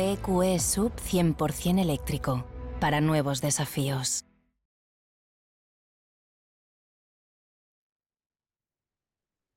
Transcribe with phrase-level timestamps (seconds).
[0.00, 2.44] EQE Sub 100% eléctrico.
[2.80, 4.24] Para nuevos desafíos.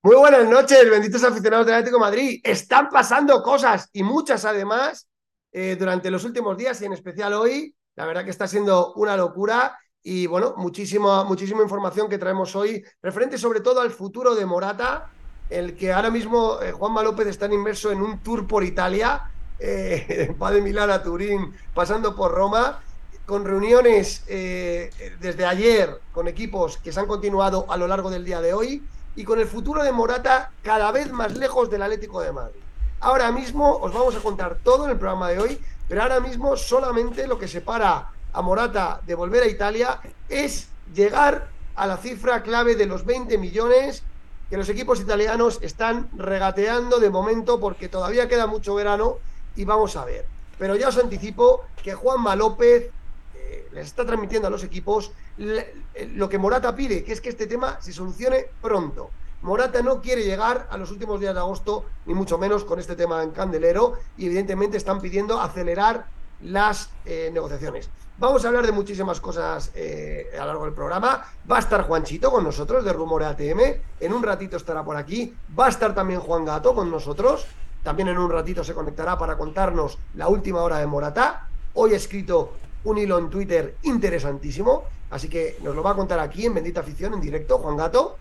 [0.06, 2.42] Muy buenas noches, benditos aficionados del Atlético de Madrid.
[2.44, 5.08] Están pasando cosas y muchas además
[5.54, 7.74] eh, durante los últimos días y en especial hoy.
[7.96, 12.84] La verdad que está siendo una locura y bueno, muchísima, muchísima información que traemos hoy
[13.02, 15.10] referente sobre todo al futuro de Morata,
[15.50, 20.36] el que ahora mismo eh, Juanma López está inmerso en un tour por Italia, eh,
[20.41, 22.80] va de Milán a Turín, pasando por Roma,
[23.25, 28.25] con reuniones eh, desde ayer con equipos que se han continuado a lo largo del
[28.25, 28.84] día de hoy
[29.16, 32.59] y con el futuro de Morata cada vez más lejos del Atlético de Madrid.
[33.00, 36.58] Ahora mismo os vamos a contar todo en el programa de hoy, pero ahora mismo
[36.58, 42.44] solamente lo que separa a Morata de volver a Italia es llegar a la cifra
[42.44, 44.03] clave de los 20 millones
[44.50, 49.18] que los equipos italianos están regateando de momento porque todavía queda mucho verano
[49.55, 50.25] y vamos a ver.
[50.57, 52.91] Pero ya os anticipo que Juanma López
[53.35, 55.73] eh, les está transmitiendo a los equipos eh,
[56.13, 59.09] lo que Morata pide, que es que este tema se solucione pronto.
[59.41, 62.95] Morata no quiere llegar a los últimos días de agosto, ni mucho menos con este
[62.95, 66.05] tema en candelero, y evidentemente están pidiendo acelerar
[66.41, 67.89] las eh, negociaciones.
[68.17, 71.25] Vamos a hablar de muchísimas cosas eh, a lo largo del programa.
[71.50, 73.59] Va a estar Juanchito con nosotros de Rumore ATM.
[74.00, 75.33] En un ratito estará por aquí.
[75.57, 77.45] Va a estar también Juan Gato con nosotros.
[77.83, 81.47] También en un ratito se conectará para contarnos la última hora de Morata.
[81.74, 82.53] Hoy ha escrito
[82.85, 84.85] un hilo en Twitter interesantísimo.
[85.12, 88.18] Así que nos lo va a contar aquí en Bendita Afición, en directo, Juan Gato.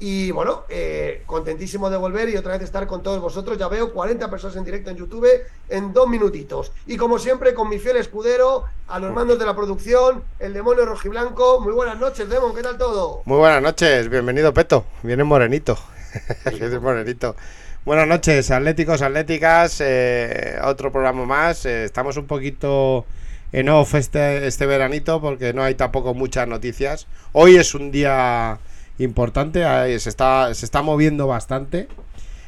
[0.00, 3.56] Y bueno, eh, contentísimo de volver y otra vez estar con todos vosotros.
[3.56, 5.28] Ya veo 40 personas en directo en YouTube
[5.68, 6.72] en dos minutitos.
[6.86, 10.84] Y como siempre, con mi fiel escudero, a los mandos de la producción, el demonio
[10.84, 11.60] rojiblanco.
[11.60, 13.22] Muy buenas noches, Demon, ¿qué tal todo?
[13.24, 15.78] Muy buenas noches, bienvenido Peto, viene morenito,
[16.58, 17.36] viene morenito.
[17.84, 21.66] Buenas noches, atléticos, atléticas, eh, otro programa más.
[21.66, 23.04] eh, estamos un poquito
[23.52, 27.06] en off este, este veranito porque no hay tampoco muchas noticias.
[27.32, 28.58] Hoy es un día
[28.96, 29.60] importante,
[30.00, 31.88] se, está, se está moviendo bastante.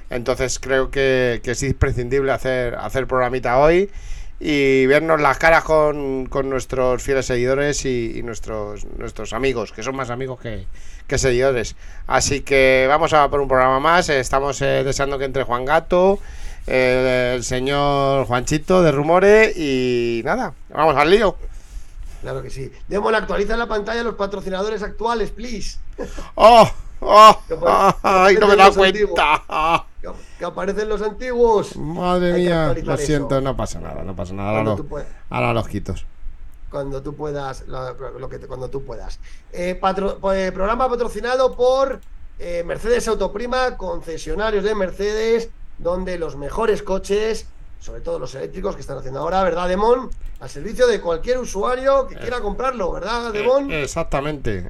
[0.08, 3.90] Entonces creo que, que es imprescindible hacer, hacer programita hoy
[4.38, 9.82] y vernos las caras con, con nuestros fieles seguidores y, y nuestros, nuestros amigos, que
[9.82, 10.66] son más amigos que,
[11.06, 11.76] que seguidores.
[12.06, 14.08] Así que vamos a por un programa más.
[14.08, 16.18] Estamos eh, deseando que entre Juan Gato,
[16.66, 21.36] eh, el señor Juanchito de Rumore y nada, vamos al lío.
[22.20, 22.72] Claro que sí.
[22.88, 25.78] Demon, actualiza en la pantalla los patrocinadores actuales, please.
[26.34, 26.68] ¡Oh!
[27.00, 27.40] ¡Oh!
[28.02, 29.86] ¡Ay, no me he dado cuenta!
[30.12, 31.76] Que, que aparecen los antiguos.
[31.76, 34.50] Madre Hay mía, lo siento, no pasa nada, no pasa nada.
[34.50, 34.76] Ahora, lo-
[35.53, 36.06] los quitos.
[36.70, 39.19] cuando tú puedas, lo, lo que te- cuando tú puedas.
[39.53, 42.00] Eh, patro- pues, programa patrocinado por
[42.38, 45.49] eh, Mercedes Autoprima, concesionarios de Mercedes,
[45.79, 47.47] donde los mejores coches,
[47.81, 50.11] sobre todo los eléctricos que están haciendo ahora, ¿verdad, Demon?
[50.41, 53.35] Al servicio de cualquier usuario que quiera comprarlo, ¿verdad?
[53.35, 54.69] Eh, exactamente.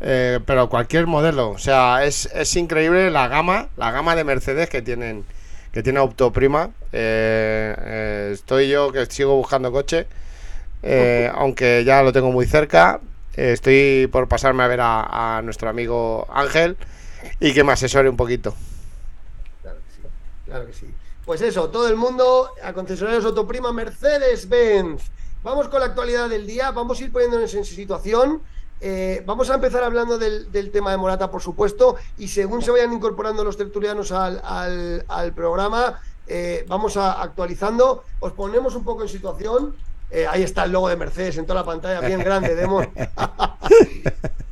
[0.00, 1.50] Eh, pero cualquier modelo.
[1.50, 5.24] O sea, es, es increíble la gama, la gama de Mercedes que tienen,
[5.72, 6.70] que tiene Autoprima.
[6.92, 10.06] Eh, eh, estoy yo que sigo buscando coche.
[10.82, 13.00] eh, aunque ya lo tengo muy cerca.
[13.36, 16.76] eh, estoy por pasarme a ver a, a nuestro amigo Ángel
[17.40, 18.54] y que me asesore un poquito.
[19.62, 20.02] Claro que sí,
[20.44, 20.86] claro que sí.
[21.24, 25.02] Pues eso, todo el mundo a concesionarios Autoprima Mercedes-Benz.
[25.42, 28.42] Vamos con la actualidad del día, vamos a ir poniéndonos en situación.
[28.80, 32.70] Eh, vamos a empezar hablando del, del tema de Morata, por supuesto, y según se
[32.70, 38.04] vayan incorporando los tertulianos al, al- al programa, eh, vamos a actualizando.
[38.20, 39.74] Os ponemos un poco en situación.
[40.10, 42.88] Eh, ahí está el logo de Mercedes en toda la pantalla, bien grande, Demon.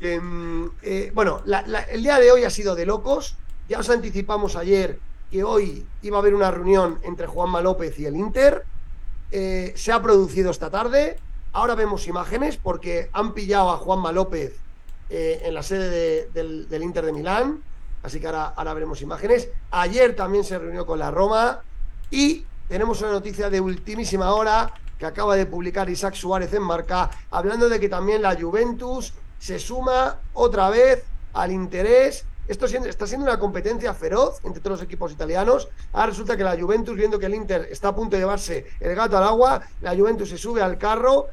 [0.01, 0.69] Em,
[1.13, 3.35] bueno, la- la- el día de hoy ha sido de locos.
[3.69, 4.99] Ya os anticipamos ayer
[5.31, 8.63] que hoy iba a haber una reunión entre Juanma López y el Inter.
[9.31, 11.17] Se ha producido esta tarde.
[11.55, 14.57] Ahora vemos imágenes porque han pillado a Juanma López
[15.09, 17.63] eh, en la sede de- del, del Inter de Milán.
[18.03, 19.47] Así que ahora, ahora veremos imágenes.
[19.71, 21.61] Ayer también se reunió con la Roma.
[22.11, 27.09] Y tenemos una noticia de ultimísima hora que acaba de publicar Isaac Suárez en Marca,
[27.31, 33.25] hablando de que también la Juventus se suma otra vez al interés esto está siendo
[33.25, 35.67] una competencia feroz entre todos los equipos italianos.
[35.93, 38.93] Ahora resulta que la Juventus, viendo que el Inter está a punto de llevarse el
[38.93, 41.25] gato al agua, la Juventus se sube al carro,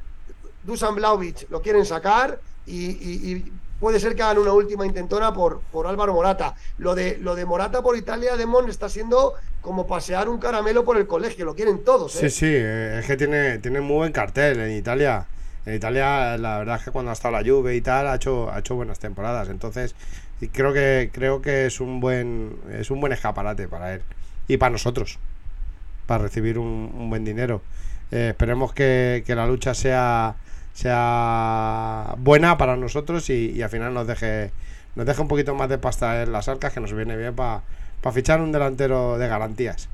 [0.65, 3.45] Dusan Blaovic lo quieren sacar y,
[3.81, 6.55] puede ser que hagan una última intentona por, por Álvaro Morata.
[6.79, 10.97] Lo de, lo de Morata por Italia, Demon, está siendo como pasear un caramelo por
[10.97, 12.13] el colegio, lo quieren todos.
[12.13, 12.31] Sí, ¿eh?
[12.31, 15.27] sí, eh, es que tiene, tiene muy buen cartel en Italia.
[15.65, 18.51] En Italia, la verdad es que cuando ha estado la Juve y tal, ha hecho,
[18.51, 19.49] ha hecho buenas temporadas.
[19.49, 19.95] Entonces,
[20.51, 24.03] creo que, creo que es un buen, es un buen escaparate para él.
[24.49, 25.19] Y para nosotros.
[26.07, 27.63] Para recibir un, buen dinero.
[28.11, 30.35] Eh, esperemos que, la lucha sea,
[30.73, 34.53] sea buena para nosotros y, al final nos deje,
[34.95, 37.63] nos deje un poquito más de pasta en las arcas, que nos viene bien para
[38.13, 39.89] fichar un delantero de garantías.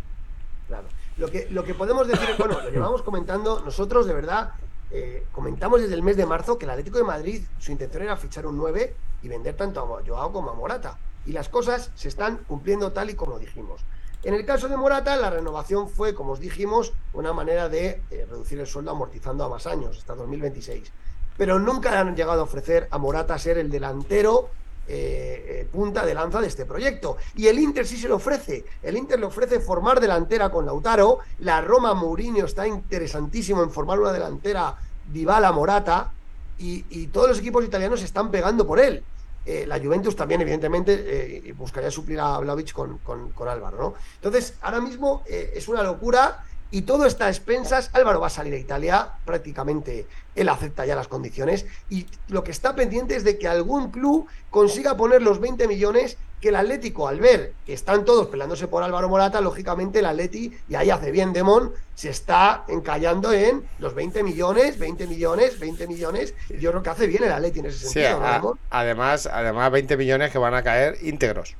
[0.66, 0.86] Claro.
[1.16, 4.52] Lo que, lo que podemos decir, bueno, lo llevamos comentando, nosotros de verdad
[4.90, 8.16] eh, comentamos desde el mes de marzo que el Atlético de Madrid, su intención era
[8.16, 10.96] fichar un 9 y vender tanto a Joao como a Morata.
[11.26, 13.82] Y las cosas se están cumpliendo tal y como dijimos.
[14.24, 18.26] En el caso de Morata, la renovación fue, como os dijimos, una manera de eh,
[18.28, 20.90] reducir el sueldo amortizando a más años, hasta 2026.
[21.36, 24.50] Pero nunca han llegado a ofrecer a Morata ser el delantero
[24.90, 27.18] eh, punta de lanza de este proyecto.
[27.36, 28.64] Y el Inter sí se lo ofrece.
[28.82, 31.18] El Inter le ofrece formar delantera con Lautaro.
[31.40, 34.76] La Roma Mourinho está interesantísimo en formar una delantera
[35.12, 36.12] Dybala Morata.
[36.60, 39.04] Y, todos los equipos italianos están pegando por él.
[39.50, 43.94] Eh, la Juventus también, evidentemente, eh, buscaría suplir a Vlaovic con, con, con, Álvaro, ¿no?
[44.16, 47.90] Entonces, ahora mismo es una locura y todo está a expensas.
[47.92, 51.66] Álvaro va a salir a Italia, prácticamente él acepta ya las condiciones.
[51.90, 56.16] Y lo que está pendiente es de que algún club consiga poner los 20 millones
[56.40, 60.56] que el Atlético, al ver que están todos peleándose por Álvaro Morata, lógicamente el Atleti,
[60.68, 65.88] y ahí hace bien Demón, se está encallando en los 20 millones, 20 millones, 20
[65.88, 66.34] millones.
[66.48, 68.56] Yo creo que hace bien el Atleti en ese sentido.
[68.70, 71.56] además, además, 20 millones que van a caer íntegros,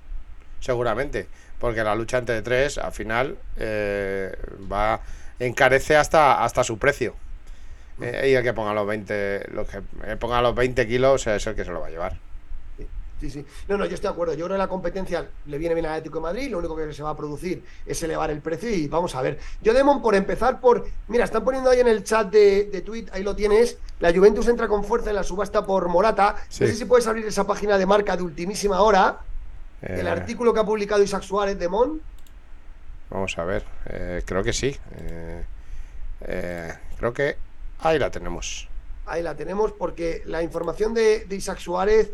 [0.61, 1.27] seguramente
[1.59, 4.35] porque la lucha entre tres al final eh,
[4.71, 5.01] va
[5.39, 7.15] encarece hasta hasta su precio
[8.01, 9.81] eh, y el que ponga los 20 los que
[10.17, 12.29] ponga los 20 kilos es el que se lo va a llevar
[13.21, 13.45] Sí, sí.
[13.67, 14.35] No, no, yo estoy de acuerdo.
[14.35, 16.51] Yo creo que la competencia le viene bien al Atlético de Madrid.
[16.51, 19.39] Lo único que se va a producir es elevar el precio y vamos a ver.
[19.61, 20.87] Yo, Demon, por empezar por.
[21.09, 23.79] Mira, están poniendo ahí en el chat de, de tweet, ahí lo tienes.
[23.99, 26.37] La Juventus entra con fuerza en la subasta por Morata.
[26.39, 29.19] No sé si puedes abrir esa página de marca de ultimísima hora
[29.83, 32.01] el eh, artículo que ha publicado Isaac Suárez de Mon.
[33.11, 34.77] Vamos a ver, eh, creo que sí.
[36.21, 37.37] Eh, creo que
[37.81, 38.69] ahí la tenemos.
[39.07, 42.11] Ahí la tenemos porque la información de, Isaac Suárez,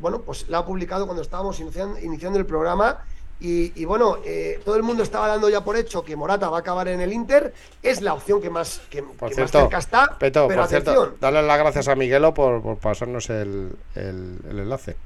[0.00, 3.04] bueno, pues la ha publicado cuando estábamos iniciando, el programa.
[3.38, 4.18] Y, bueno,
[4.64, 7.12] todo el mundo estaba dando ya por hecho que Morata va a acabar en el
[7.12, 7.52] Inter.
[7.82, 9.04] Es la opción que más, que,
[9.34, 10.16] cerca está.
[10.18, 14.96] pero por cierto, dale las gracias a Miguelo por, pasarnos el enlace.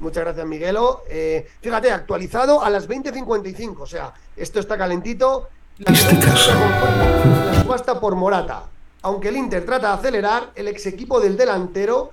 [0.00, 1.02] Muchas gracias, Miguelo.
[1.08, 3.80] Eh, fíjate, actualizado a las 20.55.
[3.80, 5.48] O sea, esto está calentito.
[5.78, 8.64] La, la subasta por Morata.
[9.02, 12.12] Aunque el Inter trata de acelerar, el ex equipo del delantero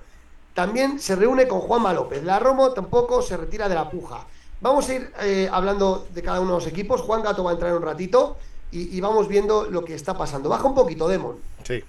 [0.54, 2.22] también se reúne con Juanma López.
[2.24, 4.26] La Romo tampoco se retira de la puja.
[4.60, 7.00] Vamos a ir eh, hablando de cada uno de los equipos.
[7.02, 8.36] Juan Gato va a entrar un ratito
[8.70, 10.48] y, y vamos viendo lo que está pasando.
[10.48, 11.36] Baja un poquito, Demon.
[11.64, 11.82] Sí.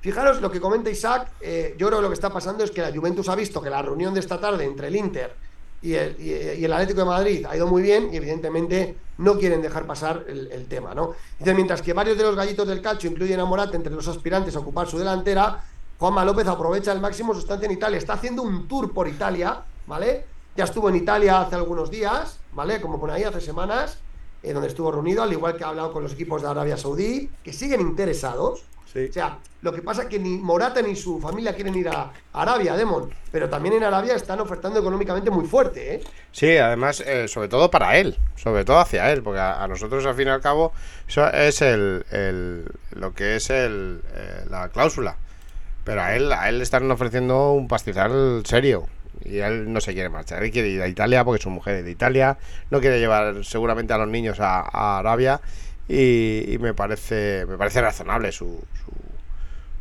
[0.00, 2.80] Fijaros lo que comenta Isaac, eh, yo creo que lo que está pasando es que
[2.80, 5.34] la Juventus ha visto que la reunión de esta tarde entre el Inter
[5.80, 10.24] y el, Atlético de Madrid ha ido muy bien y evidentemente no quieren dejar pasar
[10.26, 11.12] el, tema, ¿no?
[11.38, 14.56] Dice, mientras que varios de los gallitos del calcio incluyen a Morata entre los aspirantes
[14.56, 15.62] a ocupar su delantera,
[15.98, 19.62] Juanma López aprovecha al máximo su estancia en Italia, está haciendo un tour por Italia,
[19.86, 20.24] ¿vale?
[20.56, 22.80] Ya estuvo en Italia hace algunos días, ¿vale?
[22.80, 23.98] Como por ahí hace semanas,
[24.42, 27.30] eh, donde estuvo reunido, al igual que ha hablado con los equipos de Arabia Saudí,
[27.42, 31.54] que siguen interesados, o sea, lo que pasa es que ni Morata ni su familia
[31.54, 36.00] quieren ir a Arabia, Demon, pero también en Arabia están ofertando económicamente muy fuerte, ¿eh?
[36.32, 40.14] Sí, además, eh, sobre todo para él, sobre todo hacia él, porque a, nosotros al
[40.14, 40.72] fin y al cabo
[41.06, 45.16] eso es el, lo que es el, eh, la cláusula.
[45.84, 48.86] Pero a él, a él le están ofreciendo un pastizal serio.
[49.24, 50.42] Y él no se quiere marchar.
[50.42, 52.38] Él quiere ir a Italia porque su mujer es de Italia.
[52.70, 55.40] No quiere llevar seguramente a los niños a Arabia
[55.88, 58.62] y, me parece me parece razonable su,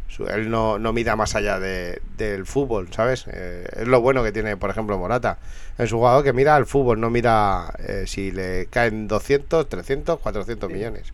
[0.08, 4.24] su, él no, no mira más allá de, del fútbol sabes eh, es lo bueno
[4.24, 5.38] que tiene por ejemplo Morata
[5.77, 10.20] es un jugador que mira al fútbol no mira eh, si le caen 200 300
[10.20, 11.13] 400 millones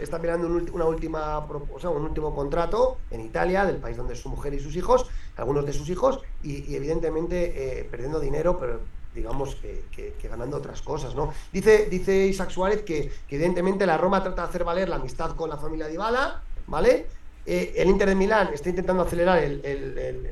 [0.00, 4.28] está mirando una última o sea, un último contrato en Italia del país donde su
[4.28, 8.80] mujer y sus hijos algunos de sus hijos y, evidentemente eh, perdiendo dinero pero
[9.14, 11.32] digamos, que, ganando otras cosas, ¿no?
[11.52, 15.50] Dice, dice Isaac Suárez que, evidentemente la Roma trata de hacer valer la amistad con
[15.50, 17.06] la familia de Ibala, ¿vale?
[17.44, 19.42] Eh, el Inter de Milán está intentando acelerar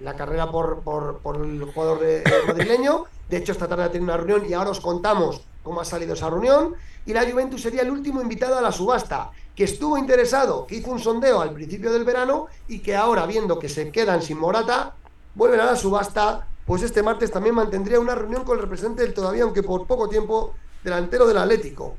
[0.00, 2.00] la carrera por, por, el jugador
[2.46, 6.14] madrileño De hecho, esta tarde tenido una reunión y ahora os contamos cómo ha salido
[6.14, 6.75] esa reunión.
[7.04, 10.90] Y la Juventus sería el último invitado a la subasta, que estuvo interesado, que hizo
[10.90, 14.94] un sondeo al principio del verano y que ahora, viendo que se quedan sin Morata,
[15.34, 16.46] vuelven a la subasta.
[16.64, 20.08] Pues este martes también mantendría una reunión con el representante del todavía, aunque por poco
[20.08, 21.96] tiempo, delantero del Atlético.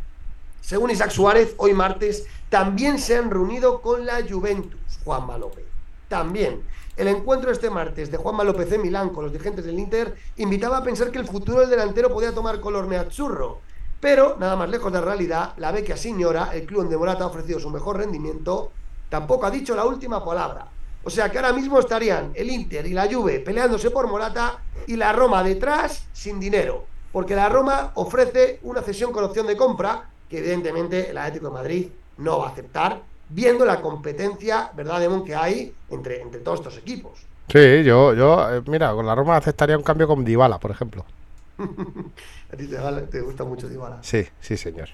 [0.61, 5.65] Según Isaac Suárez, hoy martes también se han reunido con la Juventus, Juanma López.
[6.07, 6.63] También.
[6.99, 10.79] El encuentro este martes de Juanma López en Milán con los dirigentes del Inter invitaba
[10.79, 13.61] a pensar que el futuro del delantero podía tomar color neazzurro.
[14.01, 17.27] Pero, nada más lejos de la realidad, la Vecchia Signora, el club donde Morata ha
[17.27, 18.73] ofrecido su mejor rendimiento,
[19.07, 20.67] tampoco ha dicho la última palabra.
[21.01, 24.97] O sea que ahora mismo estarían el Inter y la Juve peleándose por Morata y
[24.97, 26.83] la Roma detrás sin dinero.
[27.13, 31.53] Porque la Roma ofrece una cesión con opción de compra que evidentemente el Atlético de
[31.53, 31.87] Madrid
[32.17, 36.77] no va a aceptar, viendo la competencia, ¿verdad, Demon, que hay entre, entre todos estos
[36.77, 37.19] equipos.
[37.48, 41.05] Sí, yo, yo, eh, mira, con la Roma aceptaría un cambio con Dybala, por ejemplo.
[41.57, 42.77] a ti te,
[43.09, 44.00] te, gusta mucho Dybala.
[44.01, 44.89] Sí, sí, señor.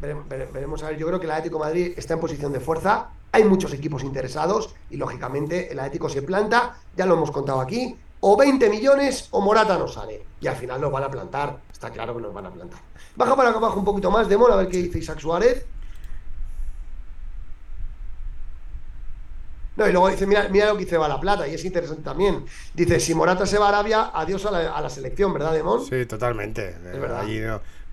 [0.00, 2.58] Veremos, veremos, a ver, yo creo que el Atlético de Madrid está en posición de
[2.58, 7.60] fuerza, hay muchos equipos interesados y lógicamente el Atlético se planta, ya lo hemos contado
[7.60, 10.22] aquí, o 20 millones o Morata no sale.
[10.40, 12.80] Y al final nos van a plantar, está claro que nos van a plantar.
[13.16, 15.66] Baja para abajo un poquito más, Demon, a ver qué dice Isaac Suárez.
[19.76, 22.44] No, y luego dice, mira, mira lo que dice la Plata, y es interesante también.
[22.74, 25.84] Dice, si Morata se va a Arabia, adiós a la, selección, ¿verdad, Demon?
[25.84, 26.70] Sí, totalmente.
[26.70, 27.24] Es verdad.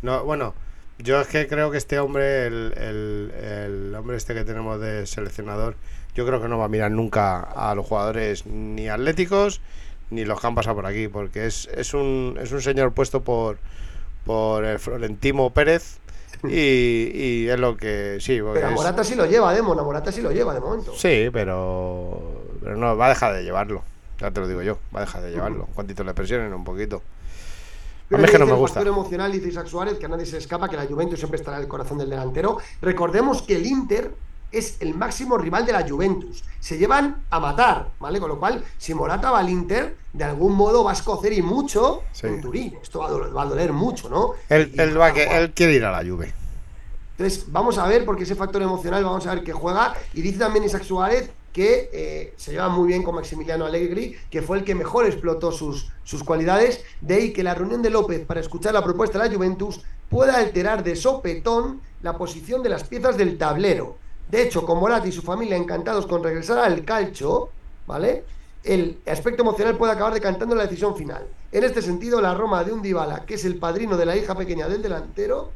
[0.01, 0.53] no, bueno,
[0.97, 5.75] yo es que creo que este hombre, el, hombre este que tenemos de seleccionador,
[6.13, 9.61] yo creo que no va a mirar nunca a los jugadores ni atléticos
[10.09, 13.23] ni los que han pasado por aquí, porque es, es, un, es un señor puesto
[13.23, 13.59] por,
[14.25, 15.99] por el Florentino Pérez
[16.43, 18.39] y, es lo que sí.
[18.53, 20.93] Pero a Morata sí lo lleva, Demon, a Morata sí lo lleva de momento.
[20.95, 23.83] Sí, pero, pero no, va a dejar de llevarlo.
[24.19, 25.67] Ya te lo digo yo, va a dejar de llevarlo.
[25.73, 27.01] Cuantito le presionen un poquito.
[28.11, 28.81] A mí es que no me gusta.
[28.81, 31.63] Emocional dice Isaac Suárez que a nadie se escapa, que la Juventus siempre estará en
[31.63, 32.57] el corazón del delantero.
[32.81, 34.11] Recordemos que el Inter
[34.51, 36.43] es el máximo rival de la Juventus.
[36.59, 38.19] Se llevan a matar, ¿vale?
[38.19, 41.41] Con lo cual, si Morata va al Inter, de algún modo va a escocer y
[41.41, 42.77] mucho en Turín.
[42.81, 44.33] Esto va a, doler, mucho, ¿no?
[44.49, 46.33] Él, va que, él quiere ir a la Juve.
[47.17, 49.93] Entonces, vamos a ver, porque ese factor emocional, vamos a ver que juega.
[50.13, 54.41] Y dice también Isaac Suárez que eh, se lleva muy bien con Maximiliano Allegri, que
[54.41, 56.83] fue el que mejor explotó sus, sus cualidades.
[57.01, 60.37] De ahí que la reunión de López para escuchar la propuesta de la Juventus pueda
[60.37, 63.97] alterar de sopetón la posición de las piezas del tablero
[64.29, 67.49] de hecho, con Morata y su familia encantados con regresar al calcio,
[67.87, 68.23] ¿vale?
[68.63, 71.25] El aspecto emocional puede acabar decantando la decisión final.
[71.51, 74.35] En este sentido, la Roma de un Dybala, que es el padrino de la hija
[74.35, 75.51] pequeña del delantero,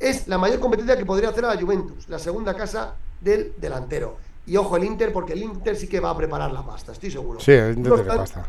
[0.00, 4.16] es la mayor competencia que podría hacer a la Juventus, la segunda casa del delantero.
[4.44, 7.12] Y ojo el Inter, porque el Inter sí que va a preparar la pasta, estoy
[7.12, 7.38] seguro.
[7.38, 8.48] Sí, el Inter tiene pasta.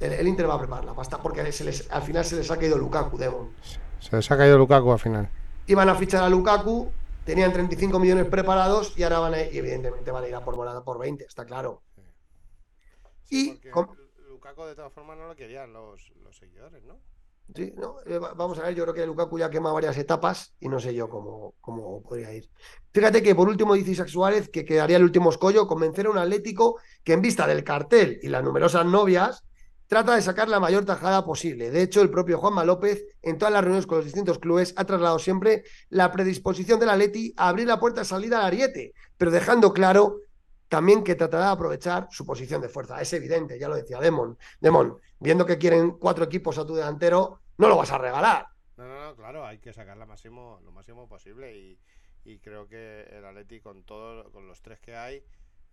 [0.00, 3.18] El, Inter va a preparar la pasta, porque al final se les ha caído Lukaku,
[3.18, 3.50] Demon.
[3.98, 5.28] Se les ha caído Lukaku al final.
[5.66, 6.90] Iban a fichar a Lukaku,
[7.24, 10.56] tenían 35 millones preparados y ahora van a, y evidentemente van a ir a por
[10.56, 11.82] Morata por 20, está claro.
[13.28, 13.60] y
[14.28, 16.98] Lukaku de todas formas no lo querían los, seguidores, ¿no?
[17.54, 20.68] Sí, no, eh, vamos a ver, yo creo que Lukaku ya quema varias etapas y
[20.68, 22.48] no sé yo cómo, cómo podría ir.
[22.92, 26.18] Fíjate que por último dice Isaac Suárez que quedaría el último escollo convencer a un
[26.18, 29.44] Atlético que en vista del cartel y las numerosas novias
[29.90, 31.72] trata de sacar la mayor tajada posible.
[31.72, 34.84] De hecho, el propio Juanma López, en todas las reuniones con los distintos clubes, ha
[34.84, 38.94] trasladado siempre la predisposición de la Leti a abrir la puerta de salida al Ariete,
[39.18, 40.20] pero dejando claro
[40.68, 43.00] también que tratará de aprovechar su posición de fuerza.
[43.00, 44.38] Es evidente, ya lo decía Demon.
[44.60, 48.46] Demon, viendo que quieren cuatro equipos a tu delantero, no lo vas a regalar.
[48.76, 51.80] No, no, no, claro, hay que sacar lo máximo posible y,
[52.24, 55.24] y creo que el Atleti con todo, con los tres que hay,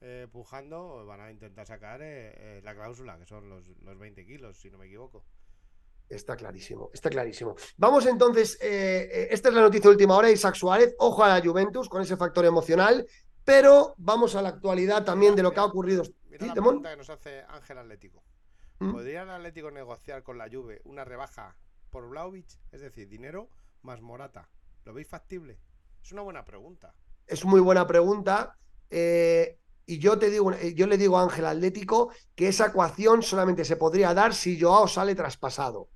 [0.02, 4.26] eh, pujando, van a intentar sacar eh, eh, la cláusula, que son los, los 20
[4.26, 5.24] kilos, si no me equivoco.
[6.08, 7.56] Está clarísimo, está clarísimo.
[7.78, 11.90] Vamos entonces, esta es la noticia de última hora, Isaac Suárez, ojo a la Juventus
[11.90, 13.06] con ese factor emocional,
[13.44, 16.04] pero vamos a la actualidad también de lo que ha ocurrido.
[16.30, 18.24] Mira la pregunta que nos hace Ángel Atlético.
[18.80, 18.92] ¿Mm?
[18.92, 21.58] ¿Podría el Atlético negociar con la Juve una rebaja
[21.90, 22.48] por Vlaovic?
[22.72, 23.50] Es decir, dinero
[23.82, 24.48] más Morata.
[24.86, 25.60] ¿Lo veis factible?
[26.02, 26.94] Es una buena pregunta.
[27.26, 28.56] Es muy buena pregunta.
[28.90, 33.24] Eh, y yo te digo, eh, yo le digo a Ángel Atlético que esa ecuación
[33.24, 35.88] solamente se podría dar si Joao sale traspasado.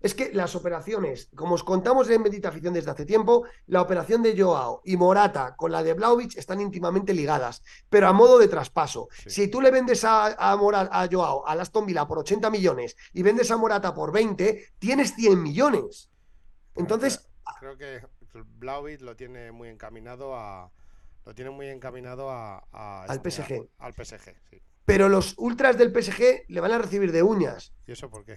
[0.00, 4.20] Es que las operaciones, como os contamos en Bendita Afición desde hace tiempo, la operación
[4.20, 8.48] de Joao y Morata con la de Blaovic están íntimamente ligadas, pero a modo de
[8.48, 9.08] traspaso.
[9.26, 13.22] Si tú le vendes a, a, a Joao, a Aston Villa por 80 millones y
[13.22, 16.10] vendes a Morata por 20, tienes 100 millones.
[16.74, 17.30] Entonces...
[17.60, 18.02] Creo que
[18.58, 20.70] Blaovic lo tiene muy encaminado a,
[21.24, 23.68] lo tiene muy encaminado a, al PSG.
[23.78, 24.62] al PSG, sí.
[24.84, 27.72] Pero los ultras del PSG le van a recibir de uñas.
[27.86, 28.34] ¿Y eso por qué?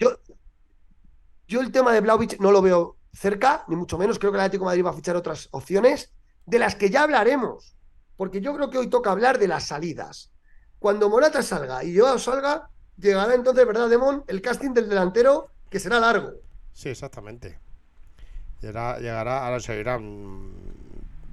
[1.48, 4.20] Yo el tema de Blaovic no lo veo cerca, ni mucho menos.
[4.20, 6.14] Creo que el Atlético de Madrid va a fichar otras opciones,
[6.46, 7.76] de las que ya hablaremos.
[8.16, 10.32] Porque yo creo que hoy toca hablar de las salidas.
[10.80, 14.24] Cuando Morata salga y Joao salga, llegará entonces, ¿verdad, Demon?
[14.28, 16.32] El casting del delantero, que será largo.
[16.74, 17.60] Sí, exactamente.
[18.62, 20.54] Llegará, llegará ahora seguirán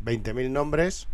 [0.02, 1.08] 20.000 nombres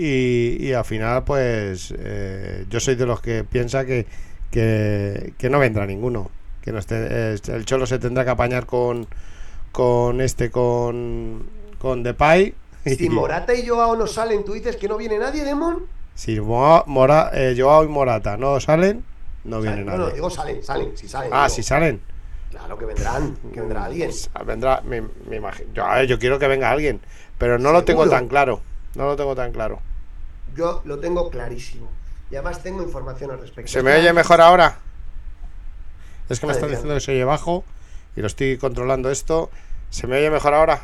[0.00, 4.06] y, y, al final, pues eh, yo soy de los que piensa que,
[4.48, 6.30] que, que no vendrá ninguno.
[6.62, 9.08] Que no esté, eh, el Cholo se tendrá que apañar con,
[9.72, 11.48] con este, con,
[11.80, 12.54] con Depay.
[12.84, 15.86] Si Morata y Joao no salen, tú dices que no viene nadie, Demon.
[16.14, 19.02] Si Mora, eh, Joao y Morata no salen,
[19.42, 19.98] no viene nadie.
[19.98, 21.30] No, no, digo salen, salen, si salen.
[21.32, 21.56] Ah, digo.
[21.56, 22.00] si salen.
[22.52, 24.12] Claro que vendrán, que vendrá alguien.
[24.46, 25.70] Vendrá, me, me imagino.
[25.74, 27.00] Yo, a ver, yo quiero que venga alguien,
[27.36, 28.60] pero no lo tengo tan claro.
[28.94, 29.80] No lo tengo tan claro.
[30.58, 31.88] Yo lo tengo clarísimo.
[32.32, 33.70] Y además tengo información al respecto.
[33.70, 34.78] ¿Se me oye mejor ahora?
[36.28, 37.64] Es que me están diciendo que se oye bajo
[38.16, 39.50] y lo estoy controlando esto.
[39.90, 40.82] ¿Se me oye mejor ahora?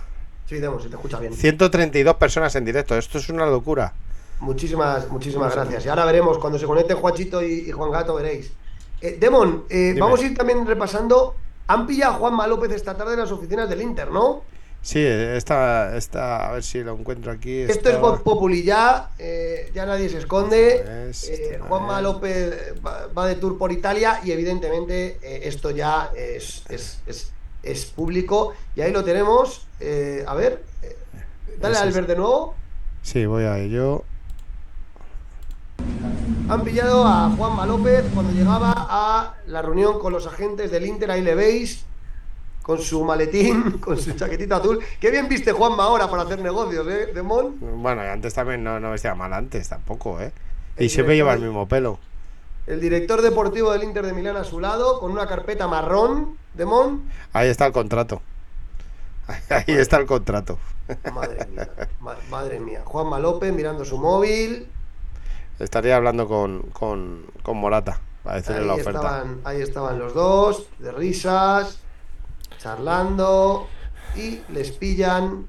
[0.49, 1.35] Sí, Demo, se te escucha bien.
[1.35, 2.97] 132 personas en directo.
[2.97, 3.93] Esto es una locura.
[4.39, 5.85] Muchísimas, muchísimas gracias.
[5.85, 8.53] Y ahora veremos, cuando se conecten Juanchito y, y Juan Gato, veréis.
[9.01, 11.35] Eh, Demon, eh, vamos a ir también repasando.
[11.67, 14.45] Han pillado a Juanma López esta tarde en las oficinas del Inter, ¿no?
[14.85, 17.61] Sí, esta, esta, a ver si lo encuentro aquí.
[17.63, 21.09] Esto es Voz Populi ya, eh, ya nadie se esconde.
[21.09, 22.03] Es, Eh, Juanma es.
[22.03, 27.33] López va, va de tour por Italia y evidentemente eh, esto ya es, es, es-
[27.63, 28.53] es público.
[28.77, 29.67] Y ahí lo tenemos.
[30.27, 30.63] A ver,
[31.59, 32.55] dale al ver de nuevo.
[33.01, 34.05] Sí, voy a ello.
[36.51, 41.11] Han pillado a Juanma López cuando llegaba a la reunión con los agentes del Inter,
[41.11, 41.87] ahí le veis,
[42.65, 44.81] con su maletín, con su chaquetita azul.
[44.99, 47.57] Qué bien viste Juanma ahora para hacer negocios, ¿eh, Demón?
[47.61, 50.33] Bueno, antes también no, no vestía mal antes tampoco, ¿eh?
[50.79, 51.99] Y siempre lleva el mismo pelo.
[52.67, 57.03] El director deportivo del Inter de Milán a su lado, con una carpeta marrón, Demón.
[57.35, 58.23] Ahí está el contrato.
[59.51, 60.59] Ahí está el contrato.
[61.15, 61.69] Madre mía,
[62.01, 62.83] ma- madre mía.
[62.85, 64.67] Juanma López mirando su móvil.
[65.59, 68.99] Estaría hablando con, con, con Morata para decirle Ahí la oferta.
[68.99, 71.79] estaban, ahí estaban los dos, de risas,
[72.69, 73.67] charlando,
[74.17, 75.45] y les pillan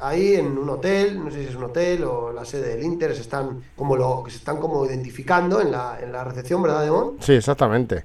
[0.00, 3.14] ahí en un hotel, no sé si es un hotel o la sede del Inter,
[3.14, 7.12] se están como lo, se están como identificando en la, en la recepción, ¿verdad, Demón?
[7.20, 8.04] Sí, exactamente.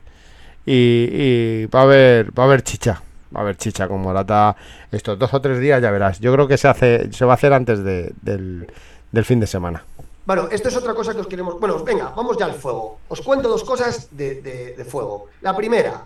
[0.66, 3.02] Y, y va a haber, va a haber chicha.
[3.36, 4.56] Va a haber chicha con Morata
[4.90, 6.20] estos dos o tres días, ya verás.
[6.22, 8.72] Yo creo que se hace, se va a hacer antes de- del,
[9.12, 9.84] del fin de semana.
[10.26, 11.60] Bueno, esto es otra cosa que os queremos.
[11.60, 13.00] Bueno, venga, vamos ya al fuego.
[13.10, 15.26] Os cuento dos cosas de, de- de fuego.
[15.42, 16.06] La primera,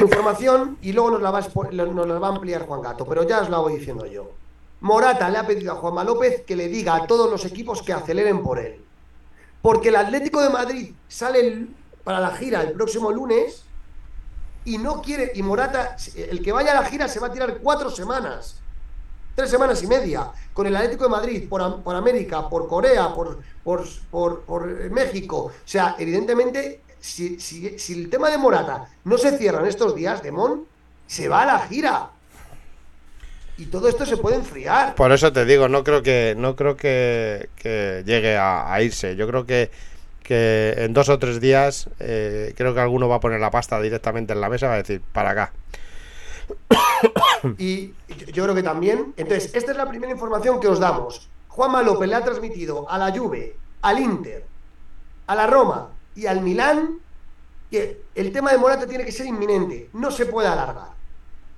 [0.00, 3.74] información, y luego nos la, va a, ampliar Juan Gato, pero ya os la voy
[3.78, 4.30] diciendo yo.
[4.80, 7.92] Morata le ha pedido a Juanma López que le diga a todos los equipos que
[7.92, 8.84] aceleren por él.
[9.60, 11.68] Porque el Atlético de Madrid sale
[12.02, 13.64] para la gira el próximo lunes
[14.64, 15.30] y no quiere.
[15.36, 18.62] Y Morata, el que vaya a la gira se va a tirar cuatro semanas
[19.34, 23.38] tres semanas y media con el Atlético de Madrid, por, por América, por Corea, por,
[23.64, 25.44] por, por- por, México.
[25.46, 29.94] O sea, evidentemente, si, si- si el tema de Morata no se cierra en estos
[29.94, 30.64] días, Demón,
[31.06, 32.08] se va a la gira.
[33.58, 34.94] Y todo esto se puede enfriar.
[34.94, 39.14] Por eso te digo, no creo que, no creo que, que llegue a, a irse.
[39.16, 39.70] Yo creo que,
[40.22, 43.80] que en dos o tres días eh, creo que alguno va a poner la pasta
[43.80, 45.52] directamente en la mesa y va a decir, para acá.
[47.58, 49.12] Y yo- yo creo que también.
[49.16, 51.28] Entonces, esta es la primera información que os damos.
[51.48, 54.44] Juanma López le ha transmitido a la Juve, al Inter,
[55.26, 56.98] a la Roma y al Milán
[57.70, 60.90] que el tema de Morata tiene que ser inminente, no se puede alargar.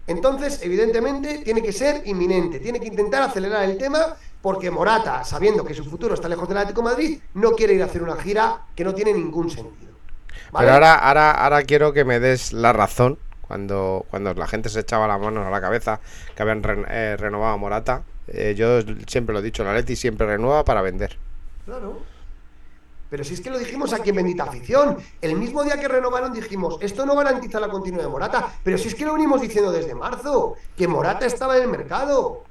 [0.07, 5.65] Entonces, evidentemente, tiene que ser inminente, tiene que intentar acelerar el tema porque Morata, sabiendo
[5.65, 8.17] que su futuro está lejos del Atlético de Madrid, no quiere ir a hacer una
[8.17, 9.95] gira que no tiene ningún sentido.
[10.53, 10.67] ¿Vale?
[10.67, 14.81] Pero ahora, ahora, ahora quiero que me des la razón cuando, cuando la gente se
[14.81, 16.01] echaba las manos a la cabeza
[16.37, 18.03] que habían ren- eh, renovado a Morata.
[18.29, 21.17] Eh, yo siempre lo he dicho, la Leti siempre renueva para vender.
[21.65, 22.03] Claro.
[23.11, 26.33] Pero si es que lo dijimos aquí en Bendita Afición, el mismo día que renovaron
[26.33, 29.71] dijimos, esto no garantiza la continuidad de Morata, pero si es que lo venimos diciendo
[29.71, 32.43] desde marzo, que Morata estaba en el mercado.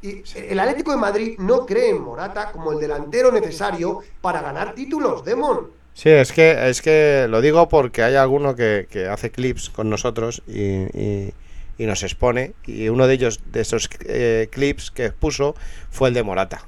[0.00, 4.74] Y el Atlético de Madrid no cree en Morata como el delantero necesario para ganar
[4.74, 5.70] títulos, Demon.
[5.92, 9.90] Sí, es que, es que lo digo porque hay alguno que, que hace clips con
[9.90, 10.62] nosotros y,
[10.96, 11.34] y-
[11.78, 12.54] nos expone.
[12.66, 15.54] Y uno de ellos, de esos eh, clips que puso,
[15.90, 16.62] fue el de Morata.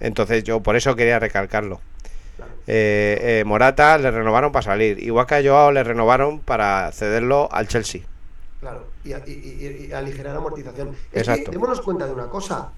[0.00, 1.80] Entonces yo por eso quería recalcarlo.
[2.66, 5.02] Eh, eh, Morata le renovaron para salir.
[5.02, 8.02] Igual que a Joao le renovaron para cederlo al Chelsea.
[8.60, 10.90] Claro, y, y, y- y aligerar amortización.
[11.12, 11.44] Es Exacto.
[11.46, 12.70] que démonos cuenta de una cosa.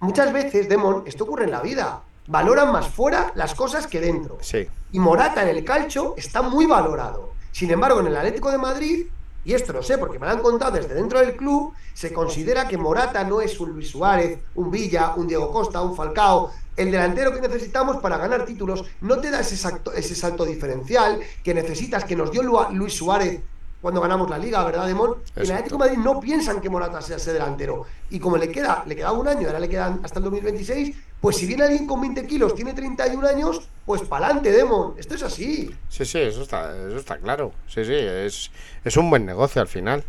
[0.00, 2.00] Muchas veces, Demon, esto ocurre en la vida.
[2.26, 4.38] Valoran más fuera las cosas que dentro.
[4.40, 4.66] Sí.
[4.92, 7.32] Y Morata en el calcio está muy valorado.
[7.52, 9.06] Sin embargo, en el Atlético de Madrid,
[9.44, 12.68] y esto lo sé porque me lo han contado desde dentro del club, se considera
[12.68, 16.90] que Morata no es un Luis Suárez, un Villa, un Diego Costa, un Falcao, el
[16.90, 18.84] delantero que necesitamos para ganar títulos.
[19.00, 19.54] No te da ese
[19.94, 23.40] ese salto diferencial que necesitas, que nos dio Luis Suárez
[23.80, 25.16] cuando ganamos la liga, ¿verdad, Demón?
[25.36, 27.86] En el Atlético de Madrid no piensan que Morata sea ese delantero.
[28.10, 31.36] Y como le queda, le queda un año, ahora le quedan hasta el 2026, pues
[31.36, 34.94] si viene alguien con 20 kilos, tiene 31 años, pues pa'lante, Demon.
[34.98, 35.74] Esto es así.
[35.88, 37.52] Sí, sí, eso está, eso está claro.
[37.66, 38.50] Sí, sí, es,
[38.84, 40.04] es un buen negocio al final.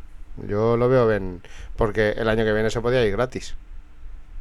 [0.47, 1.41] Yo lo veo bien,
[1.75, 3.55] porque el año que viene se podía ir gratis.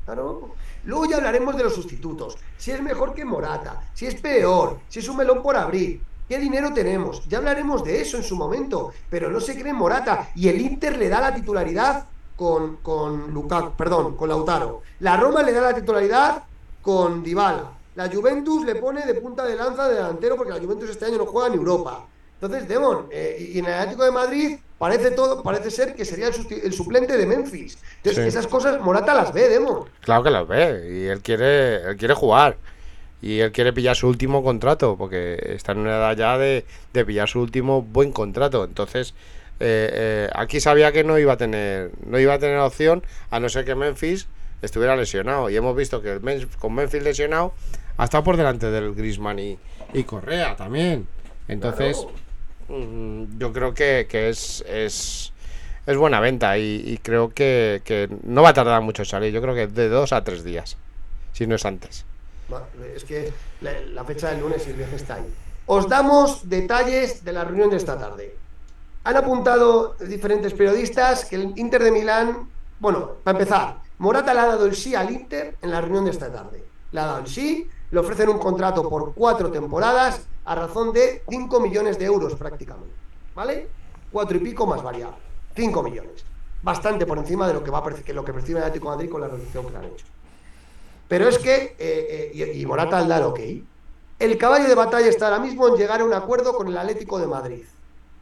[0.05, 0.55] Claro.
[0.85, 2.37] Luego ya hablaremos de los sustitutos.
[2.57, 6.01] Si es mejor que Morata, si es peor, si es un melón por abrir.
[6.31, 7.29] ¿Qué dinero tenemos?
[7.29, 10.97] Ya hablaremos de eso en su momento, pero no se cree Morata y el Inter
[10.97, 12.05] le da la titularidad
[12.37, 14.83] con, con Lukaku, perdón, con Lautaro.
[15.01, 16.45] La Roma le da la titularidad
[16.83, 17.73] con Dybala.
[17.97, 21.19] La Juventus le pone de punta de lanza de delantero porque la Juventus este año
[21.19, 22.07] no juega en Europa.
[22.41, 26.29] Entonces, Demon, eh, y en el Atlético de Madrid parece todo, parece ser que sería
[26.29, 27.77] el, suplente de Memphis.
[27.97, 29.87] Entonces, esas cosas Morata las ve, Demon.
[30.01, 32.57] Claro que las ve, y él quiere, él quiere jugar
[33.23, 36.65] y él quiere pillar su último contrato, porque está en una edad ya de,
[37.05, 38.65] pillar su último buen contrato.
[38.65, 39.15] Entonces,
[39.61, 43.41] eh, eh, aquí sabía que no iba a tener, no iba a tener opción, a
[43.41, 44.27] no ser que Memphis
[44.63, 45.51] estuviera lesionado.
[45.51, 46.19] Y hemos visto que
[46.59, 47.53] con Memphis lesionado
[47.99, 49.59] ha estado por delante del Grisman y,
[50.07, 51.07] Correa también.
[51.47, 52.07] Entonces,
[52.69, 55.33] mm, yo creo que, es, es,
[55.85, 59.31] es, buena venta y, creo que, que, no va a tardar mucho en salir.
[59.31, 60.79] Yo creo que de dos a tres días,
[61.33, 62.07] si no es antes.
[62.95, 65.35] Es que la, fecha del lunes y el viaje está ahí.
[65.67, 68.37] Os damos detalles de la reunión de esta tarde.
[69.05, 74.47] Han apuntado diferentes periodistas que el Inter de Milán, bueno, para empezar, Morata le ha
[74.47, 76.65] dado el sí al Inter en la reunión de esta tarde.
[76.93, 81.23] Le ha dado el sí, le ofrecen un contrato por cuatro temporadas a razón de
[81.29, 82.95] 5 millones de euros prácticamente.
[83.35, 83.69] ¿Vale?
[84.11, 85.19] Cuatro y pico más variable.
[85.55, 86.25] 5 millones.
[86.63, 89.11] Bastante por encima de lo que va a lo que percibe el Atlético de Madrid
[89.11, 90.07] con la reducción que han hecho.
[91.11, 93.41] Pero es que, eh, eh, y, Morata al dar ok,
[94.21, 97.19] el caballo de batalla está ahora mismo en llegar a un acuerdo con el Atlético
[97.19, 97.65] de Madrid.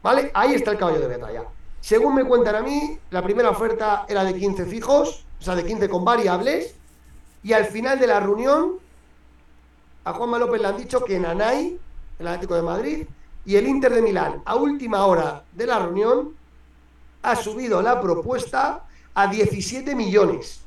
[0.01, 0.31] ¿Vale?
[0.33, 1.43] Ahí está el caballo de batalla.
[1.79, 5.65] Según me cuentan a mí, la primera oferta era de 15 fijos, o sea, de
[5.65, 6.73] 15 con variables,
[7.43, 8.79] y al final de la reunión,
[10.03, 11.79] a Juanma López le han dicho que Nanay,
[12.17, 13.07] el Atlético de Madrid,
[13.45, 16.33] y el Inter de Milán, a última hora de la reunión,
[17.21, 20.63] ha subido la propuesta a 17 millones.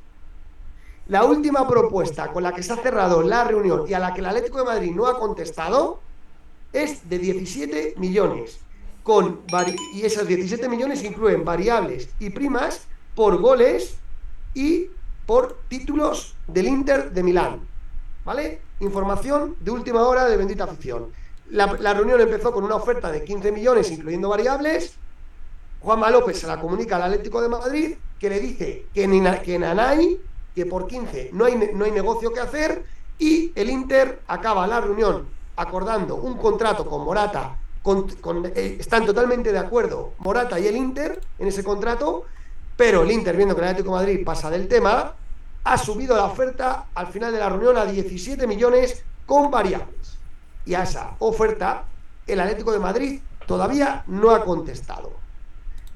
[1.08, 4.20] La última propuesta con la que se ha cerrado la reunión y a la que
[4.20, 6.00] el Atlético de Madrid no ha contestado
[6.72, 8.60] es de 17 millones.
[9.02, 9.40] Con
[9.94, 12.86] y esas 17 millones incluyen variables y primas
[13.16, 13.96] por goles
[14.54, 14.90] y
[15.26, 17.60] por títulos del Inter de Milán.
[18.24, 18.62] ¿Vale?
[18.78, 21.08] Información de última hora de bendita afición.
[21.50, 24.94] La, reunión empezó con una oferta de 15 millones, incluyendo variables.
[25.80, 30.20] Juanma López se la comunica al Atlético de Madrid, que le dice que, que Nanay
[30.54, 32.84] que por 15 no hay, no hay negocio que hacer
[33.18, 38.06] y el Inter acaba la reunión acordando un contrato con Morata, con,
[38.54, 42.24] eh, están totalmente de acuerdo Morata y el Inter en ese contrato,
[42.76, 45.14] pero el Inter, viendo que el Atlético de Madrid pasa del tema,
[45.64, 50.18] ha subido la oferta al final de la reunión a 17 millones con variables.
[50.64, 51.84] Y a esa oferta,
[52.26, 55.12] el Atlético de Madrid todavía no ha contestado.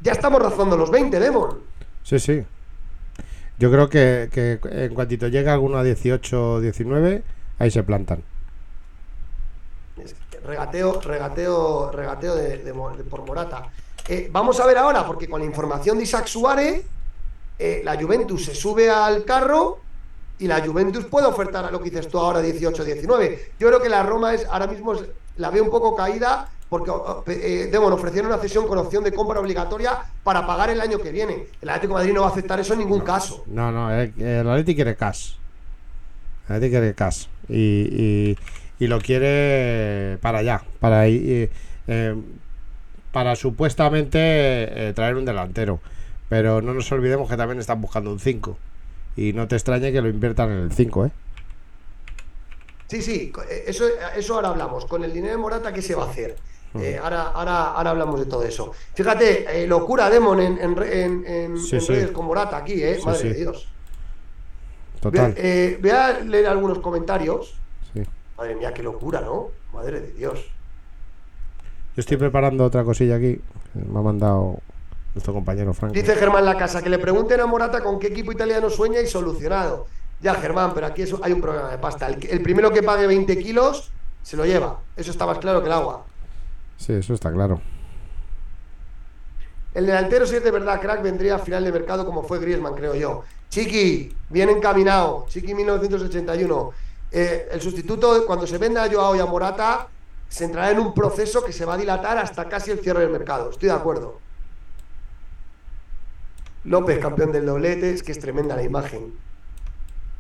[0.01, 1.61] Ya estamos rozando los 20, Demon.
[2.03, 2.45] Sí, sí.
[3.59, 7.23] Yo creo que, en cuantito llega alguno a 18 o 19,
[7.59, 8.23] ahí se plantan.
[10.45, 12.75] Regateo, regateo, regateo de,
[13.09, 13.69] por Morata.
[14.09, 16.85] Eh, vamos a ver ahora, porque con la información de Isaac Suárez,
[17.59, 19.81] eh, la Juventus se sube al carro
[20.39, 23.39] y la Juventus puede ofertar a lo que dices tú ahora 18-19.
[23.59, 24.95] Yo creo que la Roma es ahora mismo
[25.37, 26.91] la ve un poco caída porque
[27.33, 31.13] eh, eh ofrecieron una cesión con opción de compra obligatoria para pagar el año que
[31.13, 31.47] viene.
[31.61, 33.45] El Atlético de Madrid no va a aceptar eso en ningún caso.
[33.47, 35.35] No, no, el, Atlético quiere cash.
[36.49, 37.27] El Atlético quiere cash.
[37.49, 38.37] Y,
[38.79, 41.49] y, lo quiere para allá, para, eh,
[43.13, 45.81] para supuestamente eh, traer un delantero.
[46.29, 48.59] Pero no nos olvidemos que también están buscando un 5.
[49.17, 51.11] Y no te extrañe que lo inviertan en el 5, ¿eh?
[52.89, 53.33] Sí, sí,
[53.67, 53.85] eso,
[54.17, 54.85] eso ahora hablamos.
[54.87, 56.37] Con el dinero de Morata, ¿qué se va a hacer?
[56.81, 58.73] Eh, ahora, ahora, ahora hablamos de todo eso.
[58.95, 62.99] Fíjate, eh, locura Demon en, en, en, redes con Morata aquí, ¿eh?
[63.05, 63.69] Madre de Dios.
[65.01, 65.35] Total.
[65.37, 67.55] Eh, voy a leer algunos comentarios.
[68.37, 69.49] Madre mía, qué locura, ¿no?
[69.73, 70.41] Madre de Dios.
[71.97, 73.41] Yo estoy preparando otra cosilla aquí.
[73.75, 74.59] Me ha mandado
[75.15, 75.93] nuestro compañero Frank.
[75.93, 79.07] Dice Germán La Casa que le pregunten a Morata con qué equipo italiano sueña y
[79.07, 79.87] solucionado.
[80.21, 82.09] Ya, Germán, pero aquí hay un problema de pasta.
[82.09, 83.91] El, el primero que pague 20 kilos
[84.23, 84.81] se lo lleva.
[84.97, 86.05] Eso está más claro que el agua.
[86.77, 87.61] Sí, eso está claro.
[89.75, 92.75] El delantero, si es de verdad crack, vendría a final de mercado como fue Griezmann,
[92.75, 93.25] creo yo.
[93.51, 95.27] Chiqui, bien encaminado.
[95.29, 96.73] Chiqui 1981.
[97.13, 99.89] Eh, el sustituto, cuando se venda a Joao y a Morata,
[100.29, 103.11] se entrará en un proceso que se va a dilatar hasta casi el cierre del
[103.11, 103.51] mercado.
[103.51, 104.19] Estoy de acuerdo.
[106.65, 109.15] López, campeón del doblete, es que es tremenda la imagen.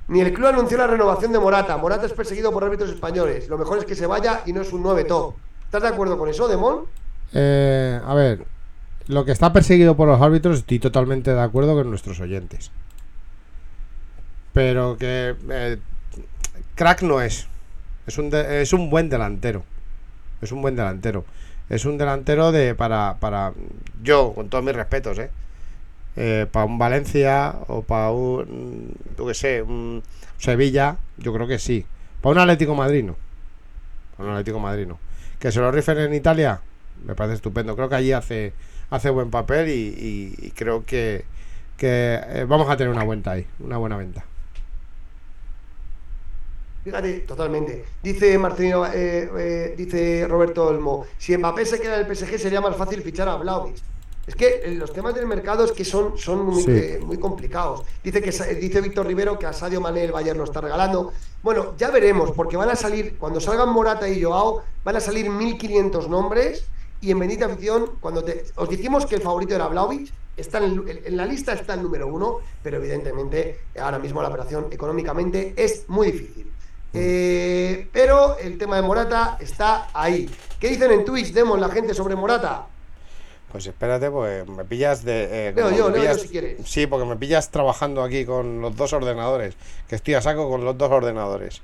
[0.09, 1.77] Ni el club anunció la renovación de Morata.
[1.77, 3.49] Morata es perseguido por árbitros españoles.
[3.49, 5.35] Lo mejor es que se vaya y no es un 9 top.
[5.66, 6.85] ¿Estás de acuerdo con eso, Demón?
[7.33, 8.44] Eh, a ver,
[9.09, 12.70] lo que está perseguido por los árbitros, estoy totalmente de acuerdo con nuestros oyentes.
[14.52, 15.79] Pero que eh,
[16.74, 17.46] crack no es.
[18.07, 19.64] Es un, de- es un buen delantero.
[20.40, 21.24] Es un buen delantero.
[21.68, 23.52] Es un delantero de para, para
[24.02, 25.31] yo, con todos mis respetos, ¿eh?
[26.18, 30.02] Eh, para un Valencia o para un, yo qué sé, un
[30.38, 31.85] Sevilla, yo creo que sí.
[32.22, 33.16] Para un Atlético Madrid, no.
[34.16, 34.98] Para un Atlético Madrid, no.
[35.38, 36.61] Que se lo rifen en Italia,
[37.05, 37.77] me parece estupendo.
[37.77, 38.53] Creo que allí hace,
[38.90, 41.25] hace buen papel y, creo que,
[41.77, 44.25] que eh, vamos a tener una venta ahí, una buena venta.
[46.87, 47.85] Fíjate, totalmente.
[48.01, 52.61] Dice Marcelino, eh, eh, dice Roberto Olmo, si Mbappé se queda en el PSG sería
[52.61, 53.75] más fácil fichar a Vlaovic.
[54.27, 56.71] Es que los temas del mercado es que son, son muy, Sí.
[56.73, 57.83] eh, muy complicados.
[58.03, 61.12] Dice que dice Víctor Rivero que a Sadio Mané el Bayern lo está regalando.
[61.43, 65.31] Bueno, ya veremos, porque van a salir, cuando salgan Morata y Joao, van a salir
[65.31, 66.67] 1500 nombres
[67.01, 71.17] y en bendita afición, cuando te- os dijimos que el favorito era Vlaovic, está en
[71.17, 76.11] la lista está el número uno, pero evidentemente ahora mismo la operación económicamente es muy
[76.11, 76.51] difícil.
[76.93, 80.29] Eh, pero el tema de Morata está ahí.
[80.59, 82.67] ¿Qué dicen en Twitch, Demos, la gente sobre Morata?
[83.57, 85.49] Pues espérate, pues me pillas de.
[85.49, 86.59] eh, Leo como yo, me yo si quieres.
[86.69, 89.55] Sí, porque me pillas trabajando aquí con los dos ordenadores.
[89.88, 91.62] Que estoy a saco con los dos ordenadores.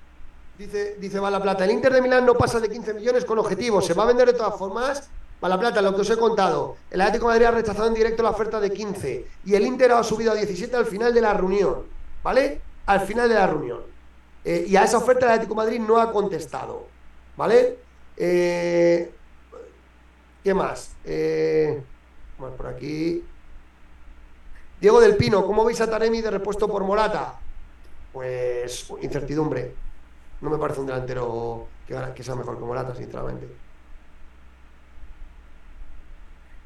[0.57, 3.93] Dice, dice Plata, el Inter de Milán no pasa de 15 millones con objetivo, se
[3.93, 5.11] va a vender de todas formas.
[5.39, 8.31] Plata, lo que os he contado, el Atlético de Madrid ha rechazado en directo la
[8.31, 11.83] oferta de 15 y el Inter ha subido a 17 al final de la reunión,
[12.23, 12.63] ¿vale?
[12.87, 13.81] Al final de la reunión.
[14.47, 16.87] Eh, y a esa oferta el Atlético de Madrid no ha contestado,
[17.37, 17.77] ¿vale?
[18.17, 19.11] Eh,
[20.43, 20.93] ¿Qué más?
[21.05, 21.81] Eh,
[22.39, 23.25] vamos por aquí.
[24.81, 27.39] Diego del Pino, ¿cómo veis a Taremi de repuesto por Morata?
[28.13, 29.75] Pues incertidumbre.
[30.41, 33.47] No me parece un delantero que, sea mejor que Morata, sinceramente.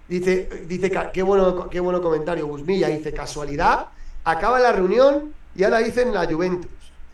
[0.09, 2.89] Dice, dice qué bueno, qué bueno comentario, Guzmilla.
[2.89, 3.89] Dice, casualidad,
[4.25, 6.71] acaba la reunión y ahora dicen la Juventus.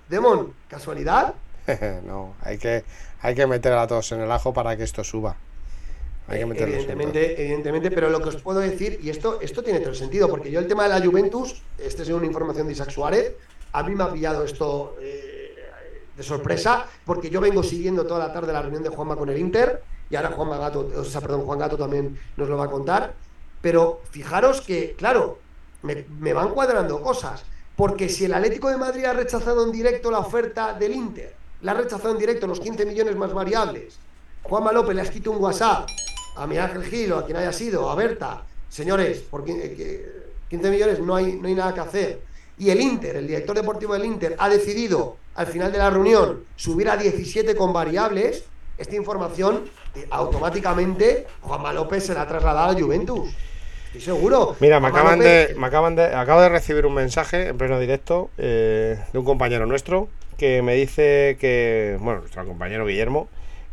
[0.09, 1.35] Demon, ¿casualidad?
[2.05, 2.85] no, hay que,
[3.21, 5.35] hay que meter a todos en el ajo para que esto suba.
[6.33, 6.63] Hay que.
[6.63, 10.29] Evidentemente, evidentemente, pero lo que os puedo decir, y esto, esto tiene todo el sentido,
[10.29, 13.35] porque yo el tema de la Juventus, esta es una información de Isaac Suárez,
[13.73, 15.55] a mí me ha pillado esto eh,
[16.17, 19.39] de sorpresa, porque yo vengo siguiendo toda la tarde la reunión de Juanma con el
[19.39, 22.71] Inter, y ahora Juanma Gato, o sea, perdón, Juan Gato también nos lo va a
[22.71, 23.13] contar,
[23.61, 25.39] pero fijaros que, claro,
[25.83, 27.45] me, me van cuadrando cosas,
[27.77, 31.73] porque si el Atlético de Madrid ha rechazado en directo la oferta del Inter, la
[31.73, 33.99] ha rechazado en directo los 15 millones más variables,
[34.43, 35.89] Juanma López le ha escrito un WhatsApp
[36.37, 41.01] a mi Ángel Gil o a quien haya sido, a Berta, señores, por 15 millones
[41.01, 42.21] no hay, no hay nada que hacer.
[42.59, 46.45] Y el Inter, el director deportivo del Inter, ha decidido al final de la reunión
[46.57, 48.45] subir a 17 con variables.
[48.79, 49.65] Esta información
[49.95, 53.31] eh, automáticamente Juanma López se la ha trasladado a Juventus.
[53.87, 54.57] Estoy seguro.
[54.61, 57.59] Mira, me Juanma acaban López- de, me acaban de, acabo de recibir un mensaje en
[57.59, 63.29] pleno directo eh, de un compañero nuestro que me dice que, bueno, nuestro compañero Guillermo,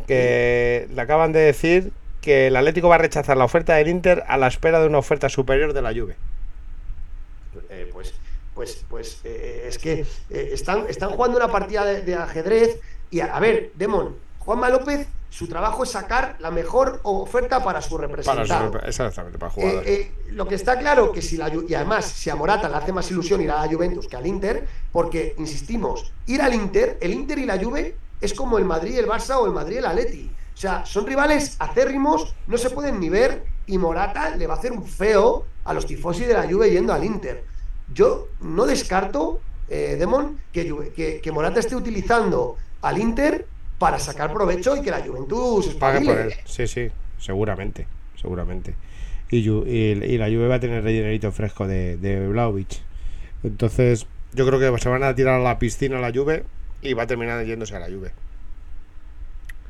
[0.07, 4.23] que le acaban de decir que el Atlético va a rechazar la oferta del Inter
[4.27, 6.15] a la espera de una oferta superior de la Juve.
[7.69, 8.13] Eh, pues,
[8.53, 12.79] pues, pues eh, es que eh, están, están jugando una partida de, de ajedrez
[13.09, 17.81] y a, a ver, Demon, Juanma López, su trabajo es sacar la mejor oferta para
[17.81, 22.05] su su- exactamente, para Eh, eh, lo que está claro que si la y además
[22.05, 25.35] si a Morata le hace más ilusión ir a la Juventus que al Inter, porque
[25.37, 29.07] insistimos, ir al Inter, el Inter y la Juve es como el Madrid y el
[29.07, 30.31] Barça o el Madrid y el Atleti.
[30.59, 34.57] O sea, son rivales acérrimos, no se pueden ni ver y Morata le va a
[34.57, 37.45] hacer un feo a los tifosi de la Juve yendo al Inter.
[37.93, 43.45] Yo no descarto, eh, Demon, que, Juve- que, que Morata esté utilizando al Inter
[43.77, 46.33] para sacar provecho y que la Juventus Pague por él.
[46.43, 47.87] Sí, sí, seguramente,
[48.21, 48.75] seguramente.
[49.31, 52.17] Y, Ju- y, y la Juve va a tener rellenerito fresco de, de.
[53.43, 56.43] Entonces, yo creo que se van a tirar a la piscina la Juve
[56.81, 58.11] y va a terminar yéndose a la Juve.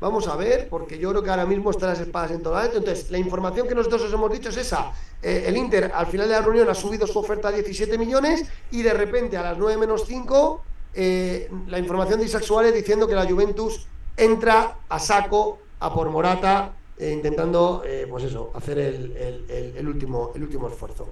[0.00, 2.70] Vamos a ver, porque yo creo que ahora mismo están las espadas en todo lado.
[2.74, 4.92] Entonces, la información que nosotros os hemos dicho es esa.
[5.22, 8.44] Eh, el Inter al final de la reunión ha subido su oferta a 17 millones
[8.70, 10.62] y de repente a las 9 menos 5
[10.94, 13.86] eh, la información de Isaac Suárez diciendo que la Juventus
[14.16, 19.76] entra a saco a por Morata eh, intentando, eh, pues eso, hacer el, el- el-
[19.76, 21.08] el último, el último esfuerzo.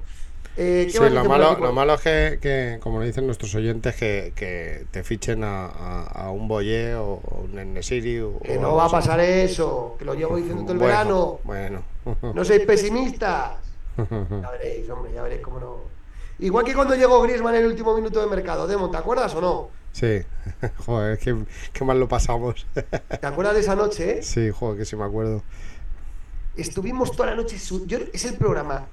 [0.60, 4.32] Eh, ¿qué Sí, lo malo, lo malo es que, que, como dicen nuestros oyentes, que,
[4.34, 8.18] que te fichen a, a- a un Boyé o o un Enesiri.
[8.18, 11.38] o- Que no va a pasar eso, que lo llevo diciendo todo el Bueno, verano.
[11.44, 12.34] Bueno.
[12.34, 13.52] No seis pesimistas.
[13.98, 15.76] Ya veréis, hombre, ya veréis cómo no.
[16.40, 19.40] Igual que cuando llegó Griezmann en el último minuto de mercado, Demo, ¿te acuerdas o
[19.40, 19.70] no?
[19.92, 20.20] Sí,
[20.86, 21.36] joder, qué,
[21.72, 22.66] qué mal lo pasamos.
[22.74, 24.18] ¿Te acuerdas de esa noche?
[24.18, 24.22] eh?
[24.22, 25.42] Sí, joder, que sí me acuerdo.
[26.56, 27.58] Estuvimos toda la noche.
[27.58, 28.86] su- yo- es el programa,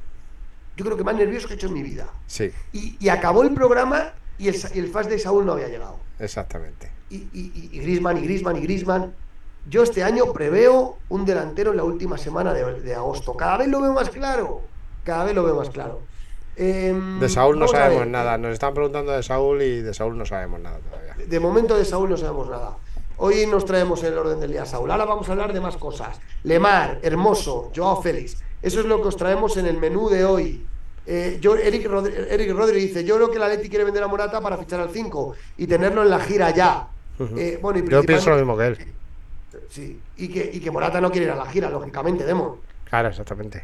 [0.75, 2.05] yo creo que más nervioso que he hecho en mi vida.
[2.27, 5.67] Sí, Y, y acabó el programa y el, y el fast de Saúl no había
[5.67, 5.97] llegado.
[6.19, 6.91] exactamente.
[7.09, 9.13] Y, y, y- Griezmann, y Griezmann, y Griezmann.
[9.69, 13.35] Yo este año preveo un delantero en la última semana de, de agosto.
[13.35, 14.61] Cada vez lo veo más claro.
[15.03, 16.01] Cada vez lo veo más claro.
[16.55, 18.37] Em, De Saúl no sabemos nada.
[18.37, 21.15] Nos están preguntando de Saúl y de Saúl no sabemos nada todavía.
[21.25, 22.77] De momento de Saúl no sabemos nada.
[23.17, 24.91] Hoy nos traemos el orden del día Saúl.
[24.91, 26.19] Ahora vamos a hablar de más cosas.
[26.43, 28.37] Lemar, Hermoso, Joao Félix.
[28.61, 30.65] Eso es lo que os traemos en el menú de hoy.
[31.07, 34.07] Eh, yo, Eric, Rodri, Eric Rodri dice, yo creo que la Leti quiere vender a
[34.07, 36.87] Morata para fichar al 5 y tenerlo en la gira ya.
[37.37, 38.93] Eh, bueno, y Yo pienso lo mismo que él.
[39.69, 42.55] Sí, y que, y que Morata no quiere ir a la gira, lógicamente, Demon.
[42.85, 43.63] Claro, exactamente.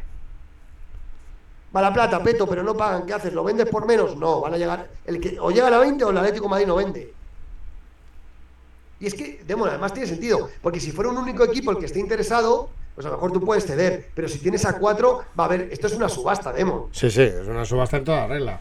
[1.74, 3.04] Va la plata, peto, pero no pagan.
[3.06, 3.32] ¿Qué haces?
[3.32, 4.16] ¿Lo vendes por menos?
[4.16, 4.88] No, van a llegar.
[5.04, 7.12] El que, o llega a la 20 o el Atlético de Madrid no vende.
[9.02, 11.86] Y es que, Demon, además tiene sentido, porque si fuera un único equipo el que
[11.86, 14.06] esté interesado, pues a lo mejor tú puedes ceder.
[14.14, 15.68] Pero si tienes a cuatro, va a haber.
[15.72, 16.84] Esto es una subasta, Demon.
[16.92, 18.60] Sí, sí, es una subasta en toda regla.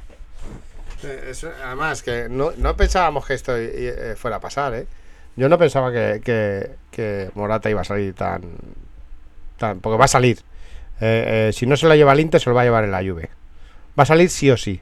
[1.29, 4.87] Es- además, que no, no pensábamos que esto eh, fuera a pasar, ¿eh?
[5.35, 8.41] Yo no pensaba que, que- que Morata iba a salir tan,
[9.57, 9.79] tan...
[9.79, 10.39] Porque va a salir.
[10.99, 12.91] Eh, eh, si no se lo lleva el Inter, se lo va a llevar en
[12.91, 13.29] la Juve.
[13.97, 14.81] Va a salir sí o sí.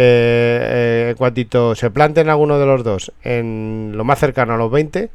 [0.00, 4.56] Eh, eh, en cuantito se planten alguno de los dos en lo más cercano a
[4.56, 5.10] los 20,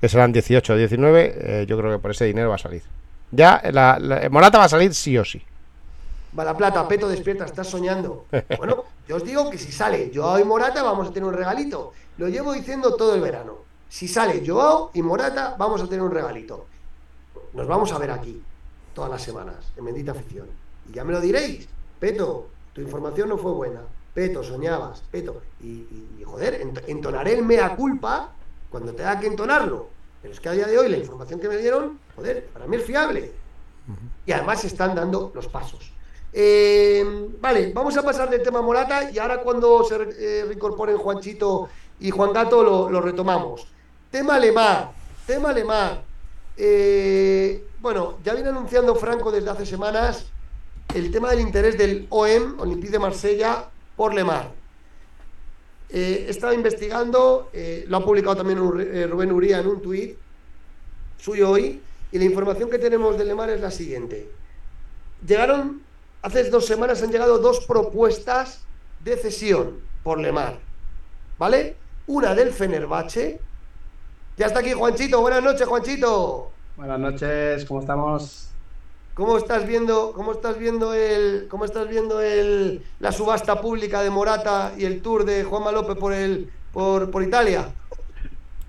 [0.00, 2.82] que serán 18 o 19, eh, yo creo que por ese dinero va a salir.
[3.30, 5.42] Ya, la- la- Morata va a salir sí o sí.
[6.38, 8.24] Va la plata, peto, despierta, estás soñando.
[8.56, 11.92] Bueno, yo os digo que si sale Joao y Morata, vamos a tener un regalito.
[12.16, 13.56] Lo llevo diciendo todo el verano.
[13.90, 16.66] Si sale Joao y Morata, vamos a tener un regalito.
[17.52, 18.40] Nos vamos a ver aquí
[18.94, 20.46] todas las semanas, en Bendita Afición.
[20.88, 21.68] Y ya me lo diréis.
[21.98, 23.80] Peto, tu información no fue buena.
[24.18, 25.00] Peto, soñabas.
[25.12, 25.42] Peto.
[25.62, 28.32] Y, y- y, joder, ent- entonaré el mea culpa
[28.68, 29.90] cuando tenga que entonarlo.
[30.20, 32.76] Pero es que a día de hoy la información que me dieron, joder, para mí
[32.78, 33.30] es fiable.
[34.26, 35.92] Y además se están dando los pasos.
[36.32, 41.68] Eh, vale, vamos a pasar del tema Morata y ahora cuando se eh, reincorporen Juanchito
[42.00, 43.68] y Juan Gato lo, lo retomamos.
[44.10, 44.90] Tema Lemar,
[45.28, 46.02] tema Lemar.
[46.56, 50.26] Eh, bueno, ya viene anunciando Franco desde hace semanas
[50.92, 53.66] el tema del interés del OM, Olympique de Marsella,
[53.98, 54.52] por Lemar.
[55.90, 60.16] Eh, he estado investigando, eh, lo ha publicado también eh, Rubén Uría en un tuit
[61.18, 61.82] suyo hoy,
[62.12, 64.30] y la información que tenemos de Lemar es la siguiente.
[65.26, 65.82] Llegaron,
[66.22, 68.62] hace dos semanas han llegado dos propuestas
[69.04, 70.60] de cesión por Lemar,
[71.36, 71.76] ¿vale?
[72.06, 73.40] Una del Fenerbahce.
[74.36, 76.52] Ya está aquí Juanchito, buenas noches Juanchito.
[76.76, 78.47] Buenas noches, ¿cómo estamos?
[79.18, 84.10] ¿Cómo estás viendo, cómo estás viendo el, cómo estás viendo el, la subasta pública de
[84.10, 87.66] Morata y el tour de Juanma López por el, por, por Italia?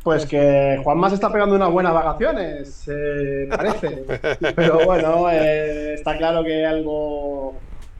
[0.01, 4.05] Pues que Juanma se está pegando unas buenas vacaciones, eh, parece.
[4.55, 7.53] Pero bueno, eh, está claro que algo,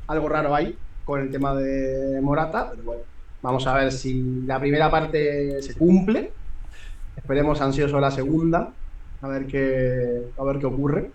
[0.07, 0.75] algo raro hay
[1.05, 2.69] con el tema de Morata.
[2.71, 3.03] Pero bueno,
[3.43, 6.31] vamos a ver si la primera parte se cumple.
[7.15, 8.73] Esperemos ansioso la segunda,
[9.21, 11.11] a ver qué, a ver qué ocurre.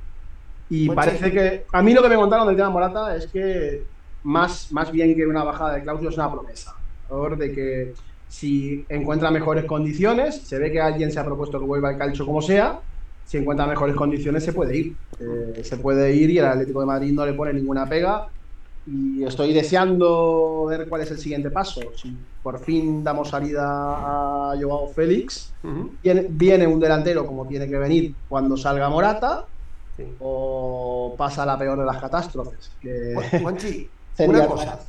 [0.71, 1.65] Y parece que.
[1.73, 3.85] A mí lo que me contaron del tema Morata es que
[4.23, 6.75] más, más bien que una bajada de cláusula es una promesa.
[7.09, 7.95] Favor de que
[8.29, 12.27] si encuentra mejores condiciones, se ve que alguien se ha propuesto que vuelva al calcio
[12.27, 12.81] como sea,
[13.27, 14.97] si encuentra mejores condiciones se puede ir.
[15.21, 18.27] Eh, se puede ir y el Atlético de Madrid no le pone ninguna pega.
[18.87, 21.81] Y estoy deseando ver cuál es el siguiente paso.
[21.97, 25.55] Si por fin damos salida a Joao Félix,
[26.03, 29.47] viene, viene un delantero como tiene que venir cuando salga Morata,
[29.97, 30.05] Sí.
[30.21, 32.71] o pasa la peor de las catástrofes.
[32.81, 34.81] Que Juan- Juanchi, sería una cosa.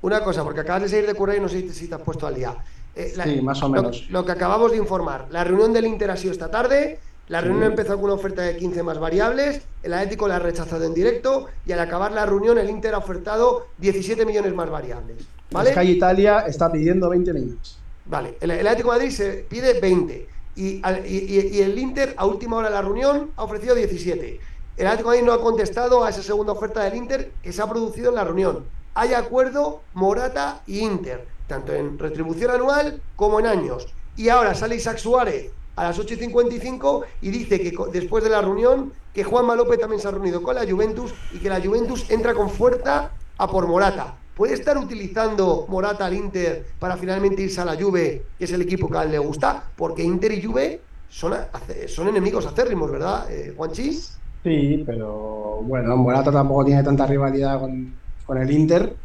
[0.00, 2.00] Una cosa, porque acabas de salir de currar y no sé si- si te has
[2.02, 2.54] puesto al día.
[2.94, 4.06] Eh, la- Sí, más o lo- menos.
[4.10, 6.98] Lo, que acabamos de informar, la reunión del Inter ha sido esta tarde,
[7.28, 10.84] la reunión empezó con una oferta de 15 más variables, el Atlético la ha rechazado
[10.84, 15.18] en directo y al acabar la reunión el Inter ha ofertado 17 millones más variables.
[15.50, 15.72] ¿Vale?
[15.72, 17.78] Sky Italia está pidiendo 20 millones.
[18.06, 20.26] Vale, el, el Atlético de Madrid se pide 20
[20.58, 24.40] y, y- y- el Inter a última hora de la reunión ha ofrecido 17.
[24.76, 28.08] El Atlético no ha contestado a esa segunda oferta del Inter que se ha producido
[28.10, 28.64] en la reunión.
[28.94, 33.86] Hay acuerdo Morata y Inter, tanto en retribución anual como en años.
[34.16, 38.30] Y ahora sale Isaac Suárez a las 8 y 55 y dice que después de
[38.30, 41.60] la reunión que Juanma López también se ha reunido con la Juventus y que la
[41.60, 44.16] Juventus entra con fuerza a por Morata.
[44.38, 48.62] ¿Puede estar utilizando Morata al Inter para finalmente irse a la Juve, que es el
[48.62, 49.72] equipo que a él le gusta?
[49.76, 51.34] Porque Inter y Juve son,
[51.88, 54.14] son enemigos acérrimos, ¿verdad, eh, Juanchi?
[54.44, 59.00] Sí, pero bueno, Morata tampoco tiene tanta rivalidad con, con el Inter,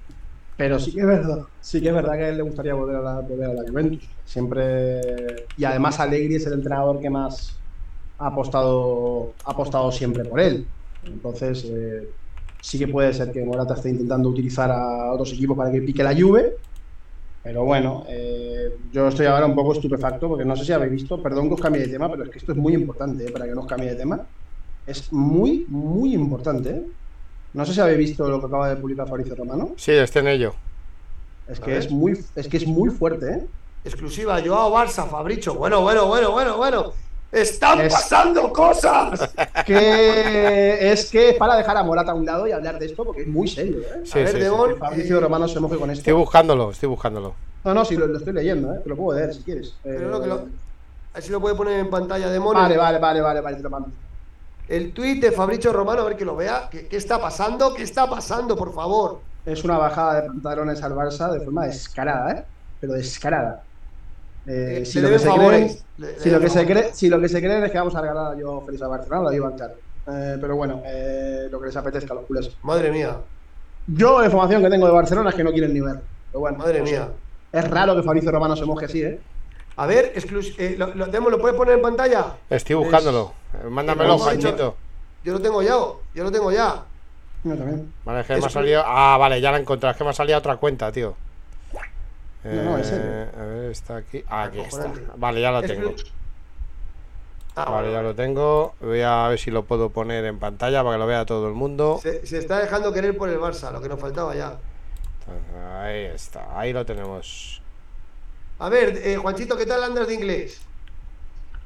[0.56, 2.98] pero sí que es verdad, sí que es verdad que a él le gustaría volver
[2.98, 4.20] a la, volver a la Juventus.
[4.24, 7.64] Siempre y además Allegri es el entrenador que más
[8.18, 10.74] ha apostado, ha apostado siempre por él.
[11.02, 12.16] Entonces eh,
[12.64, 16.02] sí que puede ser que Morata esté intentando utilizar a otros equipos para que pique
[16.02, 16.56] la Juve.
[17.44, 21.22] Pero bueno, eh, yo estoy ahora un poco estupefacto porque no sé si habéis visto,
[21.22, 23.46] perdón que os cambie de tema, pero es que esto es muy importante eh, para
[23.46, 24.26] que no os cambie de tema.
[24.88, 26.70] Es muy, muy importante.
[26.70, 26.84] ¿eh?
[27.54, 29.74] No sé si habéis visto lo que acaba de publicar Fabricio Romano.
[29.76, 30.56] Sí, esté en ello.
[31.50, 33.48] Es que es muy, es que es muy fuerte, ¿eh?
[33.84, 35.56] Exclusiva, Joao Barça, Fabricio.
[35.56, 36.94] Bueno, bueno, bueno, bueno, bueno.
[37.34, 39.34] ¡Están Es- pasando cosas!
[39.66, 43.04] Que es que es para dejar a Morata a un lado y hablar de esto
[43.04, 44.02] porque es muy serio, ¿eh?
[44.04, 46.18] Sí, a ver, sí, Fabricio Romano se moje con Estoy esto.
[46.18, 47.34] buscándolo, estoy buscándolo.
[47.64, 48.80] No, no, sí, lo, lo estoy leyendo, ¿eh?
[48.84, 49.74] Te lo puedo leer si quieres.
[49.84, 52.54] pero Eh, lo que lo- a ver si lo puede poner en pantalla Demon.
[52.56, 53.90] Vale, vale, vale, vale, vale, te lo mando.
[54.68, 56.68] El tuit de Fabricio Romano, a ver que lo vea.
[56.72, 57.74] ¿Qué, qué está pasando?
[57.74, 59.20] ¿Qué está pasando, por favor?
[59.46, 62.44] Es una bajada de pantalones al Barça de forma descarada, ¿eh?
[62.80, 63.64] Pero descarada.
[64.46, 65.70] Eh, Eh, si, lo que deben se creen,
[66.20, 68.34] si, lo que se cree, si lo que se creen es que vamos a regalar
[68.34, 69.74] a yo feliz a Barcelona, lo digo claro.
[70.08, 72.50] Eh, pero bueno, eh, lo que les apetezca a los culés.
[72.64, 73.16] Madre mía,
[73.88, 75.96] Yo la información que tengo de Barcelona es que no quieren ni ver.
[76.32, 77.10] Pero bueno, madre mía.
[77.52, 79.20] Es raro que Fabricio Romano se moje así, ¿eh?
[79.76, 82.26] A ver, exclus- eh, lo, lo- ¿lo puedes poner en pantalla?
[82.50, 83.34] Estoy buscándolo.
[83.54, 84.76] Eh, Mándamelo, Juanchito.
[85.24, 85.72] Yo lo tengo ya,
[86.16, 86.84] yo lo tengo ya.
[87.44, 87.94] Yo también.
[88.06, 88.84] Vale, es que me ha Es- salido.
[88.86, 89.92] Ah, vale, ya la he encontrado.
[89.92, 91.16] Es que me ha salido otra cuenta, tío.
[92.44, 93.06] No, no, en serio.
[93.06, 94.24] Eh, a ver, está aquí.
[94.28, 94.92] Ah, aquí está.
[95.16, 95.94] Vale, ya lo tengo.
[97.56, 98.74] Ah, Vale, ya lo tengo.
[98.82, 101.54] Voy a ver si lo puedo poner en pantalla para que lo vea todo el
[101.54, 102.00] mundo.
[102.02, 104.58] Se, se está dejando querer por el Barça, lo que nos faltaba ya.
[105.82, 107.62] Ahí está, ahí lo tenemos.
[108.60, 110.62] A ver, eh, Juanchito, ¿qué tal andas de inglés?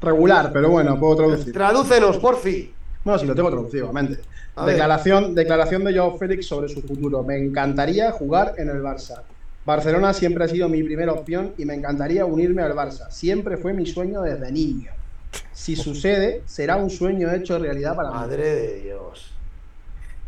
[0.02, 1.54] Regular, pero bueno, puedo traducir.
[1.54, 2.74] Tradúcenos, porfi.
[3.04, 4.22] Bueno, sí, lo tengo traducido, obviamente.
[4.66, 7.24] Declaración, declaración de Joao Félix sobre su futuro.
[7.24, 9.22] Me encantaría jugar en el Barça.
[9.68, 13.12] Barcelona siempre ha sido mi primera opción y me encantaría unirme al Barça.
[13.12, 14.92] Siempre fue mi sueño desde niño.
[15.52, 18.16] Si sucede, será un sueño hecho realidad para mí.
[18.16, 19.34] Madre de Dios.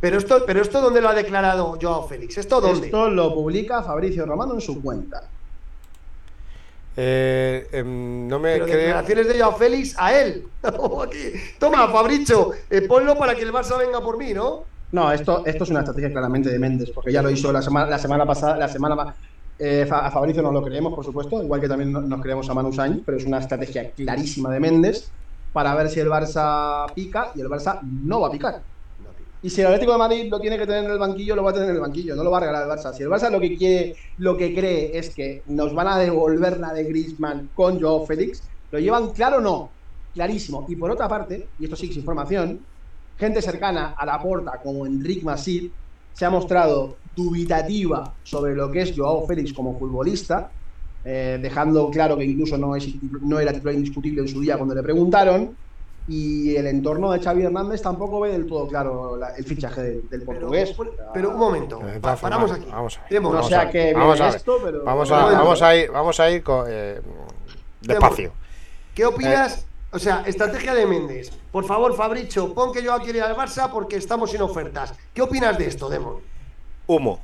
[0.01, 2.37] Pero esto, pero esto ¿dónde lo ha declarado Joao Félix?
[2.37, 2.87] ¿Esto dónde?
[2.87, 5.29] Esto lo publica Fabricio Romano en su cuenta.
[6.97, 8.77] Eh, em, no me Pero creo.
[8.77, 10.47] declaraciones de Joao Félix a él.
[11.59, 14.65] Toma, Fabricio, eh, ponlo para que el Barça venga por mí, ¿no?
[14.91, 17.87] No, esto, esto es una estrategia claramente de Méndez, porque ya lo hizo la semana,
[17.89, 19.15] la semana pasada, la semana
[19.57, 22.53] eh, a Fabricio nos lo creemos, por supuesto, igual que también no- nos creemos a
[22.55, 25.13] Manu Sainz, pero es una estrategia clarísima de Méndez
[25.51, 28.65] para ver si el Barça pica y el Barça no va a picar.
[29.41, 31.51] Y si el Atlético de Madrid lo tiene que tener en el banquillo, lo va
[31.51, 32.93] a tener en el banquillo, no lo va a regalar el Barça.
[32.93, 36.59] Si el Barça lo que quiere, lo que cree es que nos van a devolver
[36.59, 39.77] la de Griezmann con Joao Félix, ¿lo llevan claro o no?
[40.13, 40.65] Clarísimo.
[40.69, 42.67] Y por otra parte, y esto sí que es información,
[43.19, 45.73] gente cercana a la porta como Enric Masip
[46.13, 50.49] se ha mostrado dubitativa sobre lo que es Joao Félix como futbolista,
[51.03, 52.87] eh, dejando claro que incluso no, es,
[53.21, 55.55] no era titular indiscutible en su día cuando le preguntaron,
[56.07, 60.23] y el entorno de Xavi Hernández tampoco ve del todo claro la- el fichaje del,
[60.23, 60.75] portugués.
[61.13, 62.65] pero un momento, Eh, paramos aquí.
[62.71, 63.21] Vamos a ver.
[63.21, 64.35] No vamos sé a a ver, qué vamos viene a ver.
[64.37, 64.83] esto, pero...
[64.83, 65.37] Vamos a, momento.
[65.43, 66.99] vamos a ir, vamos a ir con, eh,
[67.81, 68.31] despacio.
[68.95, 69.65] ¿Qué opinas?
[69.91, 71.31] O sea, estrategia de Méndez.
[71.51, 74.93] Por favor, Fabricio, pon que yo quiero ir al Barça porque estamos sin ofertas.
[75.13, 76.17] ¿Qué opinas de esto, Demon?
[76.85, 77.19] Humo.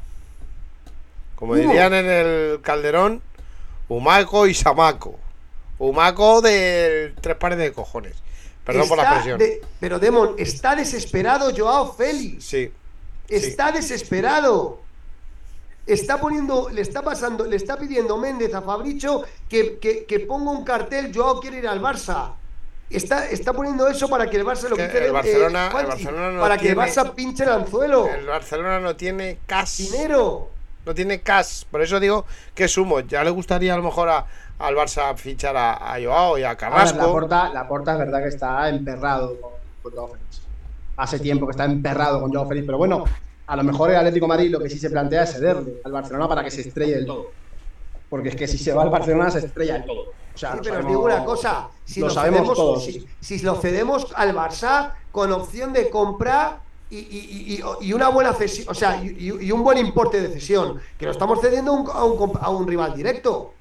[1.35, 1.61] Como Humo.
[1.61, 3.21] dirían en el Calderón,
[3.87, 5.19] humaco y samaco.
[5.77, 8.15] Humaco de tres pares de cojones.
[8.63, 12.45] Perdón por la de- pero, Demon, está desesperado Joao Félix.
[12.45, 12.71] Sí.
[13.27, 14.79] Está desesperado.
[15.85, 20.49] Está poniendo, le está pasando, le está pidiendo Méndez a Fabricio que, que, que ponga
[20.49, 22.31] un cartel, Joao quiere ir al Barça.
[22.89, 26.31] Está, está poniendo eso para que el Barça lo quite el Barcelona- el Juanchi, Barcelona
[26.31, 28.07] no para que el tiene- Barça pinche el anzuelo.
[28.07, 29.77] El Barcelona no tiene cash.
[29.89, 30.49] Dinero.
[30.85, 31.63] No tiene cash.
[31.71, 32.99] Por eso digo que es humo.
[32.99, 34.25] Ya le gustaría a lo mejor a-
[34.59, 36.97] al Barça fichar a, a Joao y a A ver, Carrasco.
[36.99, 40.41] la porta, la porta es verdad que está emperrado con, con Joao Félix.
[40.97, 43.03] Hace tiempo que está emperrado con Joao Félix, pero bueno,
[43.47, 46.27] a lo mejor el Atlético Madrid lo que sí se plantea es cederle al Barcelona
[46.27, 47.31] para que se estrelle del todo.
[48.09, 50.01] Porque es que si se va al Barcelona se estrella todo.
[50.33, 52.83] O sea, Sí, pero os digo una cosa, si lo lo, sabemos cedemos, todos.
[52.85, 58.09] si, si lo cedemos al Barça con opción de compra y, y- y- y una
[58.09, 61.75] buena cesión, o sea, y, un buen importe de cesión, que lo estamos cediendo a
[61.75, 63.53] un, a un a un rival directo.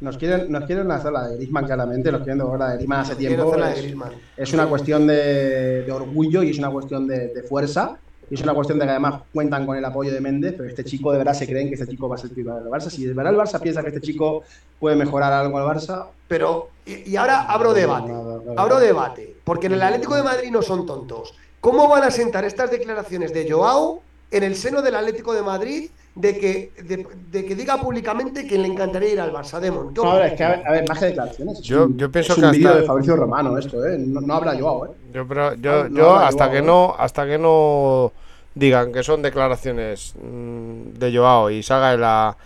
[0.00, 3.00] Nos quieren, nos quieren hacer la de Griezmann, claramente, nos quieren devolver la de Griezmann
[3.00, 3.48] hace tiempo.
[3.48, 4.12] hacer la de Es, Griezmann.
[4.36, 7.96] es una cuestión de, de orgullo y es una cuestión de, de fuerza.
[8.30, 10.84] Y es una cuestión de que además cuentan con el apoyo de Méndez, pero este
[10.84, 12.90] chico de verdad se creen que este chico va a ser titular del Barça.
[12.90, 14.42] Si de verdad el Barça piensa que este chico
[14.80, 18.12] puede mejorar algo al Barça, Pero, y, y ahora abro debate.
[18.56, 19.36] Abro debate.
[19.44, 21.34] Porque en el Atlético de Madrid no son tontos.
[21.60, 25.90] ¿Cómo van a sentar estas declaraciones de Joao en el seno del Atlético de Madrid
[26.14, 29.60] de que, de, de que diga públicamente que le encantaría ir al Barça?
[29.60, 30.32] Demon, ¿qué No, a ver, opinas?
[30.32, 31.58] es que, a ver, a ver, más que declaraciones.
[31.58, 33.98] es Yo- un- yo pienso es un que vídeo de Fabricio Romano esto, ¿eh?
[33.98, 34.90] No, no habla Joao, ¿eh?
[35.12, 36.62] Yo, pero, yo, No, yo hasta Joao, que ¿eh?
[36.62, 38.12] no, hasta que no
[38.54, 42.36] digan que son declaraciones mm, de Joao y salga él a,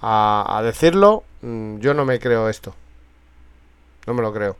[0.00, 2.74] a- a decirlo, mm, yo no me creo esto.
[4.06, 4.56] No me lo creo.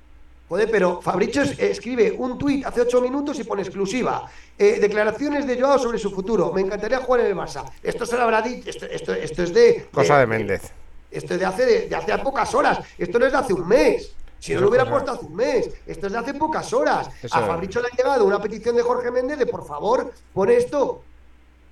[0.53, 4.31] Joder, pero Fabricio es- escribe un tuit hace ocho minutos y pone exclusiva.
[4.59, 6.53] Eh, declaraciones de Joao sobre su futuro.
[6.53, 7.65] Me encantaría jugar en el Barça.
[7.83, 8.69] Esto se lo habrá dicho.
[8.69, 9.87] Esto, esto, esto es de.
[9.91, 10.71] Cosa de Méndez.
[11.11, 12.81] Esto es de hace, de, de hace pocas horas.
[12.99, 14.13] Esto no es de hace un mes.
[14.41, 15.71] Si no lo hubiera puesto hace un mes.
[15.87, 17.09] Esto es de hace pocas horas.
[17.23, 17.47] Eso A.
[17.47, 21.03] Fabricio le ha llegado una petición de Jorge Méndez de por favor, pon esto.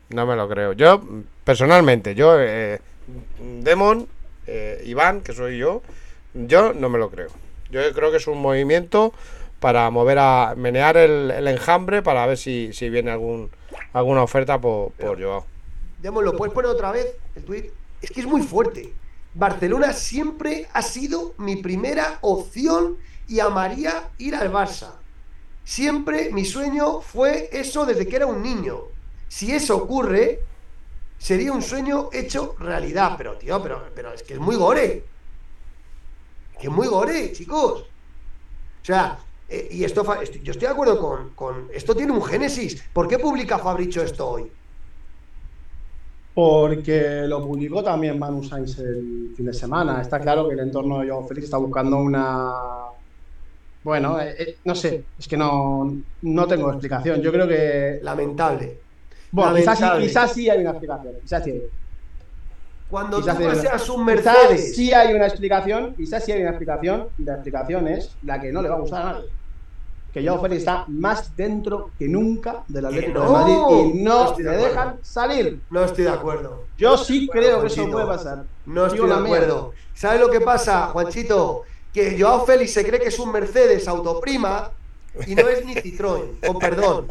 [0.08, 0.72] No me lo creo.
[0.72, 1.02] Yo,
[1.44, 2.80] personalmente, yo, eh,
[3.60, 4.08] Demon,
[4.46, 5.82] eh, Iván, que soy yo,
[6.32, 7.28] yo no me lo creo.
[7.70, 9.12] Yo creo que es un movimiento
[9.60, 13.50] para mover a menear el, el enjambre para ver si, si viene algún
[13.92, 15.44] alguna oferta por, por Joao.
[16.00, 17.66] Demos, ¿lo puedes poner otra vez el tuit?
[18.00, 18.92] Es que es muy fuerte.
[19.34, 22.96] Barcelona siempre ha sido mi primera opción
[23.28, 24.92] y amaría ir al Barça.
[25.64, 28.80] Siempre mi sueño fue eso desde que era un niño.
[29.28, 30.40] Si eso ocurre,
[31.18, 33.14] sería un sueño hecho realidad.
[33.16, 35.04] Pero, tío, pero, pero es que es muy gore.
[36.60, 37.80] Que muy gore, chicos.
[37.82, 40.04] O sea, eh, y esto,
[40.42, 42.82] yo estoy de acuerdo con, con- Esto tiene un génesis.
[42.92, 44.50] ¿Por qué publica Fabricio esto hoy?
[46.34, 50.00] Porque lo publicó también Manu Sainz el fin de semana.
[50.00, 52.52] Está claro que el entorno de Joao Félix está buscando una.
[53.82, 55.92] Bueno, eh, eh, no sé, es que no,
[56.22, 57.20] no tengo explicación.
[57.20, 57.98] Yo creo que.
[58.02, 58.78] Lamentable.
[59.32, 60.06] Bueno, quizás sí, Lamentable.
[60.06, 61.14] quizás sí hay una explicación.
[61.22, 61.62] Quizás sí.
[62.90, 64.76] Cuando Quizás tú paseas un Quizás Mercedes.
[64.76, 65.94] sí hay una explicación.
[65.94, 67.08] Quizás sí hay una explicación.
[67.18, 69.26] Y la explicación es la que no le va a gustar a nadie.
[70.12, 74.24] Que Joao Félix está más dentro que nunca del Atlético no, de Madrid y no
[74.24, 75.60] no de le dejan salir.
[75.70, 76.64] No estoy de acuerdo.
[76.76, 78.44] Yo sí creo que eso puede pasar.
[78.66, 79.72] No estoy de acuerdo.
[79.94, 81.62] ¿Sabes lo que pasa, Juanchito?
[81.92, 84.72] Que Joao Félix se cree que es un Mercedes autoprima
[85.26, 87.06] y no es ni Citroën, con perdón.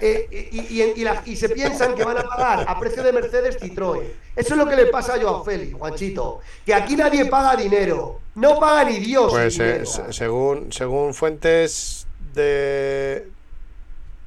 [0.00, 3.12] Eh, y, y- y la- y se piensan que van a pagar a precio de
[3.12, 4.02] Mercedes Citroën.
[4.34, 6.40] Eso es lo que le pasa a Joao Félix, Juanchito.
[6.64, 8.20] Que aquí nadie paga dinero.
[8.34, 9.30] No paga ni Dios.
[9.30, 13.28] Pues eh, según, según fuentes de,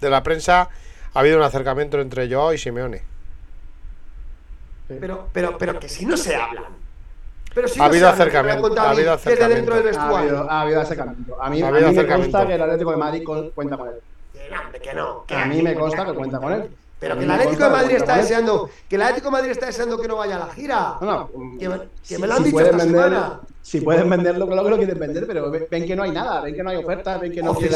[0.02, 0.70] de la prensa,
[1.14, 3.02] ha habido un acercamiento entre Joao y Simeone.
[4.88, 6.66] Pero, pero, pero que si no se hablan.
[7.56, 10.00] Pero si Ha no habido se hablan, ha habido Desde dentro del acercamiento.
[10.00, 10.30] Ha vestuario.
[10.38, 11.42] habido, ha habido acercamiento.
[11.42, 13.24] A mí, Ha a habido mí me consta que el Atlético de Madrid
[13.56, 13.96] cuenta con él.
[14.54, 15.24] Que no, hombre, que no.
[15.26, 16.70] que A mí me consta que cuenta con él.
[17.00, 19.98] Pero que el Atlético de Madrid está deseando, que el Atlético de Madrid está deseando
[20.00, 20.96] que no vaya a la gira.
[21.02, 23.40] No, no, Que, que si- me lo han si dicho pueden esta vender- semana.
[23.62, 26.40] Si pueden venderlo, claro que lo quieren vender, pero ve- ven que no hay nada,
[26.42, 27.72] ven que no hay oferta, ven que no quiere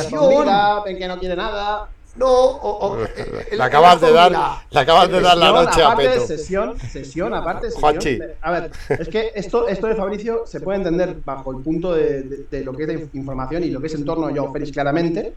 [0.45, 1.89] la ven que no quiere nada.
[2.15, 4.31] No, o, o- eh, el- Le acabas de dar,
[4.71, 6.27] le acabas de dar la noche a aparte de Peto.
[6.27, 7.91] sesión, sesión, aparte de sesión.
[7.91, 8.19] Juanchi.
[8.41, 12.21] A ver, es que esto, esto de Fabricio se puede entender bajo el punto de,
[12.23, 14.51] de- de lo que es de información y lo que es en torno a Joao
[14.53, 15.33] Félix claramente,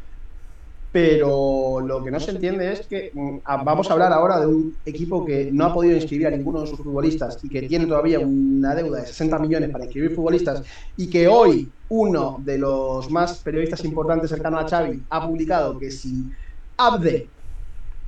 [0.92, 4.46] pero lo que no se entiende es que mm, a- vamos a hablar ahora de
[4.46, 7.86] un equipo que no ha podido inscribir a ninguno de sus futbolistas y que tiene
[7.86, 10.62] todavía una deuda de 60 millones para inscribir futbolistas
[10.96, 15.90] y que hoy uno de los más periodistas importantes cercano a Xavi ha publicado que
[15.90, 16.28] si
[16.76, 17.32] Abde,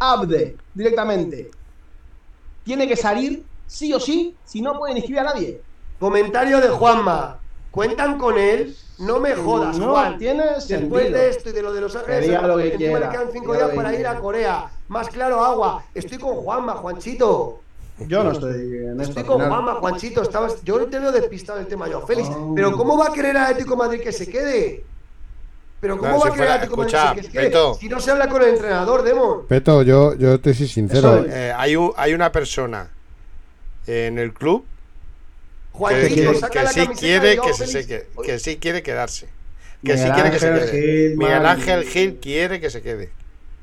[0.01, 1.57] Abde directamente
[2.63, 5.65] tiene que salir sí o sí si no pueden inscribir a nadie.
[5.99, 7.43] Comentario de Juanma.
[7.71, 8.77] ¿Cuentan con él?
[9.03, 10.17] No me jodas, No Juan.
[10.17, 10.99] tiene Después sentido.
[11.01, 13.29] de esto y de lo de Los Ángeles, Que lo que encima quiera, le quedan
[13.33, 14.71] cinco días para ir a Corea.
[14.89, 15.85] Más claro, agua.
[15.95, 17.59] Estoy con Juanma, Juanchito.
[18.07, 19.11] Yo no estoy en esto.
[19.11, 19.49] Estoy con final.
[19.51, 20.23] Juanma, Juanchito.
[20.23, 22.29] Estabas, yo te veo despistado el tema Joao Félix.
[22.31, 22.53] Oh.
[22.55, 24.85] Pero ¿cómo va a querer el Atlético Madrid que se quede?
[25.81, 27.45] Pero ¿cómo va si a querer Atlético Madrid que se quede?
[27.47, 27.75] Beto.
[27.75, 29.47] Si no se habla con el entrenador, Demon.
[29.49, 31.17] Peto, yo, yo te soy sincero.
[31.17, 31.27] Eso.
[31.29, 32.89] Eh, hay, un, hay una persona
[33.87, 34.65] en el club
[35.73, 37.87] que, Juanchito, que- saca que la sí camiseta quiere de que, se, se
[38.25, 39.29] que, sí quiere quedarse.
[39.85, 41.09] Que sí Miguel quiere que se Ángel quede.
[41.09, 41.47] Gil, Miguel.
[41.47, 43.11] Ángel Gil quiere que se quede.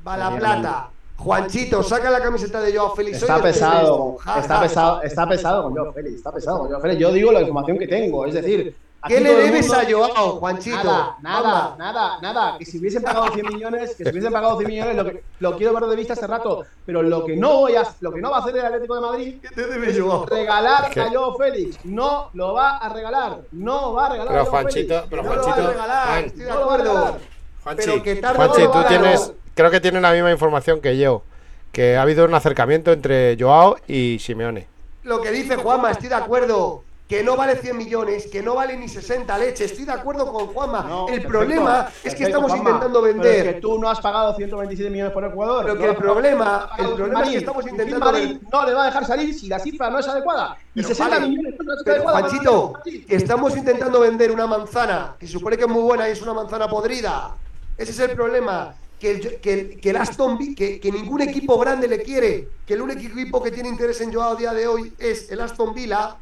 [0.06, 0.90] Va la plata.
[1.18, 3.18] Juanchito, saca la camiseta de Joao Félix.
[3.22, 7.00] Está pesado, está pesado, está pesado con Joao Félix, está pesado con Joao Félix.
[7.00, 8.76] Yo digo la información que tengo, es decir,
[9.08, 10.84] ¿Qué le debes mundo- a Joao, Juanchito?
[10.84, 12.58] Nada, nada, nada, nada.
[12.58, 15.56] Que si hubiesen pagado 100 millones, que si hubiesen pagado 100 millones, lo, que, lo
[15.58, 16.66] quiero ver de vista hace rato.
[16.86, 19.02] Pero lo que no voy a, lo que no va a hacer el Atlético de
[19.02, 20.26] Madrid ¿Qué te debe Joao?
[20.26, 21.78] regalar Es que- a Joao Félix.
[21.86, 23.40] No lo va a regalar.
[23.54, 25.08] No va a regalar Pero a Joao Juanchito, Félix.
[25.10, 26.94] pero No lo va a Juanchito, regalar, Juan, No lo va a acuerdo.
[26.94, 27.20] regalar.
[27.64, 30.98] Juanchi, Pero que tarde Juanchi, no tú tienes, creo que tienes la misma información que
[30.98, 31.24] yo,
[31.72, 34.68] que ha habido un acercamiento entre Joao y Simeone.
[35.04, 36.84] Lo que dice Juanma, estoy de acuerdo.
[37.10, 39.72] Que no vale 100 millones, que no vale ni 60 leches.
[39.72, 40.84] Estoy de acuerdo con Juanma.
[40.84, 43.48] No, el perfecto, problema es que perfecto, estamos Juanma, intentando pero vender.
[43.48, 45.64] es que tú no has pagado 127 millones por el jugador.
[45.64, 48.64] Pero No que lo el problema- No el problema es que estamos intentando Marín no
[48.68, 50.56] le va a dejar salir si la cifra no es adecuada.
[50.76, 52.20] Y Pero 60 vale, millones no es Pero, adecuada.
[52.20, 52.74] Juanchito,
[53.08, 56.22] que estamos intentando vender una manzana que se supone que es muy buena y es
[56.22, 57.36] una manzana podrida.
[57.76, 58.76] Ese es el problema.
[59.00, 62.76] Que el, que el- que el Aston que, que ningún equipo grande le quiere, que
[62.76, 65.74] el único equipo que tiene interés en Joao a día de hoy es el Aston
[65.74, 66.18] Villa,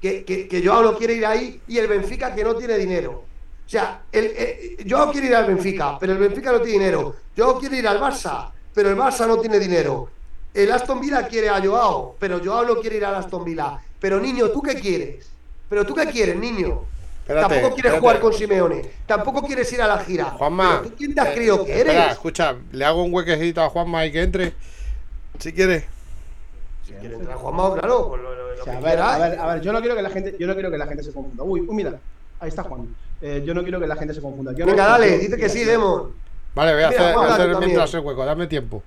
[0.00, 3.24] que, que, que Joao no quiere ir ahí, y el Benfica que no tiene dinero.
[3.66, 7.16] O sea, el, eh, Joao quiere ir al Benfica, pero el Benfica no tiene dinero.
[7.36, 10.08] Joao quiere ir al Barça, pero el Barça no tiene dinero.
[10.52, 13.78] El Aston Villa quiere a Joao, pero Joao no quiere ir al Aston Villa.
[14.00, 15.30] Pero niño, ¿tú qué quieres?
[15.68, 16.80] ¿Pero tú qué quieres, niño?
[17.20, 18.00] Espérate, Tampoco quieres espérate.
[18.00, 18.90] jugar con Simeone.
[19.06, 20.24] Tampoco quieres ir a la gira.
[20.30, 22.12] Juanma, ¿Pero tú quién te has eh, creído que espera, eres?
[22.14, 24.54] escucha, le hago un huequecito a Juanma y que entre,
[25.38, 25.84] si quiere.
[26.84, 29.46] Si quieres entrar Juanma, claro, pues lo O sea, que a ver, a ver, a
[29.54, 31.42] ver, yo no quiero que la gente, yo no quiero que la gente se confunda.
[31.44, 31.98] Uy, uy, mira,
[32.40, 32.94] ahí está Juan.
[33.22, 34.52] Eh, yo no quiero que la gente se confunda.
[34.52, 36.12] Yo no- dale, dice que sí, Demon.
[36.54, 37.14] Vale, voy a Mira, hacer,
[37.46, 38.82] voy a mientras el hueco, dame tiempo.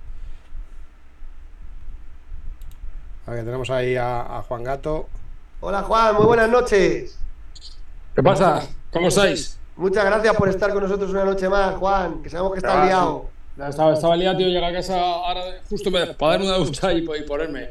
[3.26, 5.08] A ver, tenemos ahí a, a Juan Gato.
[5.60, 7.18] Hola Juan, muy buenas noches.
[8.14, 8.62] ¿Qué pasa?
[8.92, 9.58] ¿Cómo estáis?
[9.76, 12.84] Muchas gracias por estar con nosotros una noche más, Juan, que sabemos que estás Ah,
[12.86, 13.30] liado.
[13.68, 16.98] Estaba, estaba liado, tío, llegar a casa ahora justo me, para darme una ducha y,
[16.98, 17.70] y ponerme.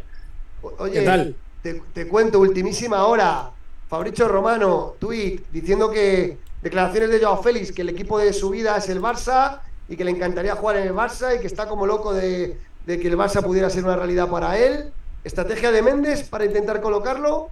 [0.61, 1.35] O- Oye, ¿Qué tal?
[1.63, 3.49] Te, te cuento, ultimísima hora.
[3.89, 8.75] Fabricio Romano, tweet, diciendo que declaraciones de Joao Félix, que el equipo de su vida
[8.77, 9.59] es el Barça
[9.89, 12.99] y que le encantaría jugar en el Barça y que está como loco de, de
[12.99, 14.91] que el Barça pudiera ser una realidad para él.
[15.23, 17.49] Estrategia de Méndez para intentar colocarlo.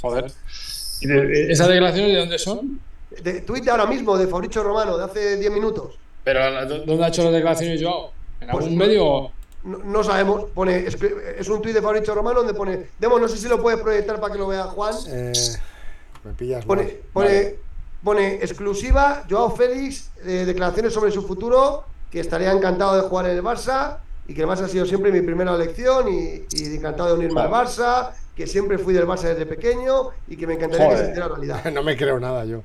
[0.00, 0.30] Joder.
[1.00, 2.80] ¿Y de- de- ¿Esas declaraciones de dónde son?
[3.22, 5.94] De, tweet de ahora mismo de Fabricio Romano, de hace 10 minutos.
[6.24, 8.10] ¿Pero dónde ha hecho las declaraciones Joao?
[8.40, 9.30] ¿En Pues algún no- medio?
[9.64, 13.38] No, no sabemos, pone, es un tuit de Fabricio Romano donde pone, Demo, no sé
[13.38, 14.94] si lo puedes proyectar para que lo vea Juan.
[15.08, 15.32] Eh,
[16.24, 16.92] me pillas Pone, mal.
[17.12, 17.58] pone, Vale.
[18.02, 23.36] pone exclusiva, Joao Félix, eh, declaraciones sobre su futuro, que estaría encantado de jugar en
[23.36, 23.98] el Barça
[24.28, 27.40] y que el Barça ha sido siempre mi primera elección y, y encantado de unirme
[27.40, 27.50] al.
[27.50, 31.28] Barça, que siempre fui del Barça desde pequeño y que me encantaría que se hiciera
[31.28, 31.64] realidad.
[31.72, 32.62] No me creo nada yo.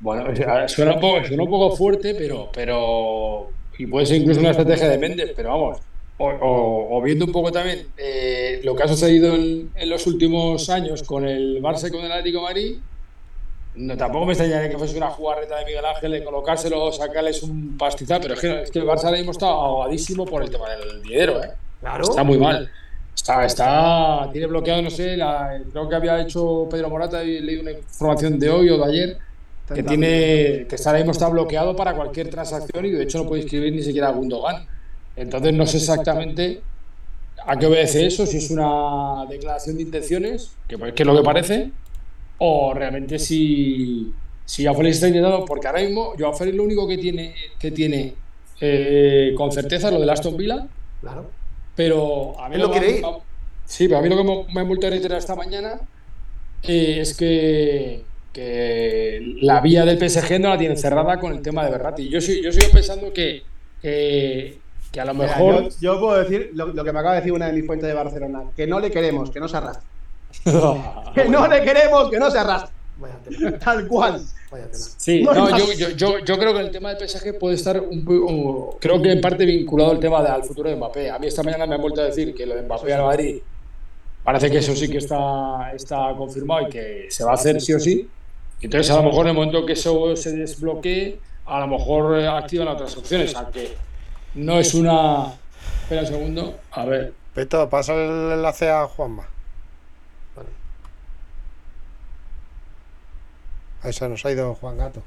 [0.00, 0.24] Bueno,
[0.68, 3.48] suena un poco, suena un poco fuerte, pero, pero.
[3.78, 5.78] Y puede ser incluso una estrategia de Méndez, pero vamos.
[6.18, 10.06] O, o- o viendo un poco también eh, lo que ha sucedido en, en los
[10.06, 12.76] últimos años con el Barça y con el Atlético de Madrid,
[13.74, 17.76] no, tampoco me extrañaría que fuese una jugarreta de Miguel Ángel de colocárselo, sacarles un
[17.76, 20.70] pastizal, pero es que, es que el Barça ahora mismo está ahogadísimo por el tema
[20.70, 21.50] del dinero, ¿eh?
[21.80, 22.04] Claro.
[22.04, 22.70] Está muy mal.
[23.14, 27.56] Está, está, tiene bloqueado, no sé, la- creo que había hecho Pedro Morata y leí
[27.58, 29.18] una información de hoy o de ayer
[29.74, 33.28] que tiene que está ahora mismo está bloqueado para cualquier transacción y de hecho no
[33.28, 34.66] puede escribir ni siquiera a Gundogan.
[35.16, 36.60] Entonces no sé exactamente
[37.46, 41.22] a qué obedece eso, si es una declaración de intenciones, que, que es lo que
[41.22, 41.70] parece,
[42.38, 44.12] o realmente si,
[44.44, 47.70] si Joao Félix está intentando, porque ahora mismo Joao Félix lo único que tiene, que
[47.70, 48.14] tiene
[48.60, 50.66] eh, con certeza es lo del Aston Villa,
[51.00, 51.30] Claro.
[51.74, 53.02] pero a mí lo que me-.
[53.64, 55.80] Sí, pero a mí lo que me, me ha vuelto a reiterar esta mañana
[56.62, 58.02] eh, es que,
[58.40, 62.08] que la vía del PSG no la tiene cerrada con el tema de Berratti.
[62.08, 63.42] Yo, sigo- yo sigo pensando que,
[63.80, 64.58] que,
[64.92, 65.62] que a lo Mira, mejor.
[65.70, 67.88] yo, yo puedo decir lo, lo que me acaba de decir una de mis fuentes
[67.88, 69.86] de Barcelona, que no le queremos, que no se arrastre.
[71.14, 72.72] Que no le queremos, que no se arrastre.
[73.62, 74.20] Tal cual.
[74.70, 78.04] Sí, No yo, yo, yo, yo creo que el tema del PSG puede estar un
[78.04, 81.10] poco, creo que en parte vinculado al tema del futuro de Mbappé.
[81.10, 83.38] A mí esta mañana me han vuelto a decir que lo de Mbappé al Madrid
[84.22, 87.72] parece que eso sí que está, está confirmado y que se va a hacer sí
[87.74, 88.08] o sí.
[88.60, 92.26] Entonces, a lo mejor en el momento que eso se desbloquee, a lo mejor eh,
[92.26, 93.76] activan otras opciones, aunque
[94.34, 95.34] no es una.
[95.82, 97.14] Espera un segundo, a ver.
[97.34, 99.26] Peto, pasa el enlace a Juanma.
[100.34, 100.48] Vale.
[103.82, 105.02] Ahí se nos ha ido Juan Gato.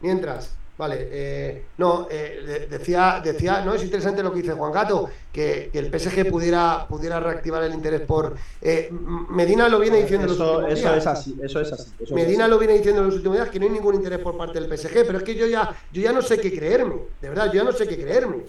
[0.00, 4.72] Mientras, vale, eh, no, eh, de- decía, decía, no, es interesante lo que dice Juan
[4.72, 8.36] Gato, que, que el PSG pudiera, pudiera reactivar el interés por...
[8.60, 8.88] eh,
[9.30, 10.94] Medina lo viene diciendo en los Eso, últimos eso días.
[10.94, 11.94] es así, eso es así.
[11.98, 12.48] eso es Medina así.
[12.48, 14.68] lo viene diciendo en los últimos días que no hay ningún interés por parte del
[14.68, 17.54] PSG, pero es que yo ya, yo ya no sé qué creerme, de verdad, yo
[17.54, 18.44] ya no sé qué creerme.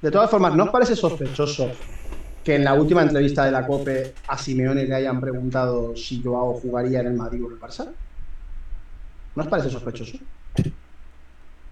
[0.00, 1.80] De todas formas, ¿no os parece sospechoso
[2.42, 6.54] que en la última entrevista de la COPE a Simeone le hayan preguntado si Joao
[6.54, 7.96] jugaría en el Madrid o en el Barça?
[9.34, 10.16] ¿No os parece sospechoso?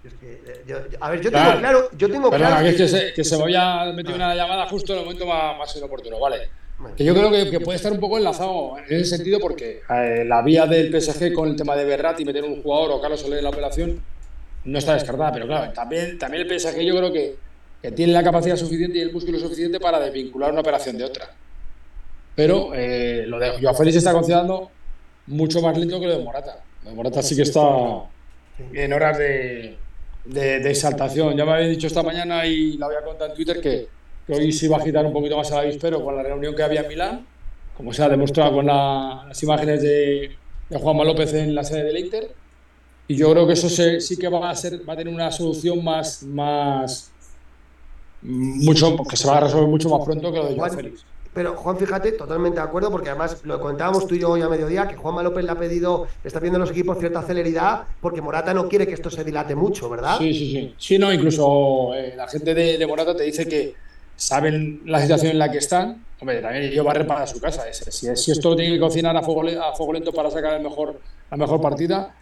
[0.03, 1.89] Es que, eh, yo- yo- a ver, yo tengo Claro.
[1.97, 4.65] yo tengo Perdona, claro que es que se, que se me había metido una llamada
[4.67, 6.49] justo en el momento más, más inoportuno, ¿vale?
[6.77, 6.95] Bueno.
[6.95, 10.23] Que yo creo que, que puede estar un poco enlazado en ese sentido porque eh,
[10.25, 13.19] la vía del PSG con el tema de Berratti y meter un jugador o Carlos
[13.19, 14.01] Soler en la operación
[14.63, 17.35] no está descartada, pero claro, también, también el PSG yo creo que,
[17.81, 21.29] que tiene la capacidad suficiente y el músculo suficiente para desvincular una operación de otra.
[22.35, 24.71] Pero eh, lo de Joao Félix está considerando
[25.27, 26.63] mucho más lento que lo de Morata.
[26.89, 27.61] Lo de Morata sí que está
[28.73, 29.77] en horas de,
[30.25, 31.35] de, de exaltación.
[31.37, 33.87] Ya me había dicho esta mañana y la había contado en Twitter que,
[34.25, 36.63] que hoy se iba a agitar un poquito más el avispero con la reunión que
[36.63, 37.25] había en Milán,
[37.77, 40.31] como se ha demostrado con la- las imágenes de,
[40.69, 42.31] de Juanma López en la sede del Inter.
[43.07, 45.31] Y yo creo que eso se- sí que va a ser, va a tener una
[45.31, 47.11] solución más, más
[48.21, 51.05] mucho, que se va a resolver mucho más pronto que lo de Joao Juan, Félix.
[51.33, 54.49] Pero Juan, fíjate, totalmente de acuerdo, porque además lo comentábamos tú y yo hoy a
[54.49, 57.83] mediodía, que Juanma López le ha pedido, le está pidiendo a los equipos cierta celeridad,
[58.01, 60.17] porque Morata no quiere que esto se dilate mucho, ¿verdad?
[60.17, 60.75] Sí, sí, sí.
[60.77, 63.75] Sí, no, incluso eh, la gente de, Morata te dice que
[64.15, 66.03] saben la situación en la que están.
[66.19, 67.69] Hombre, también ellos barren para su casa.
[67.69, 70.55] Es- Si, si esto lo tiene que cocinar a fuego, a fuego lento para sacar
[70.55, 70.99] el mejor,
[71.31, 72.13] la mejor partida,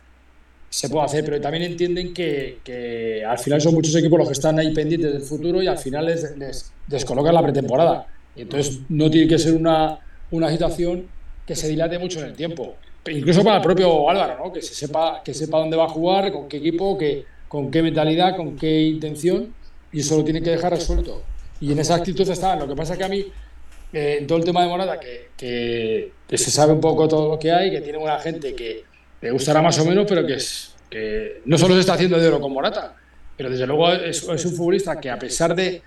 [0.70, 1.24] se puede hacer.
[1.26, 5.14] Pero también entienden que, que al final son muchos equipos los que están ahí pendientes
[5.14, 8.06] del futuro y al final les, les descolocan la pretemporada.
[8.38, 10.00] Entonces no tiene que ser una,
[10.32, 11.08] una situación
[11.46, 12.76] que se dilate mucho en el tiempo.
[13.10, 14.52] Incluso para el propio Álvaro, ¿no?
[14.52, 17.82] que se sepa, que sepa dónde va a jugar, con qué equipo, que, con qué
[17.82, 19.54] mentalidad, con qué intención,
[19.92, 21.24] y eso lo tiene que dejar resuelto.
[21.62, 22.56] Y en esa actitud está.
[22.58, 23.26] Lo que pasa es que a mí,
[23.94, 27.40] eh, en todo el tema de Morata, que, que, se sabe un poco todo lo
[27.40, 28.84] que hay, que tiene una gente que
[29.22, 32.28] le gustará más o menos, pero que, es, que no solo se está haciendo de
[32.28, 32.94] oro con Morata,
[33.38, 35.82] pero desde luego es un futbolista que a pesar de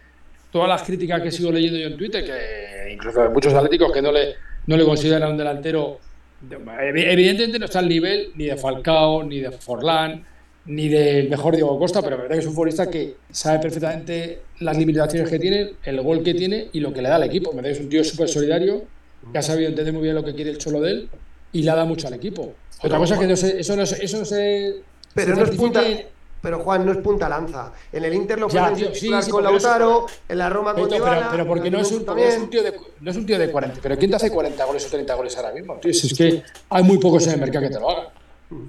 [0.50, 4.02] todas las críticas que sigo leyendo yo en Twitter, que incluso de muchos atléticos que
[4.02, 4.34] no le,
[4.66, 6.00] no le consideran un delantero,
[6.48, 10.24] evi- evidentemente no está al nivel ni de Falcao, ni de Forlán,
[10.66, 14.40] ni del mejor Diego Costa, pero la verdad que es un futbolista que sabe perfectamente
[14.60, 17.52] las limitaciones que tiene, el gol que tiene y lo que le da al equipo.
[17.52, 18.84] Me es un tío súper solidario,
[19.32, 21.08] que ha sabido entender muy bien lo que quiere el cholo de él
[21.52, 22.54] y le ha dado mucho al equipo.
[22.82, 24.76] Otra cosa es que no se- eso no, se- eso no se...
[25.14, 26.06] Pero se no es punta, certifique-
[26.40, 27.72] pero Juan, no es punta lanza.
[27.92, 28.56] En el Inter lo sí,
[28.94, 31.92] sí, con es- Lautaro, en la Roma con Pero, pero, Dybala, pero porque no es,
[31.92, 33.80] un, Juventus porque no es un tío de, no es un tío de 40.
[33.82, 35.74] Pero ¿quién te hace 40 goles o 30 goles ahora mismo?
[35.76, 38.06] Tío, si es que hay muy pocos en el mercado que te lo hagan.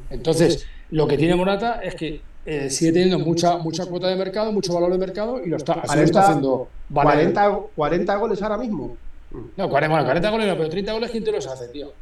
[0.09, 4.51] Entonces, lo que tiene Morata es que eh, sigue teniendo mucha, mucha cuota de mercado,
[4.51, 6.67] mucho valor de mercado y lo está, así lo está 40, haciendo.
[6.89, 7.33] valer.
[7.33, 8.97] 40, 40 goles ahora mismo.
[9.55, 11.93] No, 40, bueno, 40 goles no, pero 30 goles, ¿quién te los hace, tío?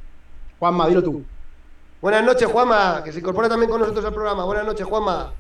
[0.58, 1.22] Juanma, dilo tú.
[2.02, 4.46] Buenas noches, Juanma, que se incorpora también con nosotros al programa.
[4.46, 5.34] Buenas noches, Juanma.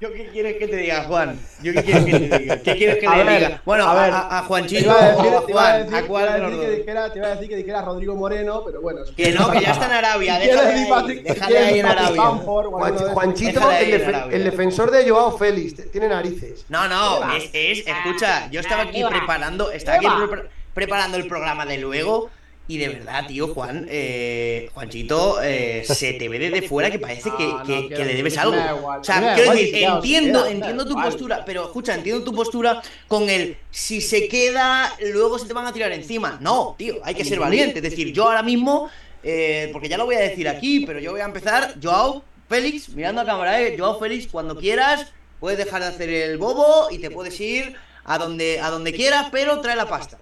[0.00, 1.38] ¿Yo qué quieres que te diga, Juan?
[1.62, 2.56] ¿Yo qué quieres que te diga?
[2.62, 3.62] ¿Qué quieres que A le ver, diga?
[3.66, 4.12] Bueno, a ver.
[4.14, 7.18] a- Juanchito a decir, Juan, decir- ¿a cuál te iba a decir que dijera, te
[7.18, 9.00] iba a decir que dijera Rodrigo Moreno, pero bueno.
[9.14, 12.18] Que no, que ya está en Arabia, déjale Patrick- ahí, si déjale ahí en Patrick
[12.18, 13.12] Arabia.
[13.12, 14.38] Juanchito, el, Arabia.
[14.38, 16.64] defensor de Joao Félix, tiene narices.
[16.70, 21.66] No, no, es, es- escucha, yo estaba aquí preparando, estaba aquí pre- preparando el programa
[21.66, 22.30] de luego
[22.70, 27.28] y de verdad, tío, Juan, eh, Juanchito, eh, se te ve desde fuera que parece
[27.36, 28.54] que, le debes algo.
[28.56, 33.56] O sea, quiero decir, entiendo, entiendo tu postura, pero escucha, entiendo tu postura con el
[33.72, 36.38] si se queda, luego se te van a tirar encima.
[36.40, 37.78] No, tío, hay que ser valiente.
[37.78, 38.88] Es decir, yo ahora mismo,
[39.24, 42.90] eh, porque ya lo voy a decir aquí, pero yo voy a empezar, Joao Félix,
[42.90, 46.98] mirando a cámara, eh, Joao Félix, cuando quieras, puedes dejar de hacer el bobo y
[46.98, 50.18] te puedes ir a donde, a donde quieras, pero trae la pasta.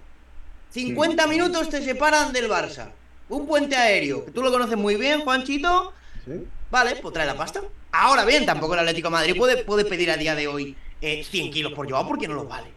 [0.71, 2.89] 50 minutos te separan del Barça.
[3.29, 5.93] Un puente aéreo, que tú lo conoces muy bien, Juanchito.
[6.25, 6.33] Sí.
[6.71, 7.61] Vale, pues trae la pasta.
[7.91, 11.23] Ahora bien, tampoco el Atlético de Madrid puede, puede pedir a día de hoy eh,
[11.23, 12.67] 100 kilos por Joao porque no lo vale.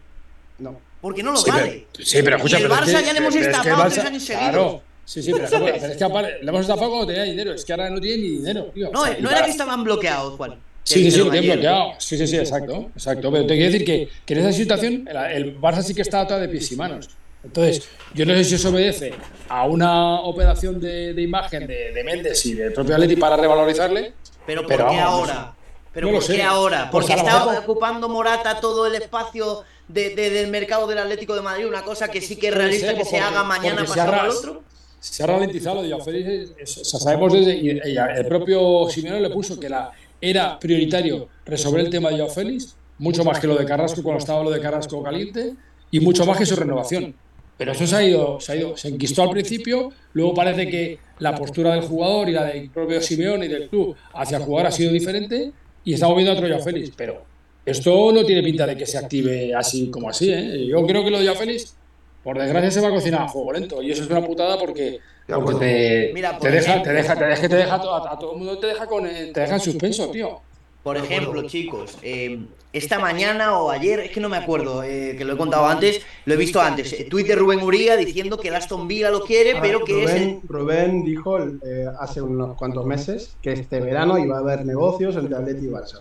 [0.59, 0.79] No.
[1.01, 1.87] Porque no lo Sí, vale.
[1.93, 3.47] pero, sí, pero escucha, Y el pero es Barça que- ya le hemos pero es
[3.47, 4.49] que el estafado Barça- tres años seguidos.
[4.49, 4.81] Claro.
[5.05, 7.53] Sí, sí, pero, pero es que aparte, le hemos estafado cuando tenía dinero.
[7.53, 8.89] Es que ahora no tiene ni dinero, tío.
[8.91, 10.55] No, O sea, eh, no era para- que estaban bloqueados, Juan.
[10.85, 11.93] Sí, sí, sí, lo tienen bloqueado.
[11.99, 12.89] Sí, sí, sí, exacto.
[12.95, 13.31] Exacto.
[13.31, 16.21] Pero te quiero decir que, que en esa situación el, el Barça sí que está
[16.21, 17.09] atado de pies y manos.
[17.43, 19.13] Entonces, yo no sé si eso obedece
[19.49, 24.13] a una operación de, de imagen de, de Méndez y del propio Atleti para revalorizarle.
[24.45, 25.53] Pero ¿por Pero qué vamos, ahora?
[25.93, 26.41] Pero no ¿por qué sé.
[26.43, 26.89] ahora?
[26.89, 31.35] Porque lo está mejor- ocupando Morata todo el espacio de- de- del mercado del Atlético
[31.35, 33.91] de Madrid, una cosa que sí que es realista que se porque- haga mañana porque
[33.91, 34.63] se pasado al otro.
[34.99, 36.51] Se ha ralentizado lo de Joao Félix.
[36.57, 37.55] es- O sea, sabemos desde.
[37.57, 39.91] Y, y el propio Simeone le puso que la,
[40.21, 44.19] era prioritario resolver el tema de Joao Félix, mucho más que lo de Carrasco cuando
[44.19, 45.53] estaba lo de Carrasco caliente,
[45.91, 47.13] y mucho más que su renovación.
[47.57, 50.99] Pero eso se ha ido, se ha ido, se enquistó al principio, luego parece que
[51.19, 54.67] la postura del jugador y la del propio Simeone y del club hacia el jugador
[54.67, 55.51] ha sido diferente,
[55.83, 56.91] y estamos viendo a otro Joao Félix.
[56.95, 57.23] Pero
[57.65, 60.65] esto no tiene pinta de que se active así como así, ¿eh?
[60.67, 61.75] Yo creo que lo de Joao Félix,
[62.23, 63.81] por desgracia, se va a cocinar a fuego lento.
[63.81, 67.25] Y eso es una putada porque, porque te, Mira, por te deja, te deja, te
[67.25, 70.09] deja, te deja a, a todo el mundo te deja con te deja en suspenso,
[70.09, 70.41] tío.
[70.83, 75.23] Por ejemplo, chicos, eh, esta mañana o ayer, es que no me acuerdo, eh, que
[75.23, 76.91] lo he contado antes, lo he visto antes.
[76.91, 80.11] eh, Tuit de Rubén Uría diciendo que el Aston Villa lo quiere, pero que es
[80.11, 84.65] el, Rubén, Rubén dijo eh, hace unos cuantos meses que este verano iba a haber
[84.65, 85.99] negocios entre Atleti y Barça.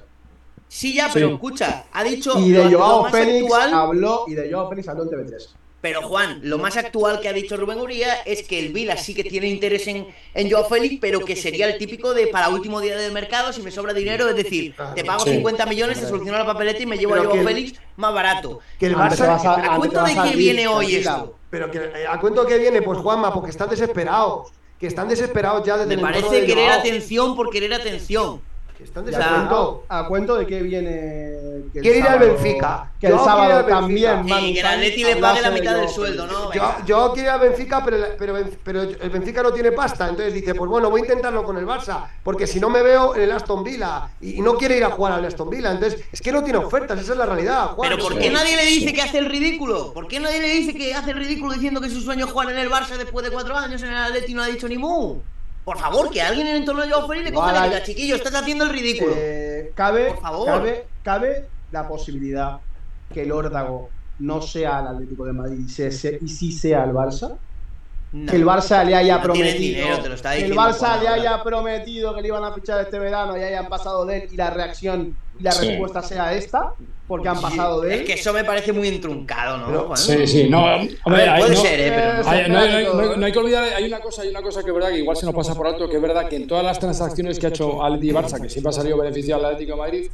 [0.67, 1.35] Sí, ya, pero Sí.
[1.35, 5.11] escucha, ha dicho Y de Joao Félix actual, habló y de Joao Félix habló en
[5.11, 5.62] TV3.
[5.83, 9.15] Pero Juan, lo más actual que ha dicho Rubén Uría es que el Vila sí
[9.15, 12.81] que tiene interés en, en Joao Félix, pero que sería el típico de para último
[12.81, 15.33] día del mercado, si me sobra dinero, es decir, te pago Sí.
[15.33, 18.61] 50 millones, te soluciono la papeleta y me llevo Pero a Joao Félix más barato.
[18.79, 19.27] Que el Barça.
[19.29, 21.37] a- ¿A cuento de qué viene hoy esto?
[21.51, 24.53] Pero que eh, a cuento que viene, pues Juanma, porque están desesperados.
[24.79, 26.79] Que están desesperados ya desde Me el parece de querer Joao.
[26.81, 28.41] atención por querer atención.
[28.83, 30.91] Que están ¿Y a cuento, a cuento de qué viene?
[31.73, 32.91] que el Quiere ir al Benfica.
[32.99, 34.29] Que el quiere ir sábado también.
[34.29, 36.27] Y que el Atleti le pague la mitad del sueldo.
[36.27, 36.53] ¿no?
[36.53, 40.09] Yo, yo quiero ir al Benfica, pero, pero, pero el Benfica no tiene pasta.
[40.09, 42.07] Entonces dice, pues bueno, voy a intentarlo con el Barça.
[42.25, 44.09] Porque si no me veo en el Aston Villa.
[44.21, 45.71] Y, y no quiere ir a jugar al Aston Villa.
[45.71, 47.69] Entonces, es que no tiene ofertas, esa es la realidad.
[47.77, 47.91] Juan.
[47.91, 49.93] Pero ¿por qué nadie le dice que hace el ridículo?
[49.93, 52.51] ¿Por qué nadie le dice que hace el ridículo diciendo que su sueño es jugar
[52.51, 54.79] en el Barça después de cuatro años en el Atleti y no ha dicho ni
[54.79, 55.21] mu?
[55.65, 58.17] Por favor, que alguien en el entorno de Joao Félix le coja diga, hay- chiquillo,
[58.17, 59.13] estás haciendo el ridículo.
[59.17, 60.47] Eh, cabe, Por favor.
[60.47, 62.59] cabe, cabe la posibilidad
[63.13, 63.89] que el órdago
[64.19, 67.37] no sea el Atlético de Madrid y, se- se- y sí sea el Barça.
[68.13, 68.31] No.
[68.31, 69.59] Que el Barça le haya No prometido.
[69.59, 73.43] dinero, que el Barça le haya prometido que le iban a fichar este verano y
[73.43, 75.69] hayan pasado de él y la reacción la Sí.
[75.69, 76.73] respuesta sea esta,
[77.09, 78.01] porque han pasado de él.
[78.01, 79.67] Es que eso me parece muy entruncado, ¿no?
[79.67, 79.97] Pero-?
[79.97, 81.93] Sí, sí, no, hombre, A ver, puede no- ser, ¿eh?
[81.95, 82.29] Pero no.
[82.31, 83.17] Hay- no, hay- no hay- todo, no hay- ¿eh?
[83.19, 85.17] no hay que olvidar, hay una cosa, hay una cosa que es verdad que igual
[85.17, 87.49] se nos pasa por alto, que es verdad que en todas las transacciones que ha
[87.51, 87.67] hecho
[88.01, 90.11] y Barça, que siempre ha salido beneficiado al Atlético de Madrid,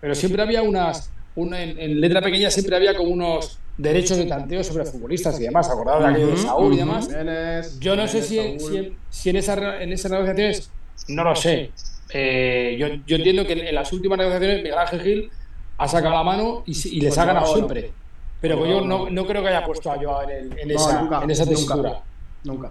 [0.00, 4.26] pero siempre había unas, una, en, en letra pequeña siempre había como unos derechos de
[4.26, 7.08] tanteo sobre futbolistas y demás, acordados de aquello de Saúl y demás.
[7.80, 10.70] Yo no sé si, si, en, si en, esa, re- en esas negociaciones,
[11.08, 11.70] no lo sé.
[12.14, 15.30] Eh, yo, yo entiendo que en, en las últimas negociaciones Miguel Ángel Gil
[15.78, 17.68] ha sacado la mano y, y les ha ganado Joao no.
[17.68, 17.92] siempre.
[18.40, 19.26] Pero yo no, no.
[19.26, 22.00] creo que haya puesto a Joao en, el- en No, esa, nunca, en esa tesitura.
[22.44, 22.70] Nunca.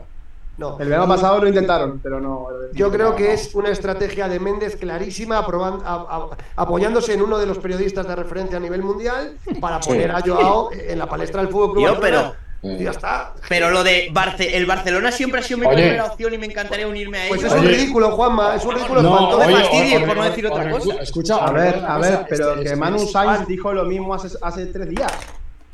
[0.58, 0.78] No.
[0.80, 2.48] El verano pasado lo intentaron, pero no.
[2.74, 6.30] Yo creo que es una estrategia de Méndez clarísima, aproban- a- a-
[6.62, 9.90] apoyándose en uno de los periodistas de referencia a nivel mundial para Sí.
[9.90, 12.34] poner a Joao en la palestra del Fútbol Club Barcelona.
[12.34, 13.34] pero- Y ya está.
[13.50, 15.78] Pero lo de Barce- el Barcelona siempre ha sido mi Oye.
[15.78, 17.54] primera opción y me encantaría unirme a Pues ellos.
[17.54, 17.76] es un Oye.
[17.78, 21.02] ridículo, Juanma, es un ridículo No, fastidies, oye, por no oye, decir otra oye, cosa.
[21.02, 24.14] Escucha, A ver, a ver, pero este- que este- Manu este- Sainz dijo lo mismo
[24.14, 25.12] hace, hace tres días.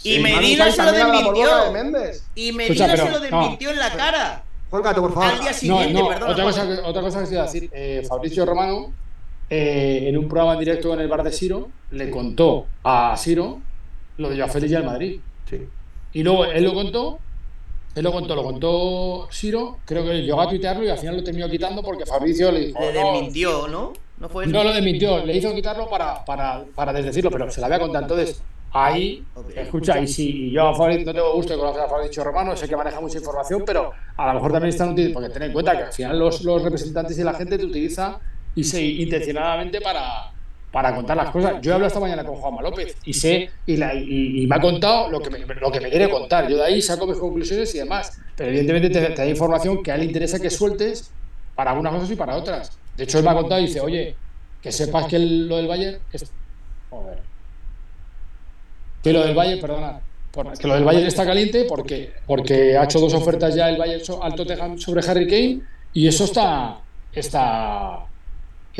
[0.03, 1.71] y Medina se lo de desmintió.
[1.73, 2.23] Méndez.
[2.35, 3.19] Y Medina se lo no.
[3.19, 4.43] desmintió en la cara.
[4.69, 5.29] Juan Gato, por favor.
[5.29, 6.31] Al día No, siguiente, no, perdona.
[6.31, 7.69] otra cosa, que, otra cosa que iba a decir.
[7.73, 8.93] eh, Fabricio Romano,
[9.49, 13.59] eh, en un programa en directo en el bar de Siro, le contó a Siro
[14.17, 15.19] lo de Joao Félix y al Madrid.
[15.49, 15.67] Sí.
[16.17, 17.19] Y luego él lo contó,
[17.93, 21.23] él lo contó, lo contó Siro, creo que llegó a tuitearlo y al final lo
[21.23, 22.79] terminó quitando porque Fabricio le dijo.
[22.79, 23.93] Le "No, desmintió, ¿no?
[24.17, 24.51] No fue eso.
[24.51, 28.05] No lo desmintió, le hizo quitarlo para, para, para desdecirlo, pero se la había contado.
[28.05, 28.41] Entonces,
[28.71, 29.23] ahí,
[29.55, 32.67] escucha, y si yo a Fabriz no tengo gusto de conocer a Fabricio Romano, sé
[32.67, 35.77] que maneja mucha información, pero a lo mejor también están utilizando, porque ten en cuenta
[35.77, 38.19] que al final los, los representantes y la gente te utiliza
[38.55, 40.31] y se intencionadamente para,
[40.71, 41.55] para contar las cosas.
[41.61, 43.77] Yo he hablado esta mañana con Juanma López y sé, y,
[44.47, 46.47] me ha contado lo que me, lo que me quiere contar.
[46.47, 48.19] Yo de ahí saco mis conclusiones y demás.
[48.35, 51.11] Pero evidentemente te, da información que a él le interesa que sueltes
[51.55, 52.77] para algunas cosas y para otras.
[52.95, 54.15] De hecho, él me ha contado y dice, oye,
[54.61, 56.31] que sepas que lo del Bayern es...
[56.89, 57.19] Joder.
[59.03, 60.01] Que lo del Bayern, perdona,
[60.59, 64.03] que lo del Bayern está caliente porque, porque ha hecho dos ofertas ya el Bayern
[64.21, 65.61] al Tottenham sobre Harry Kane
[65.93, 66.79] y eso está,
[67.11, 68.06] está,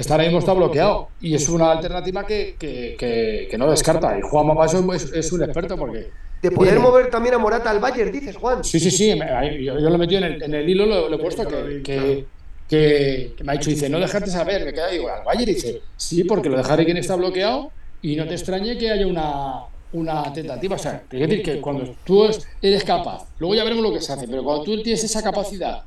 [0.01, 1.09] está ahora mismo está bloqueado.
[1.21, 4.17] y es una alternativa que, que, que, que no descarta.
[4.17, 6.09] y Juan Mapaso es, es un experto porque
[6.41, 8.63] De poder tiene- mover también a Morata al Bayern, dices, Juan.
[8.63, 9.17] Sí, sí, sí,
[9.63, 12.25] yo, yo lo metido en el, en el hilo, lo, lo he puesto que, que,
[12.67, 15.81] que- que me ha dicho, dice, no dejarte saber, me queda, digo, al Bayern, dice,
[15.95, 17.71] sí, porque lo de Harry Kane está bloqueado
[18.01, 19.61] y no te extrañe que haya una,
[19.93, 23.63] una tentativa, o sea, te quiero decir que cuando tú es- eres capaz, luego ya
[23.63, 25.83] veremos lo que se hace, pero cuando tú tienes esa capacidad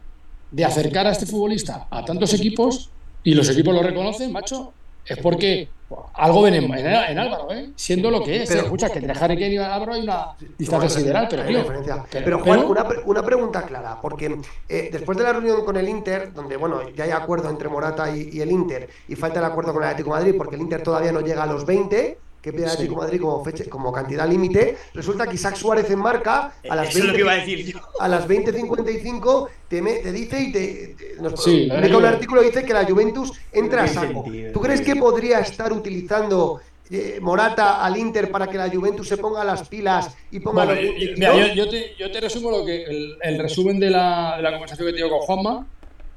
[0.50, 2.90] de acercar a este futbolista a tantos equipos
[3.24, 4.72] y los equipos lo reconocen, macho,
[5.04, 5.68] es porque
[6.14, 7.70] algo ven en, en- en Álvaro, ¿eh?
[7.74, 8.48] siendo lo que es.
[8.48, 11.58] Pero- escucha, que entre Harry Kane y Álvaro hay una distancia sideral, pero Hay tío,
[11.58, 12.04] diferencia.
[12.10, 14.36] pero- Pero, Juan, pero- una, pre- una pregunta clara, porque
[14.68, 18.14] eh, después de la reunión con el Inter, donde bueno, ya hay acuerdo entre Morata
[18.16, 20.62] y, y el Inter, y falta el acuerdo con el Atlético de Madrid, porque el
[20.62, 23.64] Inter todavía no llega a los 20, que pide el Atlético de Madrid como, fecha,
[23.68, 27.16] como cantidad límite, resulta que Isaac Suárez en marca a las Eso es lo 20,
[27.16, 27.78] que iba a decir yo.
[27.98, 32.48] a las 20.55 te, me- te dice y te, te- nos Sí, un artículo que
[32.48, 34.24] dice que la Juventus entra a saco.
[34.52, 36.60] ¿Tú crees que podría estar utilizando
[36.90, 40.80] eh, Morata al Inter para que la Juventus se ponga las pilas y ponga Bueno,
[40.80, 43.90] los 20 mira, yo, yo te, yo te resumo lo que el, el resumen de
[43.90, 45.66] la, de la conversación que tengo con Juanma.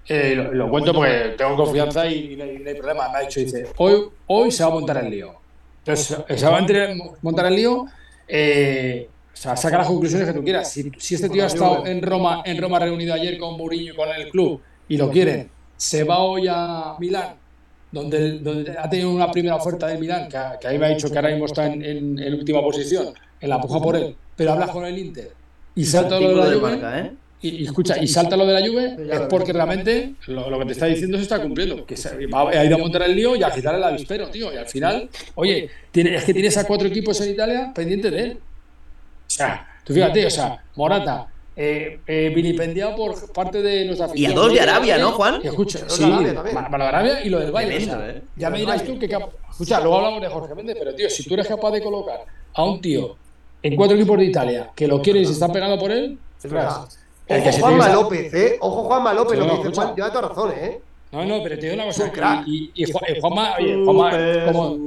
[0.08, 3.10] eh, lo, lo cuento porque tengo confianza y, y no hay, no hay problema.
[3.10, 5.43] Me ha dicho, dice, hoy, hoy se va a montar el lío.
[5.86, 6.62] Entonces, eh, se va a
[7.22, 7.86] montar el lío.
[8.28, 10.72] eh, o sea, saca las conclusiones que tú quieras.
[10.72, 13.96] Si, si este tío ha estado en Roma, en Roma reunido ayer con Mourinho y
[13.96, 17.36] con el club y lo quieren, se va hoy a Milán,
[17.92, 21.18] donde, ha tenido una primera oferta del Milán, que, que ahí me ha dicho que
[21.18, 24.68] ahora mismo está en, en- en última posición, en la puja por él, pero habla
[24.68, 25.32] con el Inter
[25.76, 27.12] y salta lo de la de Juve, marca, ¿eh?
[27.44, 30.60] Y, y escucha, y salta lo de la Juve, ya es porque realmente lo, lo
[30.60, 31.86] que te está diciendo se está cumpliendo.
[31.86, 34.52] Que se, va, ha ido a montar el lío y a agitar el avispero, tío.
[34.54, 38.20] Y al final, oye, tiene, es que tienes a cuatro equipos en Italia pendientes de
[38.22, 38.38] él.
[38.40, 44.26] O sea, tú fíjate, o sea, Morata, eh, eh, vilipendiado por parte de nuestra Y
[44.26, 44.36] a afición.
[44.36, 45.42] dos de Arabia, ¿no, Juan?
[45.44, 47.78] Y escucha, sí, de Arabia Arabia y lo del Bayern.
[47.78, 48.22] Tremendo, o sea, ¿eh?
[48.38, 49.06] Ya me dirás tú que.
[49.52, 52.22] Escucha, luego hablamos de Jorge Méndez, pero tío, si tú eres capaz de colocar
[52.54, 53.18] a un tío
[53.62, 56.52] en cuatro equipos de Italia que lo quiere y se está pegando por él, Es
[57.42, 58.58] Ojo se Juanma López, ¿eh?
[58.60, 59.82] Ojo Juanma López, No, lo que dice.
[59.82, 60.80] Juan, lleva toda razón, ¿eh?
[61.12, 62.12] No, no, pero te digo una cosa.
[62.48, 64.12] Y, y, y Juan- Juanma, oye, Juanma,
[64.52, 64.78] como,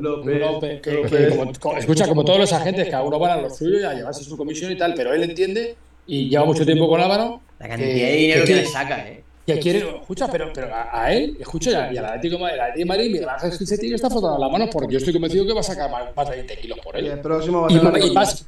[0.00, 3.84] López, que- que escucha, como todos los agentes, cada uno van a lo suyo y
[3.84, 5.76] a llevarse su comisión y tal, pero él entiende
[6.06, 7.40] y lleva mucho tiempo con Álvaro.
[7.58, 9.24] La cantidad de dinero que quiere- le saca, ¿eh?
[9.46, 13.28] que quiere, escucha, pero, pero a, a él, escucha, y al Atlético de Madrid, Miguel
[13.28, 15.60] Ángel Gil se tiene que estar frotando las manos porque yo estoy convencido que va
[15.60, 17.18] a sacar más, más de 20 kilos por Y el él.
[17.20, 18.46] próximo va a Y, ser y el más,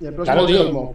[0.00, 0.94] Y el próximo Claro, tío.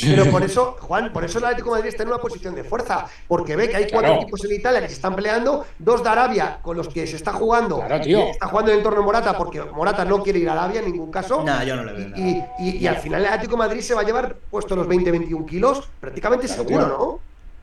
[0.00, 2.64] Pero por eso, Juan, por eso el Atlético de Madrid está en una posición de
[2.64, 4.22] fuerza, porque ve que hay cuatro Claro.
[4.22, 7.32] equipos en Italia que se están peleando, dos de Arabia con los que se está
[7.32, 8.24] jugando, Claro, tío.
[8.24, 10.90] que está jugando en torno a Morata, porque Morata no quiere ir a Arabia en
[10.92, 11.42] ningún caso.
[11.44, 12.20] Nah, yo no le veo nada.
[12.20, 14.86] Y, y- y al final el Atlético de Madrid se va a llevar puesto los
[14.88, 17.20] 20-21 kilos, prácticamente Claro, seguro, tío.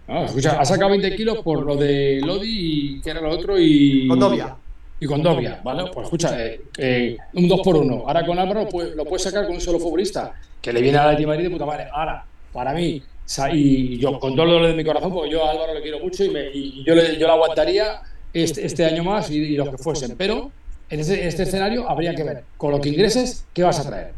[0.08, 0.14] ¿no?
[0.16, 3.58] no, escucha, ha sacado 20 kilos por lo de Lodi y que era lo otro
[3.60, 4.08] y.
[4.08, 4.56] Condovia.
[5.04, 5.84] Y con Dobia, ¿vale?
[5.94, 9.46] Pues escucha, eh, eh, un 2 por 1 Ahora con Álvaro pues, lo puedes sacar
[9.46, 11.88] con un solo futbolista, que le viene a la de Madrid de puta madre.
[11.92, 12.24] Ahora,
[12.54, 15.74] para mí, sa- y yo con todo lo de mi corazón, porque yo a Álvaro
[15.74, 18.02] le quiero mucho y, me, y yo, le, yo le aguantaría
[18.34, 20.16] este, este año más y, y los que fuesen.
[20.18, 20.52] Pero
[20.90, 24.14] en este, este escenario habría que ver con lo que ingreses, ¿qué vas a traer?